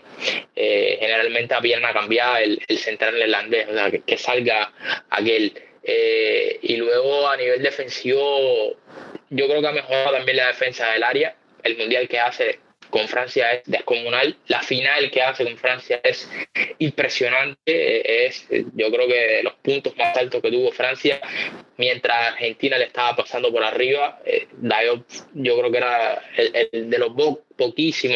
eh, 0.56 0.98
generalmente 1.00 1.54
a 1.54 1.62
pierna 1.62 1.94
cambiada 1.94 2.42
el, 2.42 2.62
el 2.68 2.78
central 2.78 3.16
neerlandés, 3.16 3.68
o 3.70 3.74
sea, 3.74 3.92
que, 3.92 4.18
salga 4.18 4.72
aquel. 5.10 5.54
Eh, 5.84 6.60
y 6.62 6.78
luego 6.78 7.28
a 7.28 7.36
nivel 7.36 7.62
defensivo, 7.62 8.78
yo 9.30 9.48
creo 9.48 9.62
que 9.62 9.68
ha 9.68 9.72
mejorado 9.74 10.12
también 10.12 10.38
la 10.38 10.48
defensa 10.48 10.92
del 10.92 11.04
área. 11.04 11.36
El 11.62 11.78
mundial 11.78 12.08
que 12.08 12.20
hace 12.20 12.60
con 12.94 13.08
Francia 13.08 13.54
es 13.54 13.64
descomunal. 13.66 14.38
La 14.46 14.62
final 14.62 15.10
que 15.10 15.24
hace 15.24 15.44
con 15.44 15.58
Francia 15.58 16.00
es 16.04 16.30
impresionante. 16.78 18.28
Es, 18.28 18.48
yo 18.52 18.92
creo 18.92 19.08
que 19.08 19.42
los 19.42 19.54
puntos 19.64 19.98
más 19.98 20.16
altos 20.16 20.44
que 20.44 20.52
tuvo 20.52 20.72
Francia, 20.72 21.20
mientras 21.78 22.34
Argentina 22.34 22.78
le 22.78 22.86
estaba 22.86 23.16
pasando 23.16 23.52
por 23.52 23.64
arriba, 23.64 24.20
eh, 24.24 24.48
yo 25.34 25.58
creo 25.58 25.72
que 25.72 25.78
era 25.78 26.22
el, 26.38 26.88
de 26.92 26.98
los 27.00 27.16
poquísimo 27.68 28.16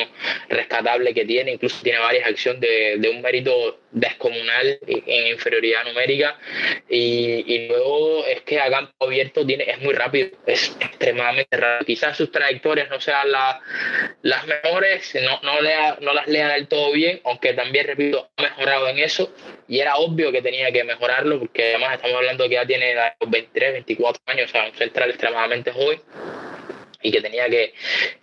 rescatable 0.49 1.13
que 1.13 1.25
tiene, 1.25 1.53
incluso 1.53 1.81
tiene 1.83 1.99
varias 1.99 2.27
acciones 2.27 2.61
de, 2.61 2.97
de 2.97 3.09
un 3.09 3.21
mérito 3.21 3.79
descomunal 3.91 4.79
en 4.85 5.27
inferioridad 5.27 5.85
numérica. 5.85 6.37
Y, 6.89 7.67
luego 7.67 8.25
es 8.25 8.41
que 8.41 8.59
a 8.59 8.69
campo 8.69 8.93
abierto 9.05 9.45
tiene, 9.45 9.69
es 9.69 9.79
muy 9.81 9.93
rápido, 9.93 10.29
es 10.45 10.75
extremadamente 10.79 11.57
rápido. 11.57 11.85
Quizás 11.85 12.17
sus 12.17 12.31
trayectorias 12.31 12.89
no 12.89 12.99
sean 12.99 13.31
las 13.31 14.47
mejores, 14.47 15.15
no, 15.15 15.39
no, 15.43 15.61
lea, 15.61 15.97
no 16.01 16.13
las 16.13 16.27
lea 16.27 16.49
del 16.49 16.67
todo 16.67 16.91
bien, 16.91 17.21
aunque 17.25 17.53
también, 17.53 17.87
repito, 17.87 18.29
ha 18.37 18.41
mejorado 18.43 18.87
en 18.89 18.99
eso. 18.99 19.33
Y 19.67 19.79
era 19.79 19.97
obvio 19.97 20.31
que 20.31 20.41
tenía 20.41 20.71
que 20.71 20.83
mejorarlo 20.83 21.39
porque 21.39 21.69
además 21.69 21.95
estamos 21.95 22.17
hablando 22.17 22.47
que 22.47 22.55
ya 22.55 22.65
tiene 22.65 22.95
23, 23.27 23.73
24 23.73 24.23
años, 24.27 24.49
o 24.49 24.51
sea, 24.51 24.65
un 24.65 24.75
central 24.75 25.09
extremadamente 25.09 25.71
joven 25.71 25.99
y 27.01 27.11
que 27.11 27.21
tenía 27.21 27.49
que, 27.49 27.73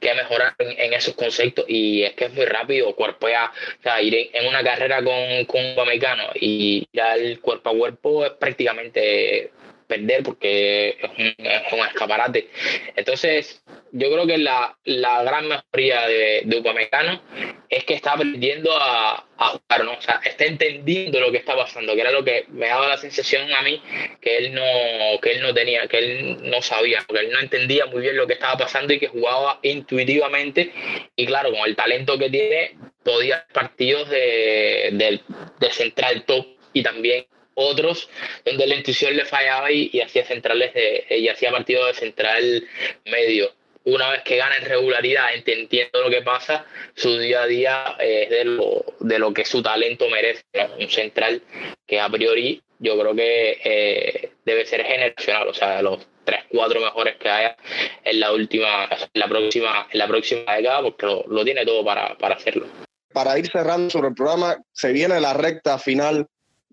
que 0.01 0.15
mejorar 0.15 0.55
en, 0.59 0.93
esos 0.93 1.15
conceptos. 1.15 1.65
Y 1.69 2.03
es 2.03 2.13
que 2.15 2.27
es 2.27 2.33
muy 2.33 2.45
rápido 2.45 2.95
cuerpo 2.95 3.29
a, 3.29 3.47
o 3.47 3.83
sea, 3.83 4.01
ir 4.03 4.31
en 4.33 4.47
una 4.47 4.63
carrera 4.63 5.03
con, 5.03 5.45
con 5.47 5.65
un 5.65 5.79
americano 5.79 6.25
y 6.35 6.87
ya 6.93 7.15
el 7.15 7.41
cuerpo 7.41 7.71
a 7.71 7.77
cuerpo 7.77 8.25
es 8.27 8.33
prácticamente 8.33 9.51
perder 9.87 10.23
porque 10.23 10.97
es 11.01 11.73
un, 11.73 11.85
escaparate. 11.85 12.49
Entonces, 12.97 13.63
yo 13.93 14.11
creo 14.11 14.27
que 14.27 14.39
la, 14.39 14.77
la 14.85 15.23
gran 15.23 15.49
mejoría 15.49 16.07
de, 16.07 16.43
de 16.45 16.59
Upamecano 16.59 17.21
es 17.69 17.85
que 17.85 17.95
está 17.95 18.13
aprendiendo 18.13 18.73
a, 18.77 19.27
a, 19.37 19.49
jugar, 19.49 19.85
¿no? 19.85 19.93
O 19.93 20.01
sea, 20.01 20.21
está 20.25 20.45
entendiendo 20.45 21.21
lo 21.21 21.31
que 21.31 21.39
está 21.39 21.57
pasando, 21.57 21.95
que 21.95 22.01
era 22.01 22.11
lo 22.11 22.25
que 22.25 22.47
me 22.49 22.67
daba 22.67 22.89
la 22.89 22.97
sensación 22.97 23.53
a 23.53 23.63
mí 23.63 23.83
que 24.21 24.37
él 24.37 24.55
no, 24.55 25.21
que 25.21 25.33
él 25.33 25.43
no 25.43 25.53
tenía, 25.53 25.87
que 25.87 25.99
él 25.99 26.51
no 26.51 26.63
sabía, 26.63 27.05
porque 27.07 27.27
él 27.27 27.33
no 27.33 27.41
entendía 27.41 27.87
muy 27.87 28.03
bien 28.03 28.17
lo 28.17 28.27
que 28.27 28.35
estaba 28.35 28.57
pasando 28.57 28.93
y 28.93 28.99
que 28.99 29.09
jugaba 29.09 29.59
intuitivamente. 29.63 30.73
Y 31.17 31.27
claro, 31.27 31.51
con 31.51 31.61
el 31.69 31.77
talento 31.77 32.19
que 32.19 32.31
tiene, 32.31 32.77
podía 33.03 33.47
partidos 33.53 34.09
de, 34.09 34.91
de, 34.93 35.21
de 35.61 35.71
central 35.71 36.25
top 36.25 36.47
y 36.73 36.83
también 36.83 37.27
otros 37.55 38.09
donde 38.45 38.67
la 38.67 38.75
intuición 38.75 39.17
le 39.17 39.25
fallaba 39.25 39.71
y, 39.71 40.01
hacía 40.01 40.25
centrales 40.25 40.75
de, 40.75 41.07
y 41.11 41.29
hacía 41.29 41.51
partidos 41.51 41.89
de 41.89 41.95
central 41.95 42.69
medio. 43.07 43.53
Una 43.85 44.11
vez 44.11 44.23
que 44.23 44.37
gana 44.37 44.57
en 44.57 44.65
regularidad, 44.65 45.35
entendiendo 45.35 46.01
lo 46.01 46.09
que 46.09 46.23
pasa, 46.23 46.65
su 46.95 47.19
día 47.19 47.43
a 47.43 47.47
día 47.47 47.97
es 47.99 48.31
de 48.31 48.45
lo, 48.47 48.85
de 49.01 49.19
lo 49.19 49.35
que 49.35 49.45
su 49.45 49.63
talento 49.63 50.09
merece. 50.09 50.43
Un 50.79 50.89
central 50.89 51.43
que 51.87 52.01
a 52.01 52.09
priori 52.09 52.63
yo 52.79 52.99
creo 52.99 53.15
que 53.15 53.59
eh, 53.63 54.33
debe 54.45 54.67
ser 54.67 54.85
generacional, 54.85 55.49
o 55.49 55.55
sea, 55.55 55.83
los 55.83 56.07
tres, 56.25 56.41
cuatro 56.49 56.81
mejores 56.81 57.17
que 57.17 57.29
haya 57.29 57.57
en 58.05 58.21
la 58.21 58.33
última, 58.33 58.85
en 58.85 59.21
la 59.21 59.29
próxima, 59.29 59.87
en 59.91 59.99
la 59.99 60.09
próxima 60.09 60.57
década, 60.57 60.83
porque 60.83 61.07
lo, 61.07 61.25
lo 61.29 61.45
tiene 61.45 61.65
todo 61.65 61.85
para, 61.85 62.17
para 62.17 62.37
hacerlo. 62.37 62.67
Para 63.13 63.39
ir 63.39 63.49
cerrando 63.49 63.91
sobre 63.91 64.09
el 64.09 64.15
programa, 64.15 64.57
se 64.73 64.93
viene 64.93 65.21
la 65.21 65.35
recta 65.35 65.79
final 65.79 66.27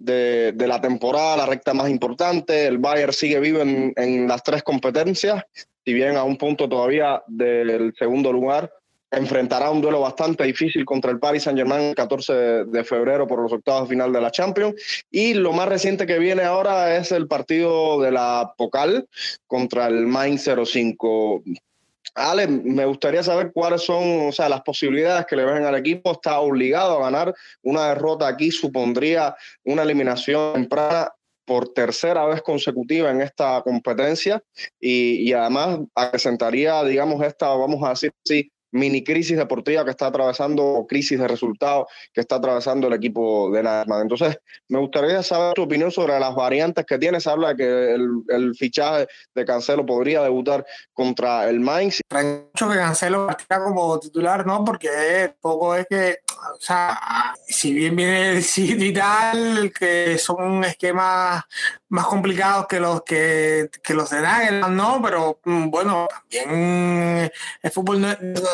de, 0.03 0.51
de, 0.53 0.67
la 0.67 0.81
temporada, 0.81 1.37
la 1.37 1.45
recta 1.45 1.73
más 1.73 1.89
importante. 1.89 2.65
El 2.65 2.77
Bayern 2.77 3.13
sigue 3.13 3.39
vivo 3.39 3.61
en, 3.61 3.93
en, 3.95 4.27
las 4.27 4.43
tres 4.43 4.63
competencias, 4.63 5.43
si 5.85 5.93
bien 5.93 6.15
a 6.17 6.23
un 6.23 6.37
punto 6.37 6.67
todavía 6.67 7.21
del 7.27 7.93
segundo 7.97 8.31
lugar. 8.31 8.71
Enfrentará 9.13 9.69
un 9.69 9.81
duelo 9.81 9.99
bastante 9.99 10.45
difícil 10.45 10.85
contra 10.85 11.11
el 11.11 11.19
Paris 11.19 11.43
Saint-Germain 11.43 11.89
el 11.89 11.95
14 11.95 12.33
de 12.65 12.83
febrero 12.85 13.27
por 13.27 13.41
los 13.41 13.51
octavos 13.51 13.83
de 13.83 13.95
final 13.95 14.13
de 14.13 14.21
la 14.21 14.31
Champions. 14.31 15.03
Y 15.11 15.33
lo 15.33 15.51
más 15.51 15.67
reciente 15.67 16.05
que 16.05 16.17
viene 16.17 16.43
ahora 16.43 16.95
es 16.95 17.11
el 17.11 17.27
partido 17.27 17.99
de 17.99 18.11
la 18.11 18.53
Pocal 18.57 19.09
contra 19.47 19.87
el 19.87 20.07
Mainz 20.07 20.45
05. 20.45 21.43
Ale, 22.15 22.47
me 22.47 22.85
gustaría 22.85 23.23
saber 23.23 23.51
cuáles 23.53 23.83
son 23.83 24.27
o 24.27 24.31
sea, 24.31 24.49
las 24.49 24.61
posibilidades 24.61 25.25
que 25.25 25.35
le 25.35 25.45
ven 25.45 25.63
al 25.63 25.75
equipo. 25.75 26.11
Está 26.11 26.39
obligado 26.39 26.97
a 26.97 27.03
ganar. 27.03 27.33
Una 27.61 27.89
derrota 27.89 28.27
aquí 28.27 28.51
supondría 28.51 29.35
una 29.63 29.83
eliminación 29.83 30.53
temprana 30.53 31.11
por 31.45 31.73
tercera 31.73 32.25
vez 32.25 32.41
consecutiva 32.41 33.11
en 33.11 33.21
esta 33.21 33.61
competencia 33.61 34.41
y, 34.79 35.27
y 35.29 35.33
además 35.33 35.79
acrecentaría, 35.95 36.83
digamos, 36.83 37.21
esta, 37.23 37.49
vamos 37.49 37.83
a 37.83 37.89
decir 37.89 38.11
así, 38.25 38.51
mini 38.71 39.03
crisis 39.03 39.37
deportiva 39.37 39.83
que 39.85 39.91
está 39.91 40.07
atravesando, 40.07 40.63
o 40.63 40.87
crisis 40.87 41.19
de 41.19 41.27
resultados 41.27 41.87
que 42.13 42.21
está 42.21 42.35
atravesando 42.35 42.87
el 42.87 42.93
equipo 42.93 43.51
de 43.51 43.63
Nederman. 43.63 44.01
Entonces, 44.01 44.37
me 44.67 44.79
gustaría 44.79 45.21
saber 45.23 45.53
tu 45.53 45.63
opinión 45.63 45.91
sobre 45.91 46.19
las 46.19 46.33
variantes 46.35 46.85
que 46.85 46.97
tienes. 46.97 47.27
Habla 47.27 47.49
de 47.49 47.55
que 47.55 47.93
el, 47.93 48.09
el 48.29 48.55
fichaje 48.55 49.07
de 49.35 49.45
Cancelo 49.45 49.85
podría 49.85 50.23
debutar 50.23 50.65
contra 50.93 51.49
el 51.49 51.59
Mainz. 51.59 52.01
Mucho 52.11 52.69
que 52.69 52.77
Cancelo 52.77 53.27
partiera 53.27 53.63
como 53.63 53.99
titular, 53.99 54.45
¿no? 54.45 54.63
Porque 54.63 55.33
poco 55.41 55.75
es 55.75 55.85
que 55.87 56.19
o 56.41 56.59
sea, 56.59 57.35
si 57.47 57.73
bien 57.73 57.95
viene 57.95 58.31
el 58.31 58.43
City 58.43 58.87
y 58.87 58.93
tal, 58.93 59.71
que 59.71 60.17
son 60.17 60.63
esquemas 60.63 61.43
más 61.91 62.07
complicados 62.07 62.67
que 62.67 62.79
los 62.79 63.03
que, 63.03 63.69
que 63.83 63.93
los 63.93 64.09
de 64.09 64.21
Nagelman, 64.21 64.75
¿no? 64.75 65.01
Pero 65.03 65.39
mm, 65.43 65.69
bueno, 65.69 66.07
también 66.09 67.29
el 67.61 67.71
fútbol 67.71 67.99
no, 67.99 68.07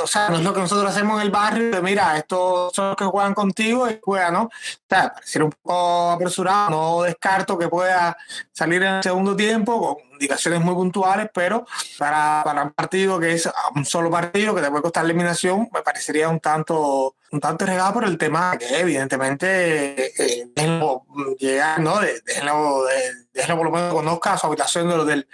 o 0.03 0.07
sea, 0.07 0.29
no 0.29 0.37
es 0.37 0.43
lo 0.43 0.53
que 0.53 0.61
nosotros 0.61 0.89
hacemos 0.89 1.21
en 1.21 1.27
el 1.27 1.31
barrio, 1.31 1.69
de 1.69 1.81
mira, 1.81 2.17
estos 2.17 2.73
son 2.73 2.87
los 2.87 2.95
que 2.95 3.05
juegan 3.05 3.35
contigo 3.35 3.87
y 3.89 3.99
juegan, 4.01 4.33
¿no? 4.33 4.43
O 4.43 4.49
sea, 4.89 5.13
pareciera 5.13 5.45
un 5.45 5.51
poco 5.51 6.11
apresurado, 6.11 6.69
no 6.71 7.01
descarto 7.03 7.59
que 7.59 7.67
pueda 7.67 8.17
salir 8.51 8.81
en 8.81 8.95
el 8.95 9.03
segundo 9.03 9.35
tiempo 9.35 9.95
con 9.95 10.16
indicaciones 10.19 10.61
muy 10.61 10.73
puntuales, 10.73 11.29
pero 11.33 11.65
para, 11.97 12.41
para 12.43 12.63
un 12.63 12.71
partido 12.71 13.19
que 13.19 13.33
es 13.33 13.49
un 13.75 13.85
solo 13.85 14.09
partido 14.09 14.53
que 14.55 14.61
te 14.61 14.69
puede 14.69 14.83
costar 14.83 15.05
eliminación, 15.05 15.69
me 15.73 15.81
parecería 15.81 16.29
un 16.29 16.39
tanto 16.39 17.15
un 17.31 17.39
tanto 17.39 17.65
regado 17.65 17.93
por 17.93 18.05
el 18.05 18.17
tema 18.17 18.57
que 18.57 18.79
evidentemente 18.79 20.13
eh, 20.17 20.47
llegar, 21.37 21.79
¿no? 21.79 21.99
Déjenlo, 21.99 22.83
déjenlo 23.33 23.57
por 23.57 23.65
lo 23.65 23.71
menos 23.71 23.93
conozca 23.93 24.37
su 24.37 24.47
habitación 24.47 25.05
del... 25.05 25.27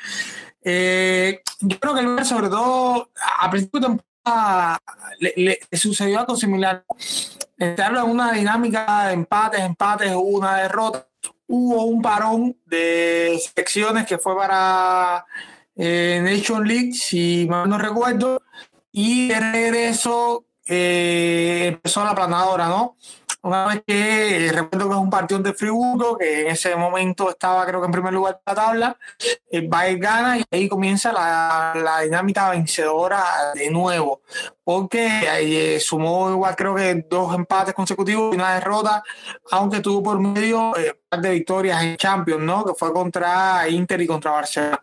Eh, 0.64 1.42
yo 1.60 1.80
creo 1.80 1.94
que 1.94 2.00
el 2.00 2.26
sobre 2.26 2.48
todo 2.48 3.12
a 3.40 3.52
principio 3.52 3.82
de 3.82 3.88
temporada 3.88 4.80
le, 5.20 5.60
sucedió 5.74 6.20
algo 6.20 6.36
similar. 6.36 6.84
Entraron 7.58 8.06
en 8.06 8.12
una 8.12 8.32
dinámica 8.32 9.08
de 9.08 9.14
empates, 9.14 9.62
empates, 9.62 10.14
una 10.16 10.58
derrota 10.58 11.08
hubo 11.48 11.86
un 11.86 12.02
parón 12.02 12.58
de 12.66 13.40
secciones 13.56 14.06
que 14.06 14.18
fue 14.18 14.36
para 14.36 15.26
eh, 15.76 16.22
Nation 16.24 16.68
League, 16.68 16.94
si 16.94 17.48
mal 17.50 17.70
no 17.70 17.78
recuerdo, 17.78 18.42
y 18.92 19.28
de 19.28 19.40
regreso 19.40 20.46
eh, 20.68 21.66
empezó 21.68 22.04
la 22.04 22.16
planadora, 22.16 22.68
¿no? 22.68 22.98
Una 23.44 23.66
vez 23.66 23.84
que 23.86 24.48
eh, 24.48 24.52
recuerdo 24.54 24.88
que 24.88 24.96
es 24.96 25.02
un 25.02 25.10
partido 25.10 25.42
de 25.42 25.54
Friburgo, 25.54 26.18
que 26.18 26.44
en 26.44 26.48
ese 26.48 26.78
momento 26.78 27.30
estaba 27.30 27.66
creo 27.66 27.82
que 27.82 27.88
en 27.88 27.92
primer 27.92 28.14
lugar 28.14 28.36
de 28.36 28.42
la 28.46 28.56
tabla, 28.56 28.98
el 29.52 29.68
Bayern 29.68 30.00
gana 30.00 30.38
y 30.38 30.44
ahí 30.50 30.70
comienza 30.70 31.12
la, 31.12 31.74
la 31.76 32.00
dinámica 32.00 32.52
vencedora 32.52 33.52
de 33.54 33.70
nuevo, 33.70 34.22
porque 34.64 35.10
eh, 35.40 35.80
sumó 35.82 36.30
igual 36.32 36.56
creo 36.56 36.74
que 36.74 37.06
dos 37.10 37.36
empates 37.36 37.74
consecutivos 37.74 38.34
y 38.34 38.38
una 38.38 38.54
derrota, 38.54 39.04
aunque 39.52 39.82
tuvo 39.82 40.02
por 40.02 40.20
medio 40.22 40.78
eh, 40.78 40.98
par 41.10 41.20
de 41.20 41.32
victorias 41.32 41.84
en 41.84 41.98
Champions, 41.98 42.44
¿no? 42.44 42.64
Que 42.64 42.74
fue 42.74 42.94
contra 42.94 43.68
Inter 43.68 44.00
y 44.00 44.08
contra 44.08 44.32
Barcelona. 44.32 44.82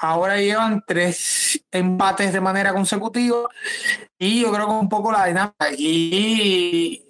Ahora 0.00 0.36
llevan 0.36 0.84
tres 0.86 1.60
empates 1.72 2.32
de 2.32 2.40
manera 2.40 2.72
consecutiva 2.72 3.48
y 4.16 4.42
yo 4.42 4.52
creo 4.52 4.66
que 4.66 4.72
un 4.72 4.88
poco 4.88 5.10
la 5.10 5.26
dinámica. 5.26 5.70
Y, 5.76 7.04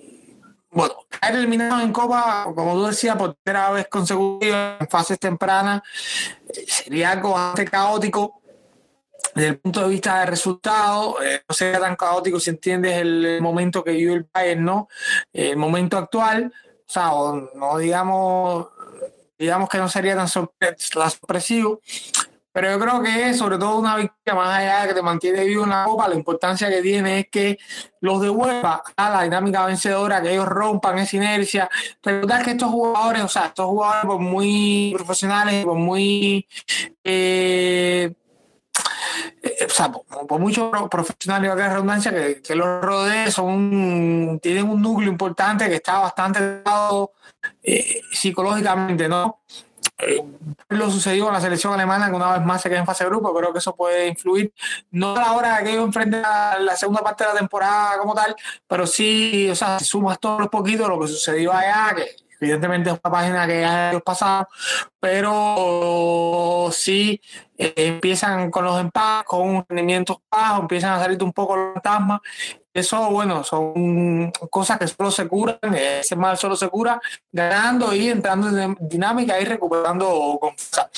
bueno, 0.70 0.94
caer 1.08 1.36
eliminado 1.36 1.80
en 1.80 1.92
Copa, 1.92 2.44
como 2.54 2.74
tú 2.74 2.86
decías, 2.86 3.16
por 3.16 3.34
tercera 3.42 3.70
vez 3.70 3.88
consecutiva 3.88 4.76
en 4.80 4.88
fases 4.88 5.18
tempranas, 5.18 5.82
eh, 6.48 6.64
sería 6.66 7.12
algo 7.12 7.32
bastante 7.32 7.70
caótico 7.70 8.40
desde 9.34 9.48
el 9.48 9.58
punto 9.58 9.82
de 9.82 9.88
vista 9.88 10.20
de 10.20 10.26
resultado. 10.26 11.22
Eh, 11.22 11.42
no 11.48 11.54
sería 11.54 11.80
tan 11.80 11.96
caótico 11.96 12.38
si 12.38 12.50
entiendes 12.50 12.98
el 12.98 13.40
momento 13.40 13.82
que 13.82 13.92
vive 13.92 14.14
el 14.14 14.28
Bayern, 14.32 14.64
¿no? 14.64 14.88
El 15.32 15.56
momento 15.56 15.96
actual, 15.96 16.52
o 16.86 16.92
sea, 16.92 17.10
no 17.54 17.78
digamos, 17.78 18.68
digamos 19.38 19.68
que 19.68 19.78
no 19.78 19.88
sería 19.88 20.16
tan 20.16 20.28
sorpresivo, 20.28 21.80
pero 22.60 22.72
yo 22.72 22.78
creo 22.80 23.02
que 23.04 23.34
sobre 23.34 23.56
todo 23.56 23.78
una 23.78 23.94
victoria 23.94 24.34
más 24.34 24.58
allá 24.58 24.82
de 24.82 24.88
que 24.88 24.94
te 24.94 25.02
mantiene 25.02 25.44
vivo 25.44 25.62
en 25.62 25.70
la 25.70 25.84
copa, 25.84 26.08
la 26.08 26.16
importancia 26.16 26.68
que 26.68 26.82
tiene 26.82 27.20
es 27.20 27.28
que 27.28 27.56
los 28.00 28.20
devuelva 28.20 28.82
a 28.96 29.10
la 29.10 29.22
dinámica 29.22 29.64
vencedora, 29.64 30.20
que 30.20 30.32
ellos 30.32 30.48
rompan 30.48 30.98
esa 30.98 31.16
inercia. 31.18 31.70
Recordar 32.02 32.42
que 32.42 32.50
estos 32.50 32.68
jugadores, 32.68 33.22
o 33.22 33.28
sea, 33.28 33.46
estos 33.46 33.66
jugadores 33.66 34.06
por 34.06 34.18
muy 34.18 34.92
profesionales, 34.92 35.64
por 35.64 35.76
muy 35.76 36.48
eh, 37.04 38.12
o 39.64 39.70
sea, 39.70 39.92
por, 39.92 40.40
muchos 40.40 40.68
profesionales 40.90 41.54
de 41.54 41.68
redundancia 41.68 42.10
que, 42.10 42.42
que 42.42 42.56
los 42.56 42.82
rodeen, 42.82 43.30
son, 43.30 44.40
tienen 44.42 44.68
un 44.68 44.82
núcleo 44.82 45.08
importante 45.08 45.68
que 45.68 45.76
está 45.76 46.00
bastante 46.00 46.62
dado 46.64 47.12
eh, 47.62 48.00
psicológicamente, 48.10 49.08
¿no? 49.08 49.42
Eh, 50.00 50.22
lo 50.68 50.90
sucedió 50.90 51.24
con 51.24 51.34
la 51.34 51.40
selección 51.40 51.72
alemana 51.72 52.08
que 52.08 52.14
una 52.14 52.32
vez 52.32 52.46
más 52.46 52.62
se 52.62 52.68
queda 52.68 52.78
en 52.78 52.86
fase 52.86 53.02
de 53.02 53.10
grupo, 53.10 53.34
creo 53.34 53.52
que 53.52 53.58
eso 53.58 53.74
puede 53.74 54.06
influir, 54.06 54.52
no 54.92 55.16
a 55.16 55.20
la 55.20 55.32
hora 55.32 55.62
que 55.62 55.70
ellos 55.70 55.84
enfrenten 55.84 56.24
a 56.24 56.58
la 56.60 56.76
segunda 56.76 57.02
parte 57.02 57.24
de 57.24 57.32
la 57.32 57.38
temporada 57.38 57.98
como 57.98 58.14
tal, 58.14 58.36
pero 58.68 58.86
sí, 58.86 59.48
o 59.50 59.56
sea, 59.56 59.78
si 59.80 59.86
sumas 59.86 60.20
todos 60.20 60.40
los 60.40 60.48
poquitos 60.50 60.88
lo 60.88 61.00
que 61.00 61.08
sucedió 61.08 61.52
allá, 61.52 61.94
que 61.96 62.27
evidentemente 62.40 62.90
es 62.90 63.00
una 63.02 63.12
página 63.12 63.46
que 63.46 63.60
ya 63.60 63.90
ha 63.90 64.00
pasado, 64.00 64.48
pero 65.00 66.68
sí 66.72 67.20
eh, 67.56 67.74
empiezan 67.76 68.50
con 68.50 68.64
los 68.64 68.80
empates, 68.80 69.26
con 69.26 69.48
un 69.48 69.64
rendimiento 69.68 70.22
bajo, 70.30 70.62
empiezan 70.62 70.92
a 70.92 71.00
salir 71.00 71.22
un 71.22 71.32
poco 71.32 71.56
los 71.56 71.74
fantasmas 71.74 72.20
eso, 72.78 73.10
bueno, 73.10 73.42
son 73.42 74.30
cosas 74.50 74.78
que 74.78 74.86
solo 74.86 75.10
se 75.10 75.26
curan, 75.26 75.58
ese 75.74 76.14
mal 76.14 76.38
solo 76.38 76.54
se 76.54 76.68
cura 76.68 77.00
ganando 77.32 77.92
y 77.92 78.08
entrando 78.08 78.56
en 78.56 78.76
dinámica 78.80 79.40
y 79.40 79.44
recuperando 79.44 80.38
confianza. 80.40 80.88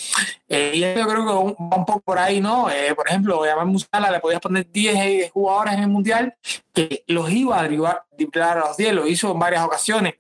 Eh, 0.47 0.73
y 0.75 0.81
yo 0.81 1.07
creo 1.07 1.27
que 1.27 1.33
va 1.33 1.77
un 1.77 1.85
poco 1.87 2.01
por 2.01 2.19
ahí, 2.19 2.41
¿no? 2.41 2.69
Eh, 2.71 2.95
por 2.95 3.09
ejemplo, 3.09 3.43
a 3.45 3.65
Musala 3.65 4.11
le 4.11 4.21
podías 4.21 4.41
poner 4.41 4.71
10 4.71 4.97
eh, 4.97 5.31
jugadores 5.33 5.75
en 5.75 5.81
el 5.81 5.89
Mundial 5.89 6.35
que 6.73 7.03
los 7.07 7.31
iba 7.31 7.59
a 7.59 7.65
driblar, 7.65 8.59
a 8.59 8.67
los 8.67 8.77
10, 8.77 8.93
lo 8.93 9.07
hizo 9.07 9.33
en 9.33 9.39
varias 9.39 9.65
ocasiones. 9.65 10.15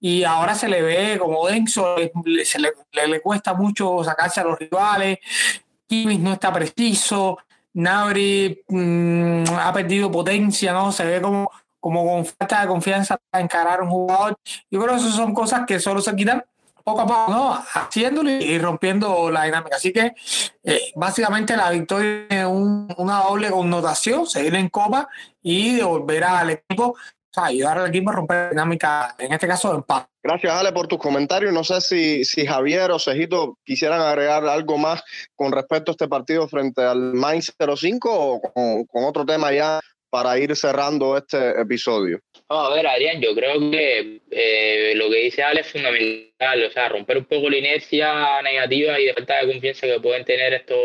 Y 0.00 0.24
ahora 0.24 0.54
se 0.54 0.68
le 0.68 0.80
ve 0.82 1.18
como 1.18 1.46
denso, 1.46 1.96
se 2.44 2.58
le, 2.58 2.72
le, 3.06 3.20
cuesta 3.20 3.52
mucho 3.52 4.02
sacarse 4.02 4.40
a 4.40 4.44
los 4.44 4.58
rivales, 4.58 5.18
Kimmich 5.86 6.20
no 6.20 6.32
está 6.32 6.52
preciso, 6.52 7.38
Nabri 7.74 8.62
mm, 8.68 9.44
ha 9.58 9.72
perdido 9.72 10.10
potencia, 10.10 10.72
¿no? 10.72 10.92
Se 10.92 11.04
ve 11.04 11.20
como, 11.20 11.50
como 11.78 12.04
con 12.04 12.24
falta 12.24 12.62
de 12.62 12.68
confianza 12.68 13.18
para 13.30 13.42
encarar 13.42 13.80
a 13.80 13.82
un 13.82 13.90
jugador. 13.90 14.36
Yo 14.70 14.80
creo 14.80 14.94
que 14.94 15.00
esas 15.00 15.14
son 15.14 15.34
cosas 15.34 15.62
que 15.66 15.78
solo 15.78 16.00
se 16.00 16.14
quitan 16.14 16.44
poco 16.82 17.00
a 17.00 17.06
poco, 17.06 17.32
¿no? 17.32 17.62
Haciéndolo 17.74 18.30
y 18.30 18.58
rompiendo 18.58 19.30
la 19.30 19.44
dinámica. 19.44 19.76
Así 19.76 19.92
que 19.92 20.14
eh, 20.64 20.80
básicamente 20.96 21.56
la 21.56 21.70
victoria 21.70 22.26
es 22.28 22.46
una 22.46 23.22
doble 23.22 23.50
connotación, 23.50 24.26
seguir 24.26 24.54
en 24.54 24.68
copa 24.68 25.08
y 25.42 25.76
devolver 25.76 26.24
al 26.24 26.50
equipo 26.50 26.96
o 27.30 27.32
sea, 27.32 27.44
ayudar 27.44 27.78
al 27.78 27.88
equipo 27.88 28.10
a 28.10 28.14
romper 28.14 28.36
la 28.36 28.50
dinámica, 28.50 29.14
en 29.18 29.32
este 29.32 29.46
caso 29.46 29.70
de 29.70 29.76
empate. 29.76 30.08
Gracias, 30.22 30.52
Ale, 30.52 30.72
por 30.72 30.88
tus 30.88 30.98
comentarios. 30.98 31.52
No 31.52 31.62
sé 31.62 31.80
si, 31.80 32.24
si 32.24 32.44
Javier 32.44 32.90
o 32.90 32.98
Cejito 32.98 33.56
quisieran 33.64 34.00
agregar 34.00 34.44
algo 34.46 34.78
más 34.78 35.02
con 35.36 35.52
respecto 35.52 35.90
a 35.90 35.94
este 35.94 36.08
partido 36.08 36.48
frente 36.48 36.82
al 36.82 37.14
Mainz 37.14 37.54
05 37.56 38.10
o 38.12 38.40
con, 38.40 38.84
con 38.84 39.04
otro 39.04 39.24
tema 39.24 39.52
ya 39.52 39.80
para 40.10 40.36
ir 40.38 40.54
cerrando 40.56 41.16
este 41.16 41.60
episodio. 41.60 42.18
a 42.48 42.74
ver, 42.74 42.86
Adrián, 42.86 43.20
yo 43.20 43.32
creo 43.32 43.70
que 43.70 44.20
eh, 44.30 44.92
lo 44.96 45.08
que 45.08 45.18
dice 45.18 45.44
Ale 45.44 45.60
es 45.60 45.68
fundamental, 45.68 46.64
o 46.64 46.70
sea, 46.72 46.88
romper 46.88 47.18
un 47.18 47.26
poco 47.26 47.48
la 47.48 47.58
inercia 47.58 48.42
negativa 48.42 48.98
y 48.98 49.06
de 49.06 49.14
falta 49.14 49.38
de 49.38 49.52
confianza 49.52 49.86
que 49.86 50.00
pueden 50.00 50.24
tener 50.24 50.52
estos 50.54 50.78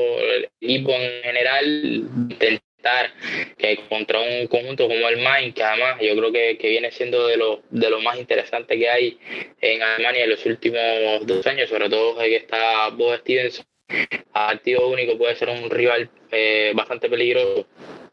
equipos 0.62 0.94
en 0.94 1.24
general, 1.24 2.10
que 3.58 3.78
contra 3.90 4.20
un 4.20 4.48
conjunto 4.48 4.88
como 4.88 5.08
el 5.10 5.18
Main, 5.22 5.54
que 5.54 5.64
además 5.64 5.98
yo 6.02 6.16
creo 6.16 6.32
que, 6.32 6.58
que 6.58 6.70
viene 6.70 6.92
siendo 6.92 7.28
de 7.28 7.38
lo, 7.38 7.62
de 7.70 7.90
lo 7.90 8.02
más 8.02 8.18
interesante 8.18 8.78
que 8.78 8.90
hay 8.90 9.18
en 9.62 9.82
Alemania 9.82 10.24
en 10.24 10.30
los 10.30 10.46
últimos 10.46 11.26
dos 11.26 11.46
años, 11.48 11.70
sobre 11.70 11.90
todo 11.90 12.18
que 12.18 12.36
está 12.36 12.90
Bob 12.90 13.18
Stevenson 13.20 13.66
a 14.34 14.50
activo 14.50 14.88
único 14.88 15.18
puede 15.18 15.36
ser 15.36 15.50
un 15.50 15.70
rival 15.70 16.10
eh, 16.32 16.72
bastante 16.76 17.08
peligroso 17.08 17.68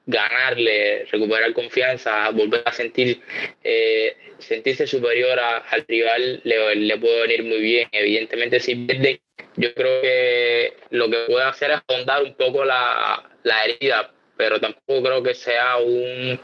ganarle, 0.07 1.05
recuperar 1.11 1.53
confianza, 1.53 2.29
volver 2.31 2.63
a 2.65 2.73
sentir 2.73 3.21
eh, 3.63 4.17
sentirse 4.39 4.87
superior 4.87 5.39
al 5.39 5.85
rival 5.87 6.41
le, 6.45 6.75
le, 6.75 6.99
puede 6.99 7.23
venir 7.23 7.45
muy 7.45 7.61
bien. 7.61 7.89
Evidentemente 7.93 8.59
si 8.61 8.75
pierde, 8.75 9.21
yo 9.57 9.73
creo 9.75 10.01
que 10.03 10.73
lo 10.91 11.09
que 11.09 11.19
puede 11.29 11.45
hacer 11.45 11.71
es 11.71 11.81
ahondar 11.87 12.23
un 12.25 12.35
poco 12.35 12.65
la, 12.65 13.31
la 13.45 13.65
herida 13.65 14.13
pero 14.37 14.61
tampoco 14.61 15.03
creo 15.03 15.23
que 15.23 15.35
sea 15.35 15.77
un, 15.77 16.39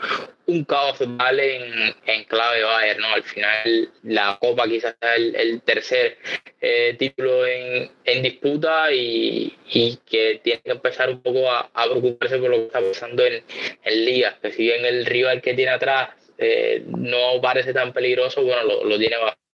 un 0.46 0.64
caos 0.64 0.98
total 0.98 1.40
en, 1.40 1.94
en 2.06 2.24
clave 2.24 2.62
Bayern, 2.62 3.00
¿no? 3.00 3.08
Al 3.08 3.22
final 3.22 3.90
la 4.02 4.38
Copa 4.40 4.66
quizás 4.66 4.96
sea 5.00 5.16
el, 5.16 5.60
tercer 5.62 6.18
eh, 6.60 6.94
título 6.98 7.46
en, 7.46 7.90
en 8.04 8.22
disputa 8.22 8.92
y, 8.92 9.56
y, 9.70 9.98
que 10.06 10.40
tiene 10.42 10.60
que 10.62 10.70
empezar 10.70 11.10
un 11.10 11.22
poco 11.22 11.50
a, 11.50 11.70
preocuparse 11.72 12.38
por 12.38 12.50
lo 12.50 12.56
que 12.56 12.66
está 12.66 12.80
pasando 12.80 13.24
en, 13.24 13.42
en 13.84 14.34
que 14.42 14.52
si 14.52 14.62
bien 14.62 14.84
el 14.84 15.06
rival 15.06 15.40
que 15.40 15.54
tiene 15.54 15.72
atrás 15.72 16.10
eh, 16.38 16.84
no 16.86 17.40
parece 17.40 17.72
tan 17.72 17.92
peligroso, 17.92 18.42
bueno, 18.42 18.62
lo, 18.62 18.84
lo 18.84 18.98
tiene 18.98 19.16
bastante 19.16 19.47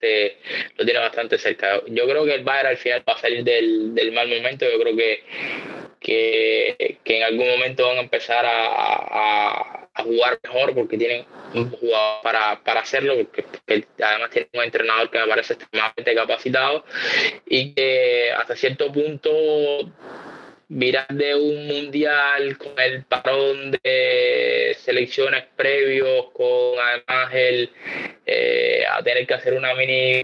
lo 0.77 0.85
tiene 0.85 1.01
bastante 1.01 1.39
cerca. 1.39 1.81
Yo 1.87 2.07
creo 2.07 2.25
que 2.25 2.35
el 2.35 2.45
Bayern 2.45 2.69
al 2.69 2.77
final 2.77 3.03
va 3.09 3.15
a 3.15 3.19
salir 3.19 3.45
del, 3.45 3.95
del 3.95 4.13
mal 4.13 4.29
momento, 4.29 4.67
yo 4.71 4.79
creo 4.81 4.97
que 4.97 5.23
que, 6.03 6.99
que, 7.05 7.17
en 7.17 7.23
algún 7.23 7.49
momento 7.49 7.87
van 7.87 7.99
a 7.99 8.01
empezar 8.01 8.45
a, 8.45 9.79
a, 9.95 10.03
jugar 10.03 10.41
mejor 10.43 10.75
porque 10.75 10.99
tienen 10.99 11.25
un 11.55 11.71
jugador 11.71 12.23
para, 12.23 12.61
para 12.65 12.81
hacerlo, 12.81 13.15
porque, 13.17 13.45
además 14.03 14.31
tienen 14.31 14.51
un 14.53 14.65
entrenador 14.65 15.11
que 15.11 15.19
me 15.19 15.29
parece 15.29 15.53
extremadamente 15.53 16.15
capacitado 16.15 16.85
y 17.47 17.75
que 17.75 18.33
hasta 18.33 18.57
cierto 18.57 18.91
punto 18.91 19.31
mirar 20.73 21.07
de 21.09 21.35
un 21.35 21.67
mundial 21.67 22.57
con 22.57 22.73
el 22.79 23.05
parón 23.05 23.73
de 23.73 24.75
selecciones 24.79 25.45
previos, 25.55 26.31
con 26.33 26.79
además 26.83 27.35
el 27.35 27.71
eh, 28.25 28.85
a 28.89 29.03
tener 29.03 29.27
que 29.27 29.35
hacer 29.35 29.53
una 29.53 29.75
mini 29.75 30.23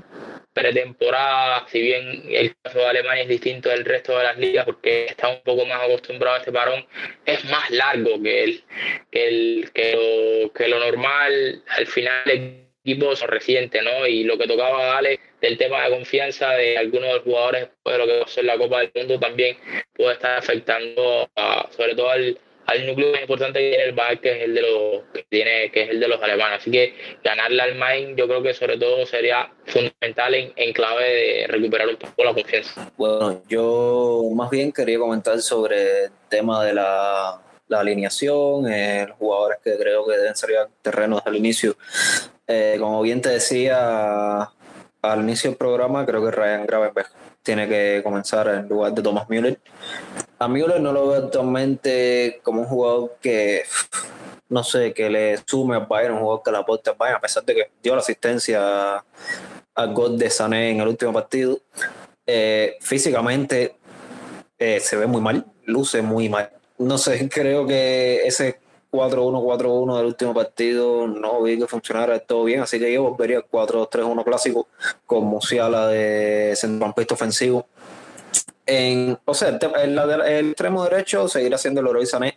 pretemporada, 0.55 1.67
si 1.69 1.81
bien 1.81 2.23
el 2.31 2.57
caso 2.63 2.79
de 2.79 2.87
Alemania 2.87 3.23
es 3.25 3.29
distinto 3.29 3.69
del 3.69 3.85
resto 3.85 4.17
de 4.17 4.25
las 4.25 4.39
ligas 4.39 4.65
porque 4.65 5.05
está 5.05 5.29
un 5.29 5.41
poco 5.43 5.67
más 5.67 5.83
acostumbrado 5.83 6.37
a 6.37 6.39
este 6.39 6.53
parón, 6.53 6.85
es 7.27 7.45
más 7.45 7.71
largo 7.71 8.21
que 8.23 8.45
el, 8.45 8.65
que, 9.11 9.29
el, 9.29 9.71
que, 9.73 9.93
lo, 9.93 10.53
que 10.53 10.69
lo 10.69 10.81
normal. 10.81 11.63
Al 11.69 11.87
final 11.87 12.23
el 12.25 12.65
equipo 12.85 13.15
son 13.15 13.29
recientes, 13.29 13.83
¿no? 13.83 14.07
Y 14.07 14.25
lo 14.25 14.39
que 14.39 14.49
tocaba 14.49 14.87
darle 14.87 15.21
del 15.41 15.59
tema 15.59 15.85
de 15.85 15.91
confianza 15.91 16.51
de 16.51 16.77
algunos 16.79 17.09
de 17.09 17.15
los 17.15 17.23
jugadores 17.23 17.61
después 17.63 17.97
de 17.97 17.99
lo 17.99 18.07
que 18.07 18.21
pasó 18.21 18.41
en 18.41 18.47
la 18.47 18.59
Copa 18.59 18.81
del 18.81 18.91
Mundo 18.95 19.21
también 19.21 19.57
puede 19.95 20.13
estar 20.15 20.39
afectando 20.39 21.29
sobre 21.77 21.95
todo 21.95 22.11
al, 22.11 22.39
al 22.69 22.87
núcleo 22.87 23.13
más 23.13 23.23
importante 23.23 23.61
que 23.61 23.71
tiene 23.71 23.85
el 23.85 23.93
Bayern, 23.95 24.21
que 24.21 24.31
es 24.31 24.43
el 24.43 24.55
de 24.55 24.61
los 24.61 25.03
que 25.15 25.25
tiene, 25.31 25.71
que 25.73 25.85
es 25.85 25.91
el 25.91 26.01
de 26.01 26.09
los 26.09 26.23
alemanes. 26.23 26.61
Así 26.61 26.71
que 26.71 26.95
ganarle 27.25 27.63
al 27.63 27.75
Main, 27.77 28.15
yo 28.15 28.29
creo 28.29 28.43
que 28.43 28.53
sobre 28.53 28.77
todo 28.77 29.07
sería 29.07 29.51
fundamental 29.65 30.35
en, 30.35 30.73
clave 30.75 31.05
de 31.05 31.47
recuperar 31.47 31.89
un 31.89 31.97
poco 31.97 32.25
la 32.25 32.35
confianza. 32.35 32.93
Bueno, 32.99 33.43
yo 33.49 34.23
más 34.35 34.51
bien 34.51 34.71
quería 34.71 34.99
comentar 34.99 35.41
sobre 35.41 36.05
el 36.05 36.11
tema 36.29 36.63
de 36.63 36.75
la, 36.75 37.41
alineación, 37.71 38.71
eh, 38.71 39.07
los 39.09 39.17
jugadores 39.17 39.59
que 39.65 39.79
creo 39.79 40.07
que 40.07 40.19
deben 40.19 40.37
salir 40.37 40.59
al 40.59 40.69
terreno 40.83 41.17
desde 41.17 41.31
el 41.31 41.37
inicio. 41.37 41.77
Eh, 42.47 42.77
como 42.79 43.01
bien 43.01 43.23
te 43.23 43.31
decía 43.31 44.51
al 45.03 45.23
inicio 45.23 45.51
del 45.51 45.57
programa, 45.57 46.05
creo 46.05 46.25
que 46.25 46.31
Ryan 46.31 46.67
Gravenberg 46.67 47.09
tiene 47.43 47.69
que 47.69 48.01
comenzar 48.03 48.49
en 48.49 48.69
lugar 48.69 48.93
de 48.93 49.03
Thomas 49.03 49.29
Müller. 49.29 49.59
A 50.39 50.49
Müller 50.49 50.81
no 50.81 50.93
lo 50.93 51.09
veo 51.09 51.25
actualmente 51.25 52.41
como 52.43 52.63
un 52.63 52.67
jugador 52.67 53.17
que, 53.21 53.63
no 54.49 54.63
sé, 54.63 54.93
que 54.93 55.09
le 55.09 55.39
sume 55.47 55.77
a 55.77 55.81
Bayern, 55.81 56.15
un 56.15 56.21
jugador 56.21 56.43
que 56.43 56.51
le 56.51 56.59
aporte 56.59 56.91
a 56.91 56.93
Bayern, 56.95 57.19
a 57.19 57.21
pesar 57.21 57.45
de 57.45 57.55
que 57.55 57.71
dio 57.83 57.95
la 57.95 58.01
asistencia 58.01 59.05
al 59.75 59.95
gol 59.95 60.19
de 60.19 60.31
Sané 60.31 60.71
en 60.71 60.81
el 60.81 60.89
último 60.89 61.13
partido. 61.13 61.59
Eh, 62.27 62.77
físicamente 62.81 63.77
eh, 64.59 64.81
se 64.81 64.97
ve 64.97 65.07
muy 65.07 65.21
mal, 65.21 65.47
luce 65.65 66.03
muy 66.03 66.29
mal. 66.29 66.51
No 66.79 66.99
sé, 66.99 67.29
creo 67.33 67.67
que 67.67 68.27
ese 68.27 68.61
4-1, 68.91 69.43
4-1 69.43 69.97
del 69.97 70.07
último 70.07 70.35
partido 70.35 71.07
no 71.07 71.43
vi 71.43 71.59
que 71.59 71.67
funcionara 71.67 72.19
todo 72.21 72.45
bien, 72.45 72.61
así 72.61 72.79
que 72.79 72.93
yo 72.93 73.03
volvería 73.03 73.39
al 73.39 73.49
4-3-1 73.49 74.25
clásico 74.25 74.69
con 75.07 75.25
Musiala 75.25 75.89
de 75.89 76.55
centrocampista 76.57 77.15
ofensivo. 77.15 77.67
En, 78.67 79.19
o 79.25 79.35
sea, 79.35 79.49
el, 79.49 79.99
el, 79.99 80.49
extremo 80.51 80.85
derecho 80.85 81.27
seguirá 81.27 81.57
siendo 81.57 81.81
el 81.81 81.87
Leroy 81.87 82.07
Sané. 82.07 82.37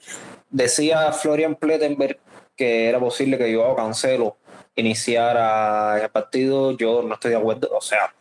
Decía 0.50 1.12
Florian 1.12 1.56
Plettenberg 1.56 2.20
que 2.56 2.88
era 2.88 3.00
posible 3.00 3.38
que 3.38 3.52
yo 3.52 3.76
Cancelo 3.76 4.38
iniciara 4.76 6.02
el 6.02 6.10
partido. 6.10 6.72
Yo 6.72 7.02
no 7.02 7.16
estoy 7.16 7.32
de 7.32 7.38
acuerdo. 7.38 7.70
O 7.76 7.82
sea, 7.82 8.14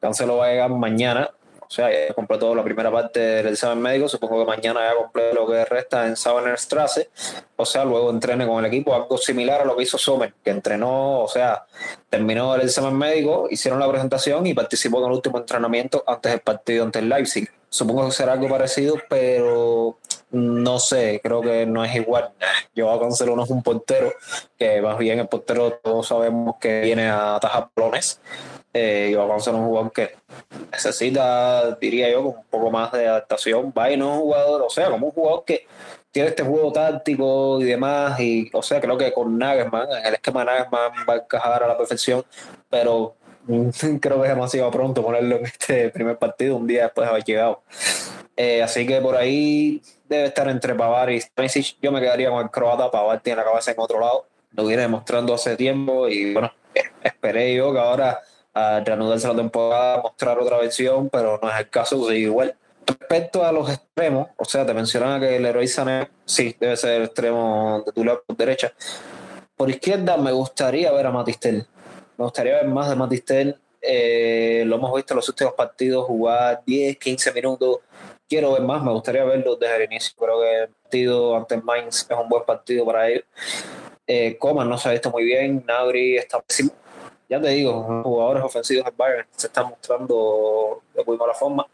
Cancelo 0.00 0.36
va 0.36 0.46
a 0.46 0.50
llegar 0.50 0.70
mañana 0.70 1.30
o 1.66 1.70
sea, 1.70 1.90
ya 1.90 2.14
completó 2.14 2.54
la 2.54 2.62
primera 2.62 2.92
parte 2.92 3.18
del 3.18 3.48
examen 3.48 3.80
médico. 3.80 4.08
Supongo 4.08 4.38
que 4.38 4.56
mañana 4.56 4.88
ya 4.88 4.94
completo 4.94 5.34
lo 5.34 5.46
que 5.46 5.64
resta 5.64 6.06
en 6.06 6.16
Strasse. 6.16 7.10
O 7.56 7.66
sea, 7.66 7.84
luego 7.84 8.10
entrene 8.10 8.46
con 8.46 8.64
el 8.64 8.66
equipo, 8.66 8.94
algo 8.94 9.18
similar 9.18 9.62
a 9.62 9.64
lo 9.64 9.76
que 9.76 9.82
hizo 9.82 9.98
Sommer, 9.98 10.32
que 10.44 10.50
entrenó, 10.50 11.22
o 11.22 11.28
sea, 11.28 11.66
terminó 12.08 12.54
el 12.54 12.62
examen 12.62 12.96
médico, 12.96 13.48
hicieron 13.50 13.80
la 13.80 13.88
presentación 13.88 14.46
y 14.46 14.54
participó 14.54 14.98
en 15.00 15.06
el 15.06 15.12
último 15.12 15.38
entrenamiento 15.38 16.04
antes 16.06 16.32
del 16.32 16.40
partido 16.40 16.84
ante 16.84 17.00
el 17.00 17.08
Leipzig. 17.08 17.50
Supongo 17.68 18.06
que 18.06 18.12
será 18.12 18.34
algo 18.34 18.48
parecido, 18.48 18.96
pero 19.08 19.98
no 20.30 20.78
sé, 20.78 21.20
creo 21.22 21.40
que 21.40 21.66
no 21.66 21.84
es 21.84 21.94
igual. 21.96 22.30
Yo 22.74 22.98
Cancelo 23.00 23.34
no 23.34 23.44
es 23.44 23.50
un 23.50 23.62
portero, 23.62 24.12
que 24.56 24.80
más 24.80 24.98
bien 24.98 25.18
el 25.18 25.28
portero 25.28 25.72
todos 25.82 26.06
sabemos 26.06 26.56
que 26.60 26.82
viene 26.82 27.08
a 27.08 27.36
atajar 27.36 27.70
balones 27.74 28.20
eh, 28.76 29.12
Joao 29.14 29.28
Cancelo 29.28 29.56
es 29.56 29.62
un 29.62 29.68
jugador 29.68 29.92
que 29.92 30.16
necesita, 30.70 31.76
diría 31.76 32.10
yo, 32.10 32.20
un 32.20 32.44
poco 32.50 32.70
más 32.70 32.92
de 32.92 33.06
adaptación. 33.06 33.72
Va 33.76 33.90
y 33.90 33.96
no 33.96 34.12
es 34.12 34.18
un 34.18 34.22
jugador, 34.24 34.62
o 34.62 34.70
sea, 34.70 34.90
como 34.90 35.06
un 35.06 35.12
jugador 35.12 35.44
que 35.44 35.66
tiene 36.10 36.28
este 36.28 36.42
juego 36.42 36.72
táctico 36.72 37.60
y 37.60 37.64
demás, 37.64 38.20
y 38.20 38.50
o 38.52 38.62
sea, 38.62 38.80
creo 38.80 38.96
que 38.98 39.12
con 39.12 39.38
Nagelsmann, 39.38 39.88
el 40.04 40.14
esquema 40.14 40.40
de 40.40 40.46
Nagelsmann 40.46 40.92
va 41.08 41.14
a 41.14 41.16
encajar 41.16 41.62
a 41.62 41.68
la 41.68 41.78
perfección, 41.78 42.24
pero 42.68 43.14
creo 44.00 44.22
que 44.22 44.28
es 44.28 44.34
demasiado 44.34 44.70
pronto 44.70 45.02
ponerlo 45.02 45.36
en 45.36 45.46
este 45.46 45.90
primer 45.90 46.18
partido, 46.18 46.56
un 46.56 46.66
día 46.66 46.84
después 46.84 47.06
de 47.06 47.10
haber 47.10 47.24
llegado. 47.24 47.62
Eh, 48.36 48.62
así 48.62 48.86
que 48.86 49.00
por 49.00 49.16
ahí 49.16 49.80
debe 50.08 50.26
estar 50.26 50.48
entre 50.48 50.74
Pavar 50.74 51.10
y 51.10 51.20
Stanisic. 51.20 51.78
Yo 51.80 51.90
me 51.90 52.00
quedaría 52.00 52.28
con 52.28 52.42
el 52.42 52.50
croata, 52.50 52.90
Pavar 52.90 53.20
tiene 53.20 53.38
la 53.38 53.44
cabeza 53.44 53.70
en 53.70 53.80
otro 53.80 54.00
lado, 54.00 54.26
lo 54.52 54.66
viene 54.66 54.82
demostrando 54.82 55.32
hace 55.32 55.56
tiempo 55.56 56.08
y 56.08 56.34
bueno, 56.34 56.52
esperé 57.02 57.54
yo 57.54 57.72
que 57.72 57.78
ahora 57.78 58.20
a 58.56 58.80
reanudarse 58.80 59.28
la 59.28 59.36
temporada, 59.36 60.00
mostrar 60.00 60.38
otra 60.38 60.56
versión, 60.56 61.10
pero 61.10 61.38
no 61.42 61.50
es 61.50 61.60
el 61.60 61.68
caso, 61.68 62.08
sí, 62.08 62.16
igual. 62.16 62.56
Respecto 62.86 63.44
a 63.44 63.52
los 63.52 63.68
extremos, 63.68 64.28
o 64.38 64.46
sea, 64.46 64.64
te 64.64 64.72
mencionaba 64.72 65.20
que 65.20 65.36
el 65.36 65.44
héroe 65.44 65.66
Sané, 65.68 66.08
sí, 66.24 66.56
debe 66.58 66.74
ser 66.78 66.92
el 66.92 67.04
extremo 67.04 67.82
de 67.84 67.92
tu 67.92 68.02
lado 68.02 68.22
por 68.26 68.34
derecha. 68.34 68.72
Por 69.56 69.68
izquierda 69.68 70.16
me 70.16 70.32
gustaría 70.32 70.90
ver 70.90 71.04
a 71.04 71.10
Matistel. 71.10 71.66
Me 72.16 72.24
gustaría 72.24 72.54
ver 72.54 72.68
más 72.68 72.88
de 72.88 72.96
Matistel. 72.96 73.60
Eh, 73.82 74.64
lo 74.66 74.76
hemos 74.76 74.94
visto 74.94 75.12
en 75.12 75.16
los 75.16 75.28
últimos 75.28 75.52
partidos 75.52 76.06
jugar 76.06 76.62
10, 76.64 76.96
15 76.96 77.32
minutos. 77.32 77.80
Quiero 78.26 78.54
ver 78.54 78.62
más, 78.62 78.82
me 78.82 78.92
gustaría 78.92 79.24
verlo 79.24 79.56
desde 79.56 79.76
el 79.76 79.82
inicio. 79.82 80.14
Creo 80.16 80.40
que 80.40 80.58
el 80.62 80.68
partido 80.68 81.36
ante 81.36 81.58
Mainz 81.58 82.06
es 82.08 82.16
un 82.16 82.28
buen 82.30 82.44
partido 82.46 82.86
para 82.86 83.10
él. 83.10 83.22
Eh, 84.06 84.38
Coman 84.38 84.66
no 84.66 84.78
se 84.78 84.88
ha 84.88 84.92
visto 84.92 85.10
muy 85.10 85.24
bien, 85.24 85.62
Nabri 85.66 86.16
está 86.16 86.40
pésimo 86.40 86.72
ya 87.28 87.40
te 87.40 87.48
digo, 87.48 88.02
jugadores 88.04 88.44
ofensivos 88.44 88.84
del 88.84 88.94
Bayern 88.96 89.26
se 89.34 89.48
están 89.48 89.68
mostrando 89.68 90.82
de 90.94 91.04
muy 91.04 91.16
mala 91.16 91.34
forma, 91.34 91.66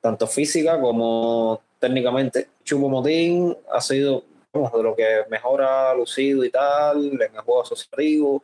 tanto 0.00 0.26
física 0.26 0.80
como 0.80 1.60
técnicamente. 1.78 2.48
Chupo 2.64 2.88
Motín 2.88 3.56
ha 3.70 3.80
sido 3.80 4.24
de 4.52 4.82
lo 4.82 4.96
que 4.96 5.24
mejor 5.28 5.62
ha 5.62 5.94
lucido 5.94 6.44
y 6.44 6.50
tal 6.50 7.12
en 7.12 7.20
el 7.20 7.40
juego 7.42 7.62
asociativo, 7.62 8.42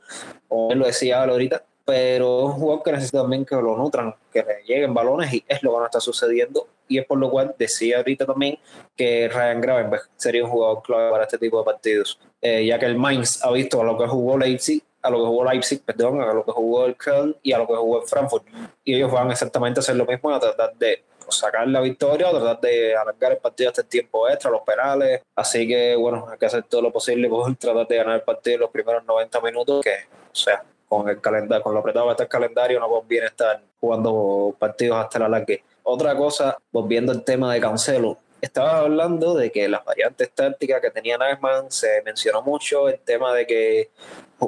como 0.48 0.70
él 0.72 0.78
lo 0.78 0.86
decía 0.86 1.22
ahorita, 1.22 1.64
pero 1.84 2.48
es 2.48 2.54
un 2.54 2.60
jugador 2.60 2.82
que 2.82 2.92
necesita 2.92 3.22
también 3.22 3.44
que 3.44 3.54
lo 3.56 3.76
nutran, 3.76 4.14
que 4.32 4.42
le 4.42 4.62
lleguen 4.66 4.92
balones 4.92 5.32
y 5.32 5.44
es 5.48 5.62
lo 5.62 5.72
que 5.72 5.78
no 5.78 5.84
está 5.84 6.00
sucediendo 6.00 6.66
y 6.88 6.98
es 6.98 7.06
por 7.06 7.18
lo 7.18 7.30
cual 7.30 7.54
decía 7.58 7.98
ahorita 7.98 8.26
también 8.26 8.58
que 8.96 9.28
Ryan 9.28 9.60
Gravenberg 9.60 10.02
sería 10.16 10.44
un 10.44 10.50
jugador 10.50 10.82
clave 10.82 11.10
para 11.10 11.24
este 11.24 11.38
tipo 11.38 11.58
de 11.58 11.64
partidos, 11.64 12.18
eh, 12.40 12.66
ya 12.66 12.78
que 12.78 12.86
el 12.86 12.96
Mainz 12.96 13.42
ha 13.42 13.50
visto 13.50 13.80
a 13.80 13.84
lo 13.84 13.96
que 13.96 14.06
jugó 14.06 14.36
Leipzig 14.36 14.82
a 15.02 15.10
lo 15.10 15.18
que 15.18 15.26
jugó 15.26 15.44
Leipzig, 15.44 15.82
perdón, 15.84 16.20
a 16.20 16.32
lo 16.32 16.44
que 16.44 16.52
jugó 16.52 16.86
el 16.86 16.96
Köln 16.96 17.36
y 17.42 17.52
a 17.52 17.58
lo 17.58 17.66
que 17.66 17.74
jugó 17.74 18.02
el 18.02 18.08
Frankfurt. 18.08 18.44
Y 18.84 18.94
ellos 18.94 19.10
van 19.10 19.30
exactamente 19.30 19.80
a 19.80 19.82
hacer 19.82 19.96
lo 19.96 20.06
mismo, 20.06 20.30
a 20.32 20.40
tratar 20.40 20.74
de 20.76 21.04
sacar 21.28 21.66
la 21.68 21.80
victoria, 21.80 22.28
a 22.28 22.30
tratar 22.30 22.60
de 22.60 22.94
alargar 22.94 23.32
el 23.32 23.38
partido 23.38 23.70
hasta 23.70 23.82
el 23.82 23.88
tiempo 23.88 24.28
extra, 24.28 24.50
los 24.50 24.62
penales. 24.62 25.22
Así 25.34 25.66
que, 25.66 25.96
bueno, 25.96 26.28
hay 26.30 26.38
que 26.38 26.46
hacer 26.46 26.64
todo 26.64 26.82
lo 26.82 26.92
posible 26.92 27.28
por 27.28 27.54
tratar 27.56 27.86
de 27.86 27.96
ganar 27.96 28.16
el 28.16 28.22
partido 28.22 28.54
en 28.54 28.60
los 28.60 28.70
primeros 28.70 29.04
90 29.04 29.40
minutos, 29.40 29.82
que, 29.82 29.94
o 30.30 30.34
sea, 30.34 30.62
con 30.88 31.08
el 31.08 31.20
calendario, 31.20 31.62
con 31.62 31.74
lo 31.74 31.80
apretado 31.80 32.06
que 32.06 32.10
está 32.12 32.22
el 32.24 32.28
calendario, 32.28 32.78
no 32.78 32.88
conviene 32.88 33.26
estar 33.26 33.60
jugando 33.80 34.54
partidos 34.58 34.98
hasta 34.98 35.18
la 35.18 35.28
largue. 35.28 35.64
Otra 35.84 36.16
cosa, 36.16 36.56
volviendo 36.70 37.12
al 37.12 37.24
tema 37.24 37.52
de 37.52 37.60
Cancelo, 37.60 38.18
estaba 38.42 38.80
hablando 38.80 39.34
de 39.34 39.52
que 39.52 39.68
las 39.68 39.84
variantes 39.84 40.30
tácticas 40.32 40.80
que 40.82 40.90
tenía 40.90 41.16
Nagelsmann 41.16 41.70
se 41.70 42.02
mencionó 42.04 42.42
mucho, 42.42 42.88
el 42.88 42.98
tema 42.98 43.32
de 43.32 43.46
que 43.46 43.90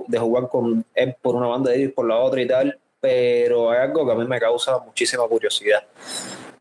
de 0.09 0.19
jugar 0.19 0.49
con 0.49 0.85
él 0.95 1.15
por 1.23 1.37
una 1.37 1.47
banda 1.47 1.75
y 1.77 1.87
por 1.87 2.07
la 2.09 2.17
otra 2.17 2.43
y 2.43 2.49
tal, 2.49 2.79
pero 3.01 3.71
hay 3.71 3.79
algo 3.79 4.05
que 4.05 4.13
a 4.13 4.17
mí 4.17 4.27
me 4.27 4.41
causa 4.41 4.79
muchísima 4.81 5.27
curiosidad. 5.29 5.85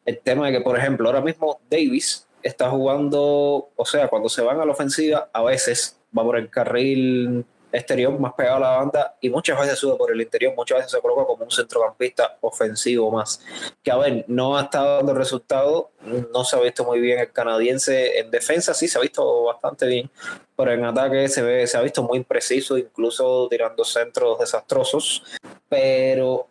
El 0.06 0.20
tema 0.20 0.48
de 0.48 0.54
que, 0.54 0.62
por 0.62 0.78
ejemplo, 0.78 1.10
ahora 1.10 1.22
mismo 1.22 1.60
Davis 1.70 2.28
está 2.44 2.70
jugando, 2.70 3.70
o 3.76 3.86
sea, 3.86 4.08
cuando 4.10 4.30
se 4.30 4.44
van 4.44 4.60
a 4.60 4.66
la 4.66 4.74
ofensiva, 4.74 5.30
a 5.34 5.42
veces 5.42 6.00
va 6.16 6.24
por 6.24 6.38
el 6.38 6.50
carril 6.52 7.46
exterior 7.74 8.18
más 8.20 8.34
pegado 8.34 8.58
a 8.58 8.60
la 8.60 8.78
banda 8.78 9.16
y 9.20 9.30
muchas 9.30 9.60
veces 9.60 9.80
sube 9.80 9.98
por 9.98 10.12
el 10.12 10.22
interior, 10.22 10.54
muchas 10.56 10.78
veces 10.78 10.92
se 10.92 11.02
coloca 11.02 11.26
como 11.26 11.44
un 11.44 11.52
centrocampista 11.52 12.38
ofensivo 12.42 13.12
más. 13.12 13.42
Que 13.82 13.92
a 13.92 13.98
ver, 13.98 14.26
no 14.28 14.58
ha 14.58 14.62
estado 14.62 14.98
dando 14.98 15.14
resultados, 15.16 15.86
no 16.32 16.44
se 16.44 16.56
ha 16.56 16.60
visto 16.60 16.86
muy 16.86 17.00
bien 17.00 17.20
el 17.20 17.32
canadiense 17.32 18.20
en 18.20 18.30
defensa, 18.30 18.74
sí 18.76 18.88
se 18.88 19.00
ha 19.00 19.02
visto 19.02 19.46
bastante 19.46 19.88
bien, 19.88 20.10
pero 20.56 20.72
en 20.72 20.86
ataque 20.86 21.28
se, 21.28 21.42
ve, 21.42 21.66
se 21.66 21.76
ha 21.76 21.82
visto 21.82 22.04
muy 22.04 22.20
impreciso, 22.20 22.78
incluso 22.78 23.48
tirando 23.50 23.84
centros 23.84 24.40
desastrosos. 24.40 25.24
Pero 25.68 26.48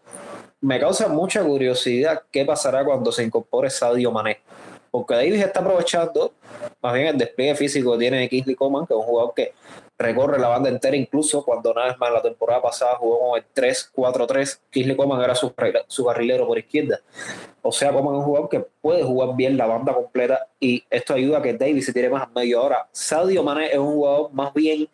me 0.61 0.81
causa 0.81 1.07
mucha 1.07 1.43
curiosidad 1.45 2.23
qué 2.33 2.45
pasará 2.45 2.85
cuando 2.85 3.13
se 3.13 3.23
incorpore 3.23 3.71
Sadio 3.71 4.11
Mané. 4.11 4.41
Porque 4.91 5.15
Davis 5.15 5.41
está 5.41 5.61
aprovechando, 5.61 6.33
más 6.83 6.93
bien 6.93 7.07
el 7.07 7.19
despliegue 7.19 7.55
físico 7.55 7.97
tiene 7.97 8.29
Kingsley 8.29 8.55
Coman, 8.55 8.87
que 8.87 8.93
es 8.93 8.99
un 8.99 9.07
jugador 9.07 9.33
que 9.35 9.55
recorre 10.03 10.39
la 10.39 10.49
banda 10.49 10.69
entera, 10.69 10.97
incluso 10.97 11.45
cuando 11.45 11.73
nada 11.73 11.97
más 11.99 12.13
la 12.13 12.21
temporada 12.21 12.61
pasada 12.61 12.97
jugó 12.97 13.31
con 13.31 13.39
el 13.39 13.45
3-4-3, 13.55 14.61
Kisley 14.71 14.97
Coman 14.97 15.23
era 15.23 15.35
su, 15.35 15.55
su 15.87 16.05
carrilero 16.05 16.47
por 16.47 16.59
izquierda. 16.59 17.01
O 17.63 17.73
sea, 17.73 17.93
Coman 17.93 18.15
es 18.15 18.19
un 18.19 18.25
jugador 18.25 18.49
que 18.49 18.61
puede 18.81 19.03
jugar 19.03 19.37
bien 19.37 19.57
la 19.57 19.67
banda 19.67 19.95
completa 19.95 20.49
y 20.59 20.85
esto 20.91 21.15
ayuda 21.15 21.39
a 21.39 21.43
que 21.43 21.55
Davis 21.55 21.87
se 21.87 21.93
tire 21.93 22.11
más 22.11 22.25
a 22.25 22.27
medio. 22.27 22.61
Ahora, 22.61 22.89
Sadio 22.93 23.43
Mané 23.43 23.67
es 23.73 23.79
un 23.79 23.95
jugador 23.95 24.33
más 24.33 24.53
bien 24.53 24.89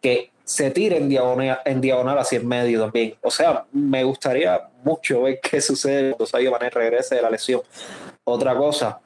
que 0.00 0.30
se 0.44 0.70
tire 0.70 0.96
en 0.96 1.08
diagonal, 1.08 1.60
en 1.64 1.80
diagonal 1.80 2.18
hacia 2.18 2.38
el 2.38 2.44
medio 2.44 2.80
también. 2.80 3.14
O 3.22 3.30
sea, 3.30 3.64
me 3.72 4.02
gustaría 4.04 4.68
mucho 4.82 5.22
ver 5.22 5.40
qué 5.40 5.60
sucede 5.60 6.10
cuando 6.10 6.26
Sadio 6.26 6.50
Mané 6.50 6.70
regrese 6.70 7.16
de 7.16 7.22
la 7.22 7.30
lesión. 7.30 7.62
Otra 8.24 8.56
cosa, 8.56 9.00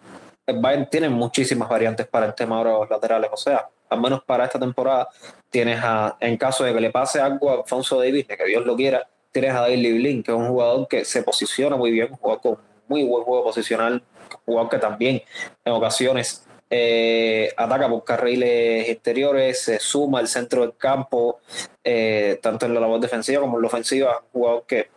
Bayern 0.46 0.88
tiene 0.90 1.08
muchísimas 1.08 1.68
variantes 1.68 2.06
para 2.06 2.26
el 2.26 2.34
tema 2.34 2.58
de 2.58 2.64
los 2.64 2.90
laterales. 2.90 3.30
O 3.32 3.36
sea, 3.36 3.68
al 3.94 4.00
menos 4.00 4.22
para 4.24 4.44
esta 4.44 4.58
temporada, 4.58 5.08
tienes 5.50 5.80
a, 5.82 6.16
en 6.20 6.36
caso 6.36 6.64
de 6.64 6.74
que 6.74 6.80
le 6.80 6.90
pase 6.90 7.20
algo 7.20 7.50
a 7.50 7.54
Alfonso 7.54 7.98
Davis, 7.98 8.28
de 8.28 8.36
que 8.36 8.44
Dios 8.44 8.64
lo 8.66 8.76
quiera, 8.76 9.08
tienes 9.32 9.52
a 9.52 9.62
David 9.62 9.94
Blin, 9.94 10.22
que 10.22 10.30
es 10.30 10.36
un 10.36 10.48
jugador 10.48 10.86
que 10.88 11.04
se 11.04 11.22
posiciona 11.22 11.76
muy 11.76 11.90
bien, 11.90 12.08
un 12.10 12.16
jugador 12.16 12.40
con 12.40 12.58
muy 12.88 13.04
buen 13.04 13.24
juego 13.24 13.44
posicional, 13.44 14.02
un 14.30 14.38
jugador 14.44 14.70
que 14.70 14.78
también 14.78 15.22
en 15.64 15.72
ocasiones 15.72 16.46
eh, 16.70 17.52
ataca 17.56 17.88
por 17.88 18.04
carriles 18.04 18.88
exteriores, 18.88 19.60
se 19.62 19.78
suma 19.78 20.18
al 20.18 20.28
centro 20.28 20.62
del 20.62 20.76
campo, 20.76 21.40
eh, 21.82 22.38
tanto 22.42 22.66
en 22.66 22.74
la 22.74 22.80
labor 22.80 23.00
defensiva 23.00 23.40
como 23.40 23.56
en 23.56 23.62
la 23.62 23.68
ofensiva, 23.68 24.22
un 24.32 24.40
jugador 24.40 24.64
que 24.66 24.88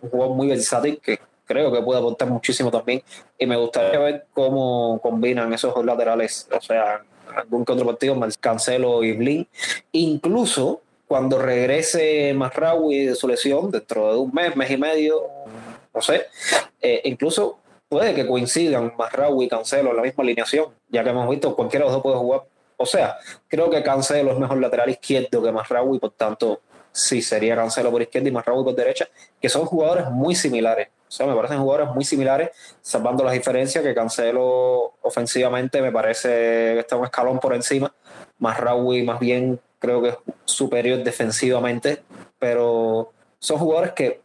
un 0.00 0.10
jugador 0.10 0.36
muy 0.36 0.48
versátil 0.48 1.00
que 1.02 1.18
creo 1.46 1.72
que 1.72 1.82
puede 1.82 1.98
aportar 1.98 2.28
muchísimo 2.28 2.70
también. 2.70 3.02
Y 3.38 3.46
me 3.46 3.56
gustaría 3.56 3.98
ver 3.98 4.26
cómo 4.32 5.00
combinan 5.02 5.52
esos 5.52 5.84
laterales, 5.84 6.48
o 6.52 6.60
sea, 6.60 7.04
algún 7.36 7.64
que 7.64 7.72
otro 7.72 7.86
partido, 7.86 8.18
Cancelo 8.40 9.02
y 9.04 9.12
Blin, 9.12 9.48
incluso 9.92 10.82
cuando 11.06 11.38
regrese 11.38 12.32
Masraoui 12.34 13.06
de 13.06 13.14
su 13.14 13.28
lesión 13.28 13.70
dentro 13.70 14.12
de 14.12 14.18
un 14.18 14.32
mes, 14.32 14.56
mes 14.56 14.70
y 14.70 14.76
medio, 14.76 15.22
no 15.94 16.00
sé, 16.00 16.26
eh, 16.80 17.02
incluso 17.04 17.58
puede 17.88 18.14
que 18.14 18.26
coincidan 18.26 18.94
Masraoui 18.98 19.46
y 19.46 19.48
Cancelo 19.48 19.90
en 19.90 19.96
la 19.96 20.02
misma 20.02 20.24
alineación, 20.24 20.66
ya 20.88 21.04
que 21.04 21.10
hemos 21.10 21.28
visto 21.28 21.54
cualquiera 21.54 21.84
de 21.84 21.90
los 21.90 21.94
dos 21.94 22.02
puede 22.02 22.16
jugar. 22.16 22.42
O 22.76 22.86
sea, 22.86 23.18
creo 23.46 23.70
que 23.70 23.82
Cancelo 23.82 24.32
es 24.32 24.38
mejor 24.38 24.58
lateral 24.58 24.90
izquierdo 24.90 25.42
que 25.42 25.52
Masraoui, 25.52 25.98
por 25.98 26.10
tanto, 26.10 26.60
sí 26.90 27.22
sería 27.22 27.54
Cancelo 27.54 27.90
por 27.90 28.02
izquierda 28.02 28.28
y 28.28 28.32
Masraoui 28.32 28.64
por 28.64 28.74
derecha, 28.74 29.08
que 29.40 29.48
son 29.48 29.66
jugadores 29.66 30.10
muy 30.10 30.34
similares. 30.34 30.88
O 31.14 31.16
sea, 31.16 31.26
me 31.28 31.36
parecen 31.36 31.60
jugadores 31.60 31.94
muy 31.94 32.04
similares, 32.04 32.50
salvando 32.80 33.22
las 33.22 33.34
diferencias 33.34 33.84
que 33.84 33.94
Cancelo 33.94 34.94
ofensivamente 35.00 35.80
me 35.80 35.92
parece 35.92 36.28
que 36.28 36.78
está 36.80 36.96
un 36.96 37.04
escalón 37.04 37.38
por 37.38 37.54
encima. 37.54 37.94
Masraoui 38.38 39.04
más 39.04 39.20
bien 39.20 39.60
creo 39.78 40.02
que 40.02 40.08
es 40.08 40.16
superior 40.44 41.04
defensivamente, 41.04 42.02
pero 42.36 43.12
son 43.38 43.58
jugadores 43.58 43.92
que 43.92 44.22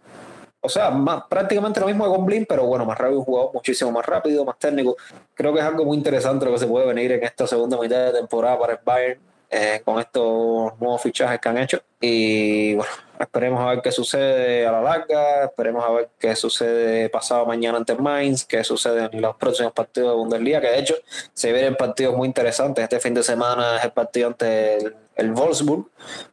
o 0.62 0.68
sea, 0.68 0.90
más, 0.90 1.26
prácticamente 1.30 1.80
lo 1.80 1.86
mismo 1.86 2.06
de 2.06 2.10
Gomblin, 2.10 2.46
pero 2.48 2.66
bueno, 2.66 2.86
más 2.86 2.98
rápido, 2.98 3.20
un 3.20 3.26
jugador 3.26 3.54
muchísimo 3.54 3.92
más 3.92 4.06
rápido, 4.08 4.44
más 4.44 4.58
técnico. 4.58 4.98
Creo 5.36 5.54
que 5.54 5.60
es 5.60 5.66
algo 5.66 5.86
muy 5.86 5.96
interesante 5.96 6.44
lo 6.44 6.54
que 6.54 6.58
se 6.58 6.68
puede 6.68 6.88
venir 6.88 7.12
en 7.12 7.24
esta 7.24 7.46
segunda 7.46 7.80
mitad 7.80 8.08
de 8.08 8.14
temporada 8.14 8.58
para 8.58 8.74
el 8.74 8.80
Bayern 8.84 9.22
eh, 9.52 9.82
con 9.84 10.00
estos 10.00 10.80
nuevos 10.80 11.02
fichajes 11.02 11.40
que 11.40 11.50
han 11.50 11.58
hecho. 11.58 11.82
Y 12.00 12.76
bueno, 12.76 12.92
esperemos 13.20 13.60
a 13.62 13.70
ver 13.70 13.82
qué 13.82 13.92
sucede 13.92 14.68
a 14.68 14.72
la 14.72 14.82
larga, 14.82 15.46
esperemos 15.46 15.84
a 15.84 15.92
ver 15.92 16.10
qué 16.20 16.36
sucede 16.36 17.10
pasado 17.10 17.46
mañana 17.46 17.78
ante 17.78 17.96
Mainz, 17.96 18.46
qué 18.46 18.64
sucede 18.64 19.10
en 19.12 19.22
los 19.22 19.36
próximos 19.38 19.74
partidos 19.74 20.12
de 20.12 20.18
Bundesliga, 20.18 20.62
que 20.62 20.68
de 20.68 20.80
hecho 20.80 20.96
se 21.34 21.52
vienen 21.52 21.76
partidos 21.76 22.16
muy 22.16 22.28
interesantes. 22.28 22.84
Este 22.84 23.00
fin 23.00 23.14
de 23.14 23.24
semana 23.24 23.78
es 23.78 23.86
el 23.86 23.92
partido 23.92 24.28
ante 24.28 24.78
el, 24.78 24.96
el 25.16 25.32
Wolfsburg, 25.32 25.90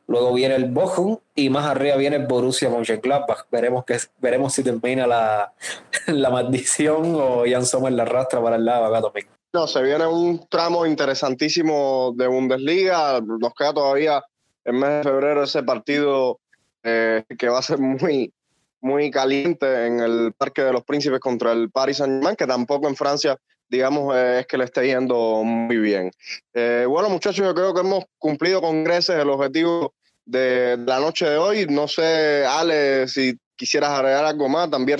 luego 0.07 0.33
viene 0.35 0.55
el 0.55 0.67
Bochum 0.67 1.19
y 1.35 1.51
más 1.51 1.67
arriba 1.67 1.97
viene 1.97 2.17
el 2.17 2.27
Borussia 2.27 2.69
Mönchengladbach. 2.69 3.47
Veremos, 3.51 3.85
que, 3.85 3.99
veremos 4.19 4.53
si 4.53 4.63
termina 4.63 5.07
la, 5.07 5.53
la 6.07 6.31
maldición 6.31 7.15
o 7.17 7.45
Jan 7.49 7.67
Sommer 7.67 7.93
la 7.93 8.05
arrastra 8.05 8.43
para 8.43 8.57
el 8.57 8.65
lado 8.65 8.87
acá 8.87 9.03
también. 9.03 9.36
No, 9.57 9.67
se 9.67 9.83
viene 9.83 10.07
un 10.07 10.47
tramo 10.51 10.85
interesantísimo 10.85 12.13
de 12.15 12.27
Bundesliga. 12.27 13.23
Nos 13.23 13.55
queda 13.55 13.73
todavía 13.73 14.23
en 14.63 14.79
mes 14.79 14.91
de 14.99 15.03
febrero 15.03 15.45
ese 15.45 15.63
partido 15.63 16.41
eh, 16.83 17.25
que 17.39 17.49
va 17.49 17.61
a 17.61 17.63
ser 17.63 17.79
muy, 17.79 18.35
muy 18.83 19.11
caliente 19.11 19.87
en 19.87 20.01
el 20.01 20.35
Parque 20.37 20.61
de 20.61 20.75
los 20.75 20.85
Príncipes 20.85 21.21
contra 21.21 21.53
el 21.53 21.71
Paris 21.71 21.97
Saint-Germain, 21.97 22.37
que 22.37 22.47
tampoco 22.47 22.87
en 22.87 22.97
Francia, 22.97 23.39
digamos, 23.67 24.15
eh, 24.15 24.41
es 24.41 24.47
que 24.47 24.59
le 24.59 24.65
esté 24.65 24.89
yendo 24.89 25.43
muy 25.43 25.79
bien. 25.79 26.11
Eh, 26.53 26.85
bueno, 26.87 27.09
muchachos, 27.09 27.47
yo 27.47 27.55
creo 27.55 27.73
que 27.73 27.81
hemos 27.81 28.05
cumplido 28.19 28.61
con 28.61 28.85
creces 28.85 29.17
el 29.19 29.31
objetivo 29.31 29.95
de, 30.27 30.77
la 30.85 31.01
noche 31.01 31.31
de 31.31 31.39
hoy. 31.39 31.67
No 31.71 31.89
sé, 31.89 32.45
Ale, 32.45 33.09
si 33.09 33.39
quisieras 33.57 33.91
agregar 33.91 34.25
algo 34.25 34.49
más, 34.49 34.71
también 34.71 34.99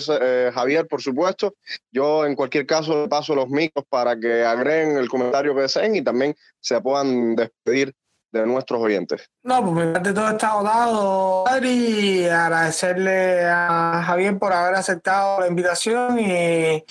Javier, 0.53 0.87
por 0.87 1.01
supuesto. 1.01 1.55
Yo 1.91 2.25
en 2.27 2.35
cualquier 2.35 2.67
caso 2.67 3.09
paso 3.09 3.35
los 3.35 3.49
micros 3.49 3.85
para 3.89 4.19
que 4.19 4.45
agreguen 4.45 4.97
el 4.97 5.09
comentario 5.09 5.55
que 5.55 5.63
deseen 5.63 5.97
y 5.97 6.03
también 6.03 6.35
se 6.61 6.81
puedan 6.81 7.37
despedir 7.37 7.95
de 8.33 8.47
nuestros 8.47 8.81
oyentes. 8.81 9.31
No, 9.43 9.65
pues 9.73 10.03
de 10.03 10.13
todo 10.13 10.31
está 10.31 10.51
agotado, 10.51 11.45
y 11.63 12.25
agradecerle 12.27 13.45
a 13.45 14.03
Javier 14.05 14.39
por 14.39 14.53
haber 14.53 14.75
aceptado 14.75 15.41
la 15.41 15.49
invitación 15.49 16.19
y, 16.19 16.85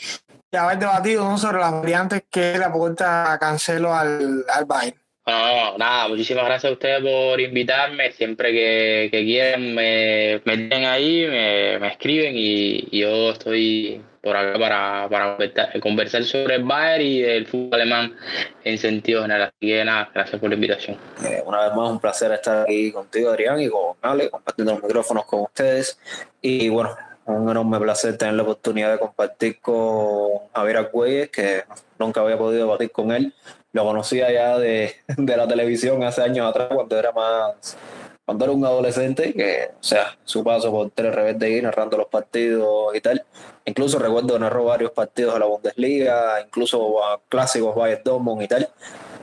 haber 0.55 0.79
debatido 0.79 1.37
sobre 1.37 1.59
las 1.59 1.71
variantes 1.73 2.23
que 2.29 2.57
la 2.57 2.67
aporta 2.67 3.37
Cancelo 3.39 3.93
al, 3.93 4.45
al 4.47 4.65
Bayern. 4.65 5.04
No, 5.27 5.75
nada, 5.79 6.07
muchísimas 6.07 6.45
gracias 6.45 6.69
a 6.69 6.73
ustedes 6.73 7.01
por 7.01 7.41
invitarme. 7.41 8.11
Siempre 8.11 8.51
que, 8.51 9.09
que 9.11 9.23
quieran 9.25 9.73
me, 9.73 10.39
me 10.45 10.55
tienen 10.55 10.85
ahí, 10.85 11.25
me, 11.25 11.79
me 11.79 11.87
escriben 11.87 12.33
y, 12.35 12.99
yo 12.99 13.31
estoy 13.31 14.03
por 14.21 14.37
acá 14.37 14.59
para, 14.59 15.09
para 15.09 15.79
conversar 15.81 16.23
sobre 16.25 16.55
el 16.55 16.63
Bayern 16.63 17.03
y 17.03 17.21
el 17.23 17.47
fútbol 17.47 17.73
alemán 17.73 18.15
en 18.63 18.77
sentido 18.77 19.23
general. 19.23 19.51
Así 19.57 19.67
que 19.67 19.83
nada, 19.83 20.11
gracias 20.13 20.39
por 20.39 20.49
la 20.49 20.55
invitación. 20.55 20.95
Eh, 21.23 21.41
una 21.43 21.61
vez 21.61 21.75
más, 21.75 21.89
un 21.89 21.99
placer 21.99 22.31
estar 22.31 22.61
aquí 22.61 22.91
contigo, 22.91 23.31
Adrián, 23.31 23.59
y 23.59 23.67
con 23.67 23.95
Ale, 24.03 24.29
compartiendo 24.29 24.73
los 24.73 24.83
micrófonos 24.83 25.25
con 25.25 25.41
ustedes. 25.41 25.99
Y 26.39 26.69
bueno, 26.69 26.95
un 27.25 27.49
enorme 27.49 27.79
placer 27.79 28.15
tener 28.15 28.35
la 28.35 28.43
oportunidad 28.43 28.91
de 28.91 28.99
compartir 28.99 29.59
con 29.59 30.49
Javier 30.53 30.77
Agüeyes, 30.77 31.29
que 31.31 31.63
nunca 31.97 32.21
había 32.21 32.37
podido 32.37 32.65
debatir 32.65 32.91
con 32.91 33.11
él 33.11 33.33
lo 33.75 33.83
conocía 33.83 34.31
ya 34.31 34.57
de, 34.57 34.95
de, 35.17 35.37
la 35.37 35.45
televisión 35.45 36.01
hace 36.03 36.21
años 36.21 36.47
atrás, 36.47 36.69
cuando 36.73 36.97
era 36.97 37.11
más, 37.11 37.77
cuando 38.23 38.45
era 38.45 38.53
un 38.53 38.63
adolescente, 38.63 39.33
que, 39.33 39.71
o 39.77 39.83
sea, 39.83 40.17
su 40.23 40.45
paso 40.45 40.71
por 40.71 40.91
Tele 40.91 41.11
Rebelde 41.11 41.57
y 41.57 41.61
narrando 41.61 41.97
los 41.97 42.07
partidos 42.07 42.95
y 42.95 43.01
tal. 43.01 43.25
Incluso 43.65 43.99
recuerdo 43.99 44.39
narró 44.39 44.63
varios 44.63 44.91
partidos 44.91 45.33
de 45.33 45.41
la 45.41 45.45
Bundesliga, 45.47 46.41
incluso 46.41 47.03
a 47.03 47.19
clásicos 47.27 47.75
Bayern 47.75 48.01
Dortmund 48.05 48.43
y 48.43 48.47
tal. 48.47 48.69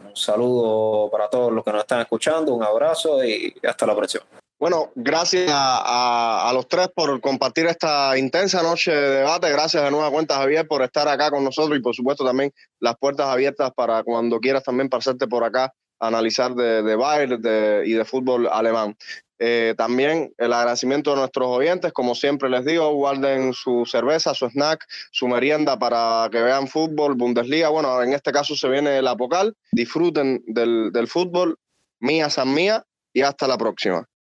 Un 0.06 0.16
saludo 0.16 1.10
para 1.10 1.30
todos 1.30 1.50
los 1.50 1.64
que 1.64 1.72
nos 1.72 1.80
están 1.80 2.02
escuchando, 2.02 2.52
un 2.52 2.62
abrazo 2.62 3.24
y 3.24 3.54
hasta 3.66 3.86
la 3.86 3.96
próxima. 3.96 4.24
Bueno, 4.62 4.92
gracias 4.94 5.50
a, 5.52 6.48
los 6.54 6.68
tres 6.68 6.86
por 6.94 7.20
compartir 7.20 7.66
esta 7.66 8.16
intensa 8.16 8.62
noche 8.62 8.92
de 8.92 9.10
debate. 9.16 9.50
Gracias 9.50 9.82
de 9.82 9.90
nueva 9.90 10.08
cuenta, 10.12 10.36
Javier, 10.36 10.68
por 10.68 10.82
estar 10.82 11.08
acá 11.08 11.32
con 11.32 11.42
nosotros 11.42 11.76
y, 11.76 11.82
por 11.82 11.96
supuesto, 11.96 12.24
también 12.24 12.52
las 12.78 12.96
puertas 12.96 13.26
abiertas 13.26 13.72
para 13.74 14.04
cuando 14.04 14.38
quieras 14.38 14.62
también 14.62 14.88
pasarte 14.88 15.26
por 15.26 15.42
acá 15.42 15.74
a 15.98 16.06
analizar 16.06 16.54
de, 16.54 16.84
de 16.84 16.94
Bayern 16.94 17.40
y 17.84 17.92
de 17.92 18.04
fútbol 18.04 18.46
alemán. 18.46 18.96
Eh, 19.40 19.74
también 19.76 20.32
el 20.38 20.52
agradecimiento 20.52 21.10
de 21.10 21.16
nuestros 21.16 21.48
oyentes, 21.48 21.92
como 21.92 22.14
siempre 22.14 22.48
les 22.48 22.64
digo, 22.64 22.88
guarden 22.94 23.54
su 23.54 23.84
cerveza, 23.84 24.32
su 24.32 24.48
snack, 24.48 24.86
su 25.10 25.26
merienda 25.26 25.76
para 25.76 26.28
que 26.30 26.40
vean 26.40 26.68
fútbol, 26.68 27.16
Bundesliga. 27.16 27.68
Bueno, 27.70 28.00
en 28.00 28.12
este 28.12 28.30
caso 28.30 28.54
se 28.54 28.68
viene 28.68 29.02
la 29.02 29.10
Apocal. 29.10 29.56
Disfruten 29.72 30.40
del 30.46 31.08
fútbol. 31.08 31.58
Mía 31.98 32.30
San 32.30 32.54
Mía 32.54 32.84
y 33.12 33.22
hasta 33.22 33.48
la 33.48 33.58
próxima. 33.58 34.06